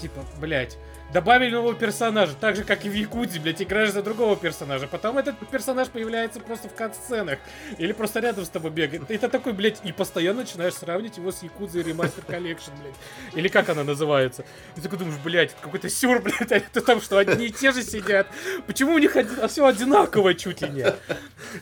[0.00, 0.76] Типа, блядь.
[1.12, 4.86] Добавили нового персонажа, так же, как и в Якудзе, блядь, играешь за другого персонажа.
[4.86, 7.38] Потом этот персонаж появляется просто в кат-сценах.
[7.76, 9.06] Или просто рядом с тобой бегает.
[9.06, 12.94] Ты такой, блядь, и постоянно начинаешь сравнивать его с Якудзой Remaster Collection, блядь.
[13.34, 14.46] Или как она называется.
[14.74, 17.52] И ты такой думаешь, блядь, это какой-то сюр, блядь, а это там что, одни и
[17.52, 18.26] те же сидят.
[18.66, 19.14] Почему у них
[19.48, 20.94] все одинаково чуть ли не?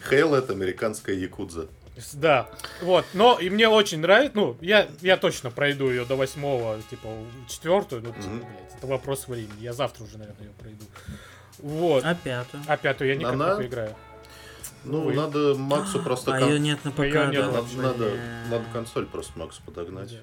[0.08, 1.66] Хейл это американская якудза.
[2.12, 2.48] Да,
[2.82, 7.08] вот, но и мне очень нравится, ну, я, я точно пройду ее до восьмого, типа,
[7.48, 8.38] четвертую, ну, типа, Мгм.
[8.40, 10.84] блядь, это вопрос времени, я завтра уже, наверное, ее пройду.
[11.58, 12.62] Вот, А пятую?
[12.66, 13.50] а пятую я никак Она?
[13.52, 13.94] не поиграю.
[14.84, 15.14] Ну, Ой.
[15.14, 16.34] надо Максу просто...
[16.34, 17.50] А кон- ее нет на ПК, нет да?
[17.50, 17.76] вообще.
[17.76, 18.16] Надо, надо,
[18.48, 20.10] надо консоль просто Максу подогнать.
[20.10, 20.20] Я,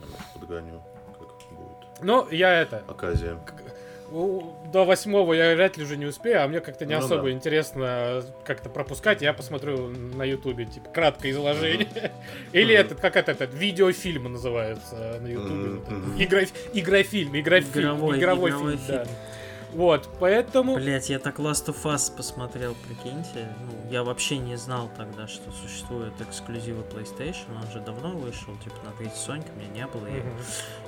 [0.00, 0.82] может, подгоню,
[1.18, 3.38] как будет Ну, я это, оказия.
[4.10, 7.30] До восьмого я вряд ли уже не успею, а мне как-то не Ну особо да.
[7.32, 12.12] интересно как-то пропускать, я посмотрю на ютубе, типа, краткое изложение.
[12.52, 15.80] Или этот, как это, этот, видеофильм называется на ютубе.
[16.24, 19.06] Игра- Игрофильм, игрофильм, Игровой, игровой игровой фильм, да.
[19.74, 20.76] Вот, поэтому...
[20.76, 23.54] Блять, я так Last of Us посмотрел, прикиньте.
[23.60, 27.54] Ну, я вообще не знал тогда, что существуют эксклюзивы PlayStation.
[27.62, 30.06] Он же давно вышел, типа на третьей Соньке, у меня не было.
[30.06, 30.26] его.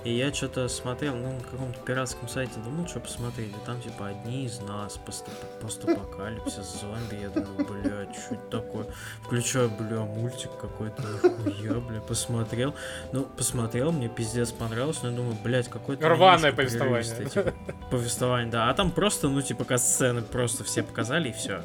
[0.02, 3.50] И я что-то смотрел, ну, на каком-то пиратском сайте, думал, что посмотреть.
[3.50, 5.28] И там, типа, одни из нас, пост-
[5.60, 7.20] постапокалипсис, зомби.
[7.20, 8.86] Я думаю, блядь, что это такое?
[9.22, 11.02] Включаю, бля, мультик какой-то,
[11.44, 12.74] нихуя, бля, посмотрел.
[13.12, 16.08] Ну, посмотрел, мне пиздец понравилось, но я думаю, блядь, какой-то...
[16.08, 17.28] Рваное повествование.
[17.28, 17.52] типа,
[17.90, 18.70] повествование, да.
[18.70, 21.62] А там просто, ну, типа, сцены просто все показали и все.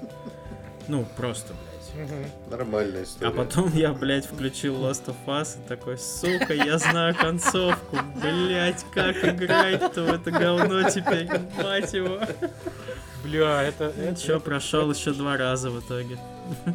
[0.87, 1.53] Ну, просто,
[2.49, 3.31] Нормальная история.
[3.31, 8.85] А потом я, блядь, включил Last of Us и такой, сука, я знаю концовку, блядь,
[8.93, 11.27] как играть-то в это говно теперь,
[11.61, 12.19] мать его.
[13.23, 13.85] Бля, это...
[13.85, 16.17] это- Ничего, прошел еще два раза в итоге.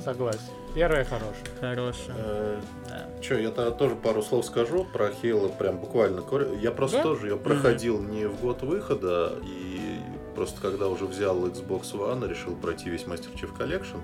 [0.05, 0.41] Согласен.
[0.75, 1.45] Первая хорошая.
[1.61, 2.13] Хорошо.
[2.17, 3.07] Э, Да.
[3.23, 6.23] Че, я тогда тоже пару слов скажу про Хейла, прям буквально.
[6.61, 7.03] Я просто Да?
[7.05, 9.99] тоже ее проходил не в год выхода, и
[10.41, 13.99] просто когда уже взял Xbox One, решил пройти весь Master Chief Collection.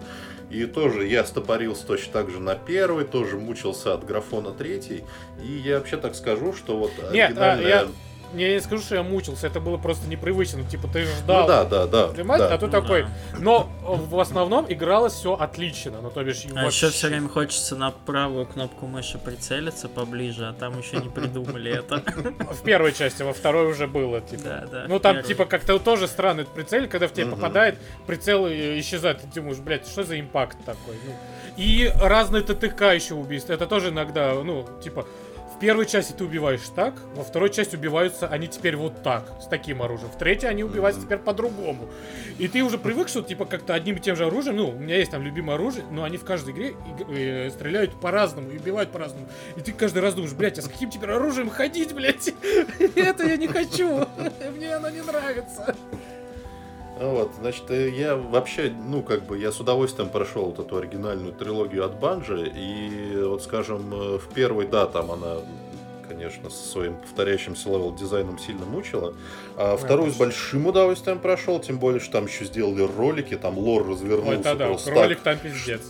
[0.51, 5.03] И тоже я стопорился точно так же на первый, тоже мучился от графона третий.
[5.43, 7.89] И я вообще так скажу, что вот Нет, а, оригинальная...
[8.35, 10.59] я- не, скажу, что я мучился, это было просто непривычно.
[10.61, 11.43] Ну, типа, ты ждал.
[11.43, 12.07] Ну да, да, да.
[12.09, 12.41] Понимаешь?
[12.43, 12.55] да.
[12.55, 13.03] А Ну такой.
[13.03, 13.09] да.
[13.39, 16.01] Но в основном игралось все отлично.
[16.03, 20.47] Ну, то бишь, А вообще- еще все время хочется на правую кнопку мыши прицелиться поближе,
[20.49, 22.03] а там еще не придумали это.
[22.53, 24.43] В первой части, во второй уже было, типа.
[24.45, 24.85] Да, да.
[24.89, 29.21] Ну там типа как-то тоже странный прицел, когда в тебя попадает, прицел и исчезает.
[29.21, 30.97] Ты думаешь, блядь, что за импакт такой?
[31.07, 31.13] Ну,
[31.57, 33.53] и разные ТТК еще убийства.
[33.55, 35.07] Это тоже иногда, ну, типа,
[35.57, 39.47] в первой части ты убиваешь так, во второй части убиваются они теперь вот так, с
[39.47, 40.11] таким оружием.
[40.11, 41.89] В третьей они убиваются теперь по-другому.
[42.39, 44.99] И ты уже привык, что типа как-то одним и тем же оружием, ну, у меня
[44.99, 48.93] есть там любимое оружие, но они в каждой игре иг- э, стреляют по-разному и убивают
[48.93, 49.29] по-разному.
[49.57, 52.29] И ты каждый раз думаешь, блядь, а с каким теперь оружием ходить, блядь?
[52.95, 54.07] Это я не хочу.
[54.57, 55.75] Мне оно не нравится.
[56.99, 60.77] Ну Вот, значит, э, я вообще, ну, как бы, я с удовольствием прошел вот эту
[60.79, 65.37] оригинальную трилогию от Bungie, и вот, скажем, э, в первой, да, там она,
[66.09, 69.15] конечно, со своим повторяющимся level-дизайном сильно мучила,
[69.57, 73.87] а вторую с большим удовольствием прошел, тем более, что там еще сделали ролики, там лор
[73.87, 75.83] развернулся Ой, да-да, просто ролик так, там пиздец.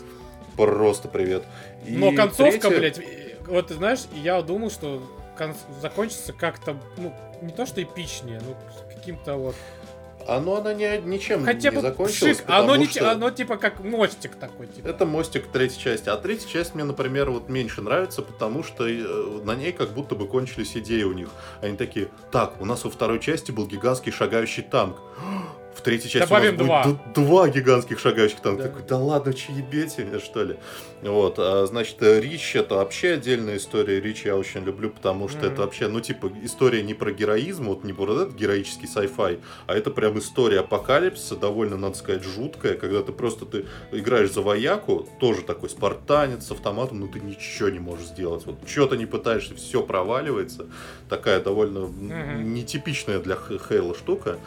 [0.56, 1.44] просто привет.
[1.86, 3.00] И Но концовка, третья- блядь,
[3.46, 5.00] вот ты знаешь, я думал, что
[5.38, 8.56] кон- закончится как-то, ну, не то что эпичнее, ну,
[8.92, 9.54] каким-то вот...
[10.28, 13.10] Ну она не, ничем Хотя не бы закончилась, пшик, оно, не, что...
[13.10, 14.88] оно типа как мостик такой, типа.
[14.88, 16.08] Это мостик третьей части.
[16.08, 19.02] А третья часть мне, например, вот меньше нравится, потому что э,
[19.44, 21.28] на ней как будто бы кончились идеи у них.
[21.62, 24.96] Они такие, так, у нас во второй части был гигантский шагающий танк.
[25.76, 27.12] В третьей части Добавим у нас будет два.
[27.14, 28.62] д- два гигантских шагающих танка.
[28.62, 28.68] Да.
[28.70, 30.56] Такой, да ладно, че ебете меня, что ли?
[31.06, 34.00] Вот, а, значит, Рич это вообще отдельная история.
[34.00, 35.52] Рич я очень люблю, потому что Мгм.
[35.52, 39.40] это вообще, ну, типа, история не про героизм, вот не про вот этот героический sci-fi,
[39.66, 44.42] а это прям история апокалипсиса, довольно, надо сказать, жуткая, когда ты просто ты играешь за
[44.42, 48.44] вояку, тоже такой спартанец с автоматом, но ты ничего не можешь сделать.
[48.46, 50.66] Вот что ты не пытаешься, все проваливается.
[51.08, 52.54] Такая довольно Мгм.
[52.54, 54.38] нетипичная для Хейла штука.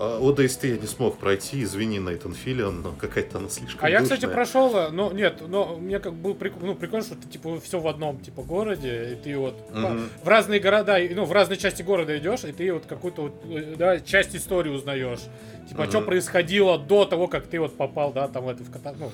[0.00, 4.00] А, ODST я не смог пройти, извини, Нейтан Филлиан, но какая-то она слишком А я,
[4.00, 4.34] кстати, душная.
[4.34, 7.78] прошел, э, но нет, но мне как был прик- ну, прикольно, что ты типа все
[7.78, 10.08] в одном типа городе, и ты вот Мгм.
[10.24, 13.74] в разные города, ну, в разные части города идешь, и ты вот какую-то вот, э,
[13.76, 15.20] да, часть истории узнаешь.
[15.68, 16.06] Типа, что Мгм.
[16.06, 19.10] происходило до того, как ты вот попал, да, там в эту в, ката- ну,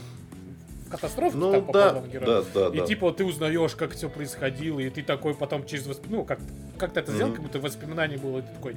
[0.88, 2.26] катастрофу Ну там попал да, главный герой.
[2.26, 2.86] да, да, И да.
[2.86, 6.04] типа ты узнаешь, как все происходило, и ты такой потом через восп...
[6.08, 6.38] ну как
[6.78, 7.36] как ты это сделал, Мгм.
[7.36, 8.76] как будто воспоминание было, и ты такой.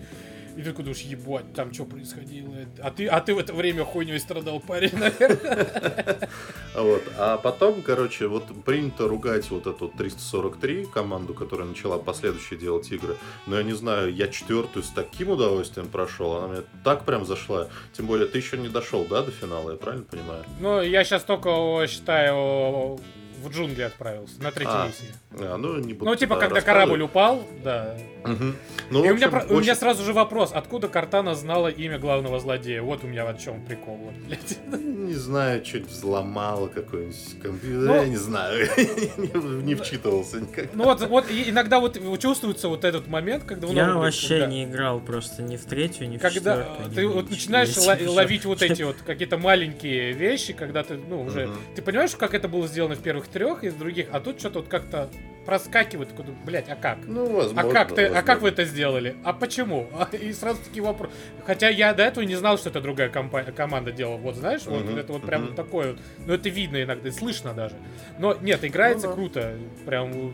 [0.57, 2.51] И ты такой думаешь, ебать, там что происходило.
[2.81, 6.29] А ты, а ты в это время хуйней страдал, парень, наверное.
[6.73, 7.03] Вот.
[7.15, 13.17] А потом, короче, вот принято ругать вот эту 343 команду, которая начала последующие делать игры.
[13.45, 17.67] Но я не знаю, я четвертую с таким удовольствием прошел, она мне так прям зашла.
[17.93, 20.43] Тем более, ты еще не дошел, да, до финала, я правильно понимаю?
[20.59, 22.99] Ну, я сейчас только, считаю,
[23.43, 25.13] в джунгли отправился, на третьей А, миссии.
[25.39, 27.97] А, ну, не буду Ну, типа, когда корабль упал, да.
[28.25, 28.55] Мгм.
[28.89, 31.67] Ну, и у меня, общем, про- у меня очень- сразу же вопрос, откуда Картана знала
[31.69, 32.81] имя главного злодея?
[32.81, 34.57] Вот у меня в чем прикол, вот, блядь.
[34.81, 38.67] Не знаю, чуть взломала какой-нибудь компьютер, Ну- я не знаю,
[39.63, 40.67] не, вчитывался никак.
[40.73, 43.67] Ну вот, вот иногда вот чувствуется вот этот момент, когда...
[43.67, 46.89] Я вообще когда- не играл просто ни в третью, ни в Когда четвертую.
[46.89, 47.75] ни ты вот начинаешь
[48.07, 51.49] ловить вот эти вот какие-то маленькие вещи, когда ты, ну, уже...
[51.75, 54.59] Ты понимаешь, как это было сделано в первых трех и в других, а тут что-то
[54.59, 55.09] вот как-то
[55.45, 56.97] проскакивает, такой, блять, а как?
[57.05, 57.69] Ну, возможно.
[57.69, 58.53] А как, ты, а как вы возможно.
[58.53, 59.15] это сделали?
[59.23, 59.87] А почему?
[59.93, 61.13] А, И сразу такие вопросы.
[61.45, 64.17] Хотя я до этого не знал, что это другая компа- команда делала.
[64.17, 65.55] Вот знаешь, вот Мгм, это вот прям мгм.
[65.55, 66.01] такое вот.
[66.25, 67.75] Ну это видно иногда, и слышно даже.
[68.19, 69.13] Но нет, играется да.
[69.13, 69.55] круто.
[69.85, 70.33] Прям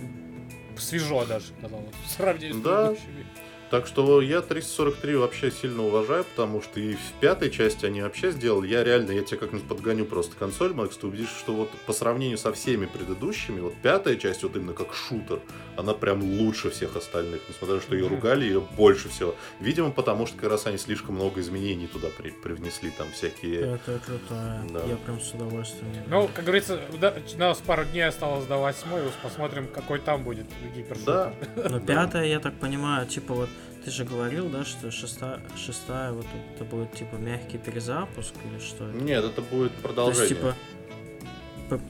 [0.78, 1.86] свежо даже, казалось.
[2.08, 2.88] В сравнении с Да.
[2.88, 3.26] предыдущими.
[3.74, 8.30] Так что я 343 вообще сильно уважаю, потому что и в пятой части они вообще
[8.30, 8.68] сделали.
[8.68, 12.38] Я реально, я тебе как-нибудь подгоню просто консоль, Макс, ты увидишь, что вот по сравнению
[12.38, 15.40] со всеми предыдущими, вот пятая часть, вот именно как шутер,
[15.76, 19.34] она прям лучше всех остальных, несмотря на то, что ее ругали, ее больше всего.
[19.60, 23.74] Видимо, потому что как раз они слишком много изменений туда при- привнесли, там всякие...
[23.74, 24.64] Это крутая.
[24.72, 24.84] Да.
[24.86, 25.92] Я прям с удовольствием.
[26.06, 30.46] Ну, как говорится, да, у нас пару дней осталось до восьмой, посмотрим, какой там будет
[30.76, 31.34] гипершутер.
[31.56, 31.70] Да.
[31.70, 33.50] Но пятая, я так понимаю, типа вот
[33.84, 38.86] ты же говорил, да, что шестая, шестая вот это будет типа мягкий перезапуск или что?
[38.86, 40.30] Нет, это будет То продолжение.
[40.30, 40.56] есть типа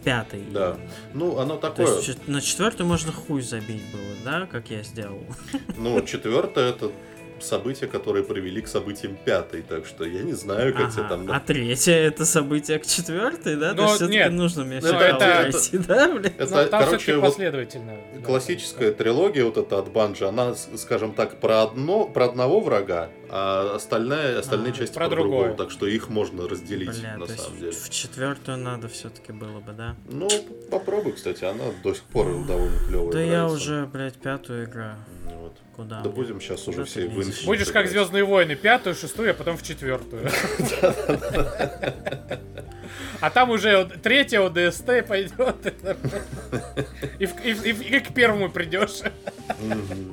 [0.04, 0.44] пятый.
[0.52, 0.78] Да.
[1.14, 1.88] Ну, оно То такое...
[1.96, 5.24] есть чет- на четвертую можно хуй забить было, да, как я сделал.
[5.78, 6.92] Ну, четвертое это
[7.44, 11.10] события, которые привели к событиям пятой, так что я не знаю, как тебе Ага.
[11.18, 11.32] там...
[11.32, 13.72] А третье это событие к четвертой, да?
[13.72, 14.32] Но То есть все-таки нет.
[14.32, 16.34] нужно мне Ну, все это- пройти, да, блин?
[16.38, 17.98] Это, Ну, там короче, все-таки вот последовательно.
[18.16, 18.22] да.
[18.26, 23.76] классическая трилогия вот эта от Банжи, она, скажем так, про, одно, про одного врага, а
[23.76, 25.40] остальная, остальные А, части про про, другое.
[25.40, 27.72] другого, так что их можно разделить, Бля, на то есть самом деле.
[27.72, 29.96] в четвертую надо все-таки было бы, да?
[30.10, 30.28] Ну,
[30.70, 33.12] попробуй, кстати, она до сих пор довольно клевая.
[33.12, 34.96] Да я уже, блядь, пятую играю.
[35.76, 36.02] Куда?
[36.02, 37.42] Да будем сейчас Куда уже все в лезешь?
[37.42, 37.88] Infinite Будешь как.
[37.90, 40.30] Звездные войны, пятую, шестую, а потом в четвертую.
[43.22, 45.74] А там уже третья ОДСТ пойдет.
[47.20, 49.00] И, в- и в- и в- и к первому придешь.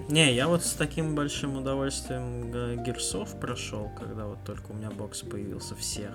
[0.09, 4.91] Не, я вот с таким большим удовольствием э, Герсов прошел, когда вот только у меня
[4.91, 6.11] бокс появился всех.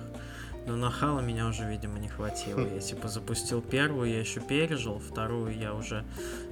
[0.66, 2.60] Но на Хала меня уже, видимо, не хватило.
[2.60, 6.04] Я типа запустил первую, я еще пережил, вторую я уже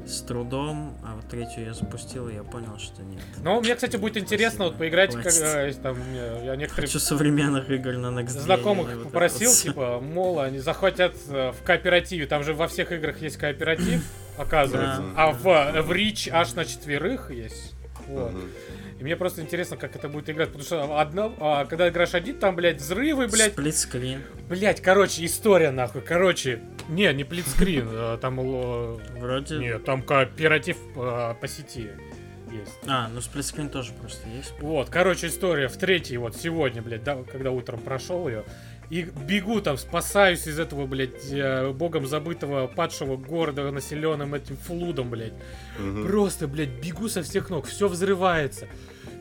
[0.07, 3.23] с трудом, а вот третью я запустил, и я понял, что нет.
[3.43, 5.33] Ну, мне, кстати, будет интересно вот поиграть, Хватит.
[5.33, 9.59] когда есть там, я я некоторые Хочу современных игр на Next знакомых это попросил, вот
[9.59, 12.27] типа, мол, они захватят э, в кооперативе.
[12.27, 14.05] Там же во всех играх есть кооператив,
[14.39, 15.03] оказывается.
[15.03, 15.13] Да.
[15.17, 17.75] А в, в Reach аж на четверых есть.
[18.07, 18.33] Вот.
[18.99, 22.39] И мне просто интересно, как это будет играть, потому что одна, а, когда играешь один,
[22.39, 24.23] там, блядь, взрывы, блядь, Сплитскрин.
[24.49, 29.57] блядь, короче, история нахуй, короче, не, не плитскрин, а, там, л- Вроде...
[29.59, 31.89] нет, там кооператив а, по сети
[32.53, 32.79] есть.
[32.87, 34.55] А, ну сплитскрин тоже просто есть.
[34.61, 38.45] Вот, короче, история в третьей, вот сегодня, блядь, да, когда утром прошел ее.
[38.91, 45.11] И бегу там, спасаюсь из этого, блядь, э, богом забытого падшего города, населенным этим флудом,
[45.11, 45.33] блядь.
[45.79, 46.07] Мгм.
[46.07, 48.67] Просто, блядь, бегу со всех ног, все взрывается.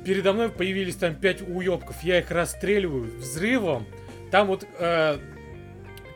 [0.06, 3.86] Передо мной появились там пять уебков, я их расстреливаю взрывом.
[4.32, 5.18] Там вот э,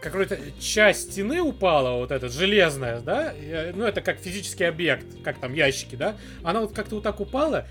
[0.02, 3.34] какая-то часть стены упала, вот эта железная, да?
[3.34, 6.16] э, Ну, это как физический объект, как там ящики, да?
[6.44, 7.66] Она вот как-то вот так упала.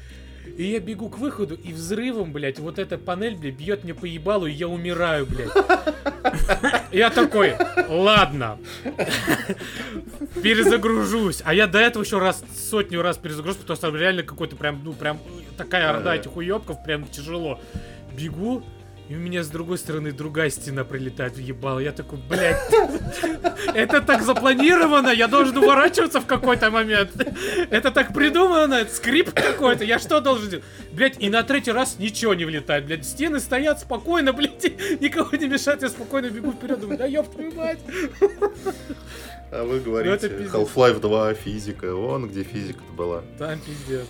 [0.56, 4.04] И я бегу к выходу, и взрывом, блядь, вот эта панель, блядь, бьет мне по
[4.06, 5.50] ебалу, и я умираю, блядь.
[6.92, 7.54] Я такой,
[7.88, 8.58] ладно,
[10.42, 11.42] перезагружусь.
[11.44, 14.92] А я до этого еще раз сотню раз перезагружусь, потому что реально какой-то прям, ну,
[14.92, 15.18] прям
[15.56, 16.20] такая орда Ага.
[16.20, 17.60] этих уебков, прям тяжело.
[18.16, 18.62] Бегу,
[19.08, 21.78] и у меня с другой стороны другая стена прилетает в ебало.
[21.78, 22.60] Я такой, блядь,
[23.74, 27.10] это так запланировано, я должен уворачиваться в какой-то момент.
[27.70, 30.64] Это так придумано, это скрипт какой-то, я что должен делать?
[30.92, 34.64] Блядь, и на третий раз ничего не влетает, блядь, стены стоят спокойно, блядь,
[35.00, 37.78] никого не мешает, я спокойно бегу вперед, думаю, да ёб твою мать.
[39.52, 40.52] А вы Ну, говорите, пиздец.
[40.52, 41.94] Half-Life 2, физика.
[41.94, 43.22] Вон где физика-то была.
[43.38, 44.06] Там пиздец.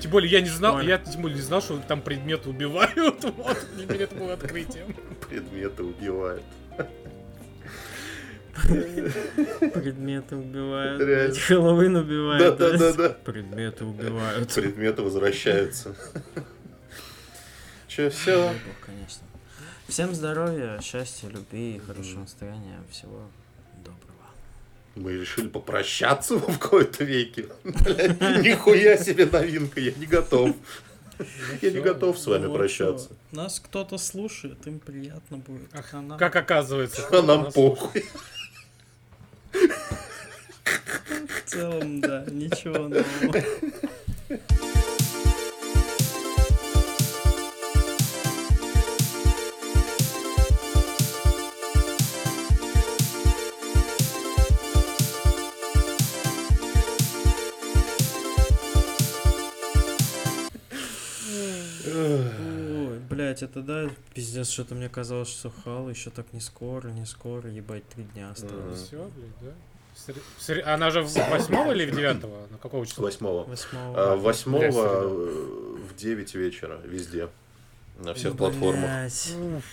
[0.00, 0.88] Тем более я не знал, Понял.
[0.88, 3.24] я тем более не знал, что там предметы убивают.
[3.36, 4.94] Вот, для меня это было открытием.
[5.28, 6.44] Предметы убивают.
[9.72, 11.00] Предметы убивают.
[11.00, 11.34] Реально.
[11.34, 12.56] Хэллоуин убивает.
[12.58, 13.08] Да-да-да-да.
[13.10, 14.52] Предметы убивают.
[14.52, 15.94] Предметы возвращаются.
[17.88, 18.48] Че, все?
[18.48, 19.26] бог, конечно.
[19.88, 23.22] Всем здоровья, счастья, любви, хорошего настроения, всего.
[24.94, 27.46] Мы решили попрощаться в какой-то веке.
[27.64, 30.54] Нихуя себе новинка, я не готов.
[31.60, 33.06] Я не готов с вами прощаться.
[33.06, 35.68] что, Нас кто-то слушает, им приятно будет.
[36.18, 37.06] Как оказывается.
[37.12, 38.04] А нам похуй.
[39.52, 43.44] В целом, да, ничего нового.
[63.20, 67.04] Ой, блять, это да, пиздец, что-то мне казалось, что Хал еще так не скоро, не
[67.06, 68.82] скоро, ебать, три дня осталось.
[68.86, 70.72] Все, блядь, да?
[70.74, 72.46] Она же в восьмого или в девятого?
[72.50, 73.04] На какого числа?
[73.04, 73.44] Восьмого.
[73.44, 73.94] Восьмого.
[74.12, 74.88] А, Блядь, Восьмого всегда.
[75.02, 77.28] э, в 9 вечера везде.
[77.98, 78.80] На всех платформах.
[78.80, 79.34] Блядь.
[79.58, 79.64] Уф,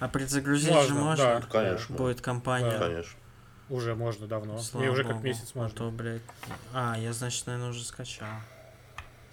[0.00, 1.24] А предзагрузить Можно, же можно?
[1.24, 1.40] да.
[1.50, 1.96] Конечно.
[1.96, 2.70] Будет компания.
[2.70, 2.78] Да.
[2.78, 3.18] Конечно.
[3.68, 4.58] Уже можно давно.
[4.58, 5.26] Слава Мне уже как богу.
[5.26, 5.76] месяц А можно.
[5.76, 6.22] то, блядь.
[6.72, 8.26] А, я, значит, наверное, уже скачал.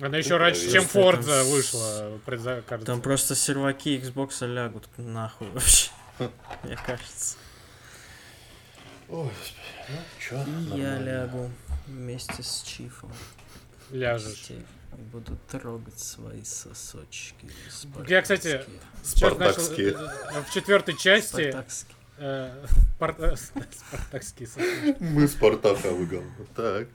[0.02, 2.20] Она еще Ну, раньше, чем там Forza с- вышла.
[2.26, 2.86] кажется.
[2.86, 5.92] Там просто серваки Xbox лягут нахуй вообще.
[6.64, 7.38] Мне кажется.
[9.10, 9.30] Ой,
[9.90, 10.44] ну чё,
[10.76, 11.52] И я лягу
[11.88, 13.12] вместе с Чифом.
[13.92, 14.50] Ляжешь.
[14.52, 17.50] И буду трогать свои сосочки.
[18.08, 18.64] Я, кстати,
[19.04, 19.94] спартакские.
[19.94, 20.38] Начал, Спартакские.
[20.40, 21.96] э, в четвертой части Спартакские.
[22.18, 22.66] э,
[23.00, 23.36] пар- э,
[23.88, 24.96] спартакские сосиски.
[25.00, 26.24] Мы Спартака выгон.
[26.56, 26.88] Так.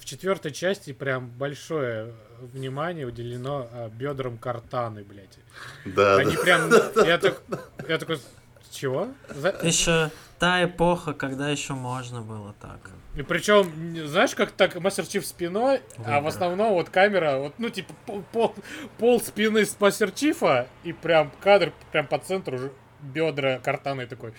[0.00, 5.38] В четвертой части прям большое внимание уделено а, бедрам картаны, блядь.
[5.84, 6.42] Да, Они да.
[6.42, 6.70] прям.
[7.06, 7.42] Я, так,
[7.86, 8.18] я такой.
[8.70, 9.08] Чего?
[9.28, 12.78] За- Еще та эпоха, когда еще можно было так.
[13.16, 16.26] И причем, знаешь, как так Мастер Чиф спиной, а в Выбор.
[16.28, 18.54] основном вот камера, вот, ну, типа, пол, пол,
[18.98, 24.32] пол спины с Мастер Чифа, и прям кадр прям по центру уже бедра картаны такой.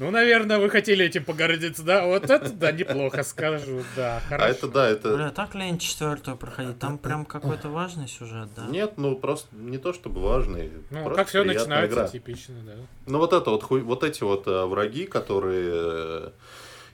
[0.00, 2.06] Ну, наверное, вы хотели этим погордиться, да?
[2.06, 4.44] Вот это, да, неплохо скажу, да, хорошо.
[4.44, 5.14] А это да, это...
[5.14, 6.78] Бля, так лень четвертую проходить?
[6.78, 8.64] Там прям какой-то важный сюжет, да?
[8.64, 10.72] Нет, ну просто не то чтобы важный.
[10.88, 12.08] Ну, как все начинается, игра.
[12.08, 12.72] типично, да.
[13.04, 16.30] Ну вот это вот хуй- вот эти вот э, враги, которые э,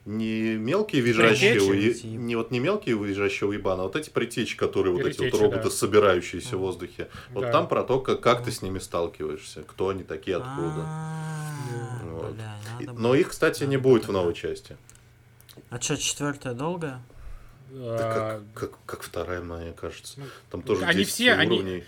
[0.06, 2.00] не мелкие визжащие, Притечи?
[2.02, 2.20] Типа.
[2.22, 5.64] не вот не мелкие визжащие уебаны, а вот эти притечи, которые вот эти вот роботы,
[5.64, 5.70] да.
[5.70, 7.08] собирающиеся в воздухе.
[7.30, 7.52] Вот Да.
[7.52, 10.84] там про то, как, как ты с ними сталкиваешься, кто они такие, откуда.
[10.86, 12.32] А, Вот.
[12.34, 12.56] бля,
[12.94, 14.76] Но их, кстати, не будет в новой части.
[15.70, 17.02] А что, четвертая долгая?
[17.70, 20.20] Да А, как, как, как вторая, мне кажется.
[20.20, 21.58] Ну, Там тоже они 10 все, уровней.
[21.58, 21.84] Они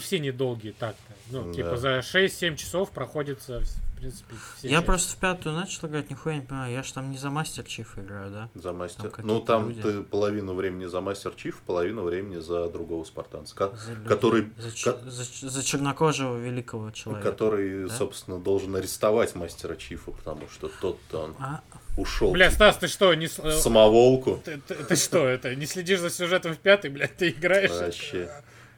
[0.00, 1.12] все недолгие так-то.
[1.30, 1.54] Ну, Да.
[1.54, 4.86] типа за 6-7 часов проходится, в принципе, все Я части.
[4.86, 6.72] просто в пятую начал играть, нихуя не понимаю.
[6.72, 8.48] Я ж там не за мастер чиф играю, да?
[8.54, 9.12] За мастер.
[9.22, 9.82] ну, там люди.
[9.82, 13.54] ты половину времени за мастер Чиф, половину времени за другого спартанца.
[13.54, 14.06] ко- За людей.
[14.08, 17.30] который, За, ч- ко- за чернокожего великого человека.
[17.30, 17.94] который, да?
[17.94, 21.60] собственно, должен арестовать мастера Чифа, потому что тот-то он А,
[21.96, 23.28] ушел Бля, Стас, ты что, не...
[23.28, 24.40] самоволку.
[24.44, 27.70] Ты, ты- ты что, это, не следишь за сюжетом в пятый, блядь, ты играешь?
[27.70, 28.30] Вообще.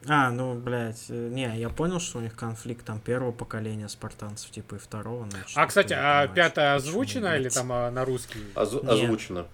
[0.07, 4.51] А, ну, блядь, э, не, я понял, что у них конфликт там первого поколения спартанцев,
[4.51, 5.25] типа и второго.
[5.25, 8.39] но А, что-то кстати, а пятая почему, озвучена или там а, на русский?
[8.39, 8.89] Нет.
[8.89, 9.45] озвучено.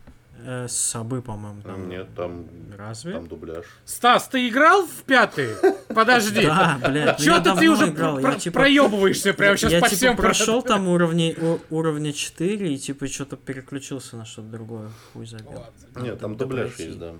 [0.45, 1.89] Э, с собой, по-моему, там.
[1.89, 2.47] Нет, там,
[2.77, 3.13] Разве?
[3.13, 3.65] там дубляж.
[3.85, 5.49] Стас, ты играл в пятый?
[5.93, 6.45] Подожди.
[6.45, 9.89] Да, блядь, ну Чё я ты, ты уже я, типа, проебываешься прямо сейчас я по
[9.89, 11.35] типа всем прошел там уровни,
[11.69, 14.89] уровня 4 и типа что-то переключился на что-то другое.
[15.11, 15.65] Хуй забил.
[15.97, 17.15] Нет, там дубляж есть, да.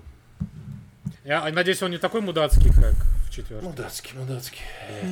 [1.24, 2.94] Я надеюсь, он не такой мудацкий, как
[3.28, 3.68] в четвертом.
[3.70, 4.60] Мудацкий, мудацкий.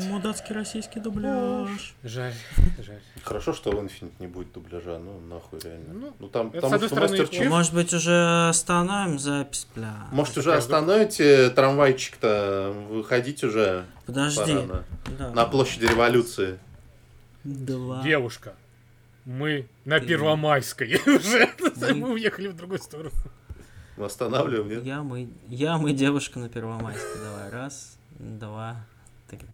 [0.09, 1.95] Мудацкий российский дубляж.
[2.03, 2.33] Жаль,
[2.85, 3.01] жаль.
[3.23, 5.85] Хорошо, что в Infinite не будет дубляжа, ну нахуй реально.
[5.93, 7.29] Ну, Ну, там, это, с потому одной что стороны.
[7.31, 9.95] Чиф Может быть, уже остановим запись, бля.
[10.11, 14.55] Может, уже остановите трамвайчик-то, выходить уже Подожди.
[14.67, 14.85] пора
[15.19, 15.31] Да.
[15.31, 16.59] на площади революции.
[17.45, 18.03] Два.
[18.03, 18.55] Девушка,
[19.27, 21.51] мы на Первомайской уже.
[21.95, 23.13] Мы уехали в другую сторону.
[23.99, 24.85] Мы останавливаем, нет?
[24.85, 27.21] Я мы, я мы девушка на Первомайской.
[27.21, 28.77] Давай, раз, два,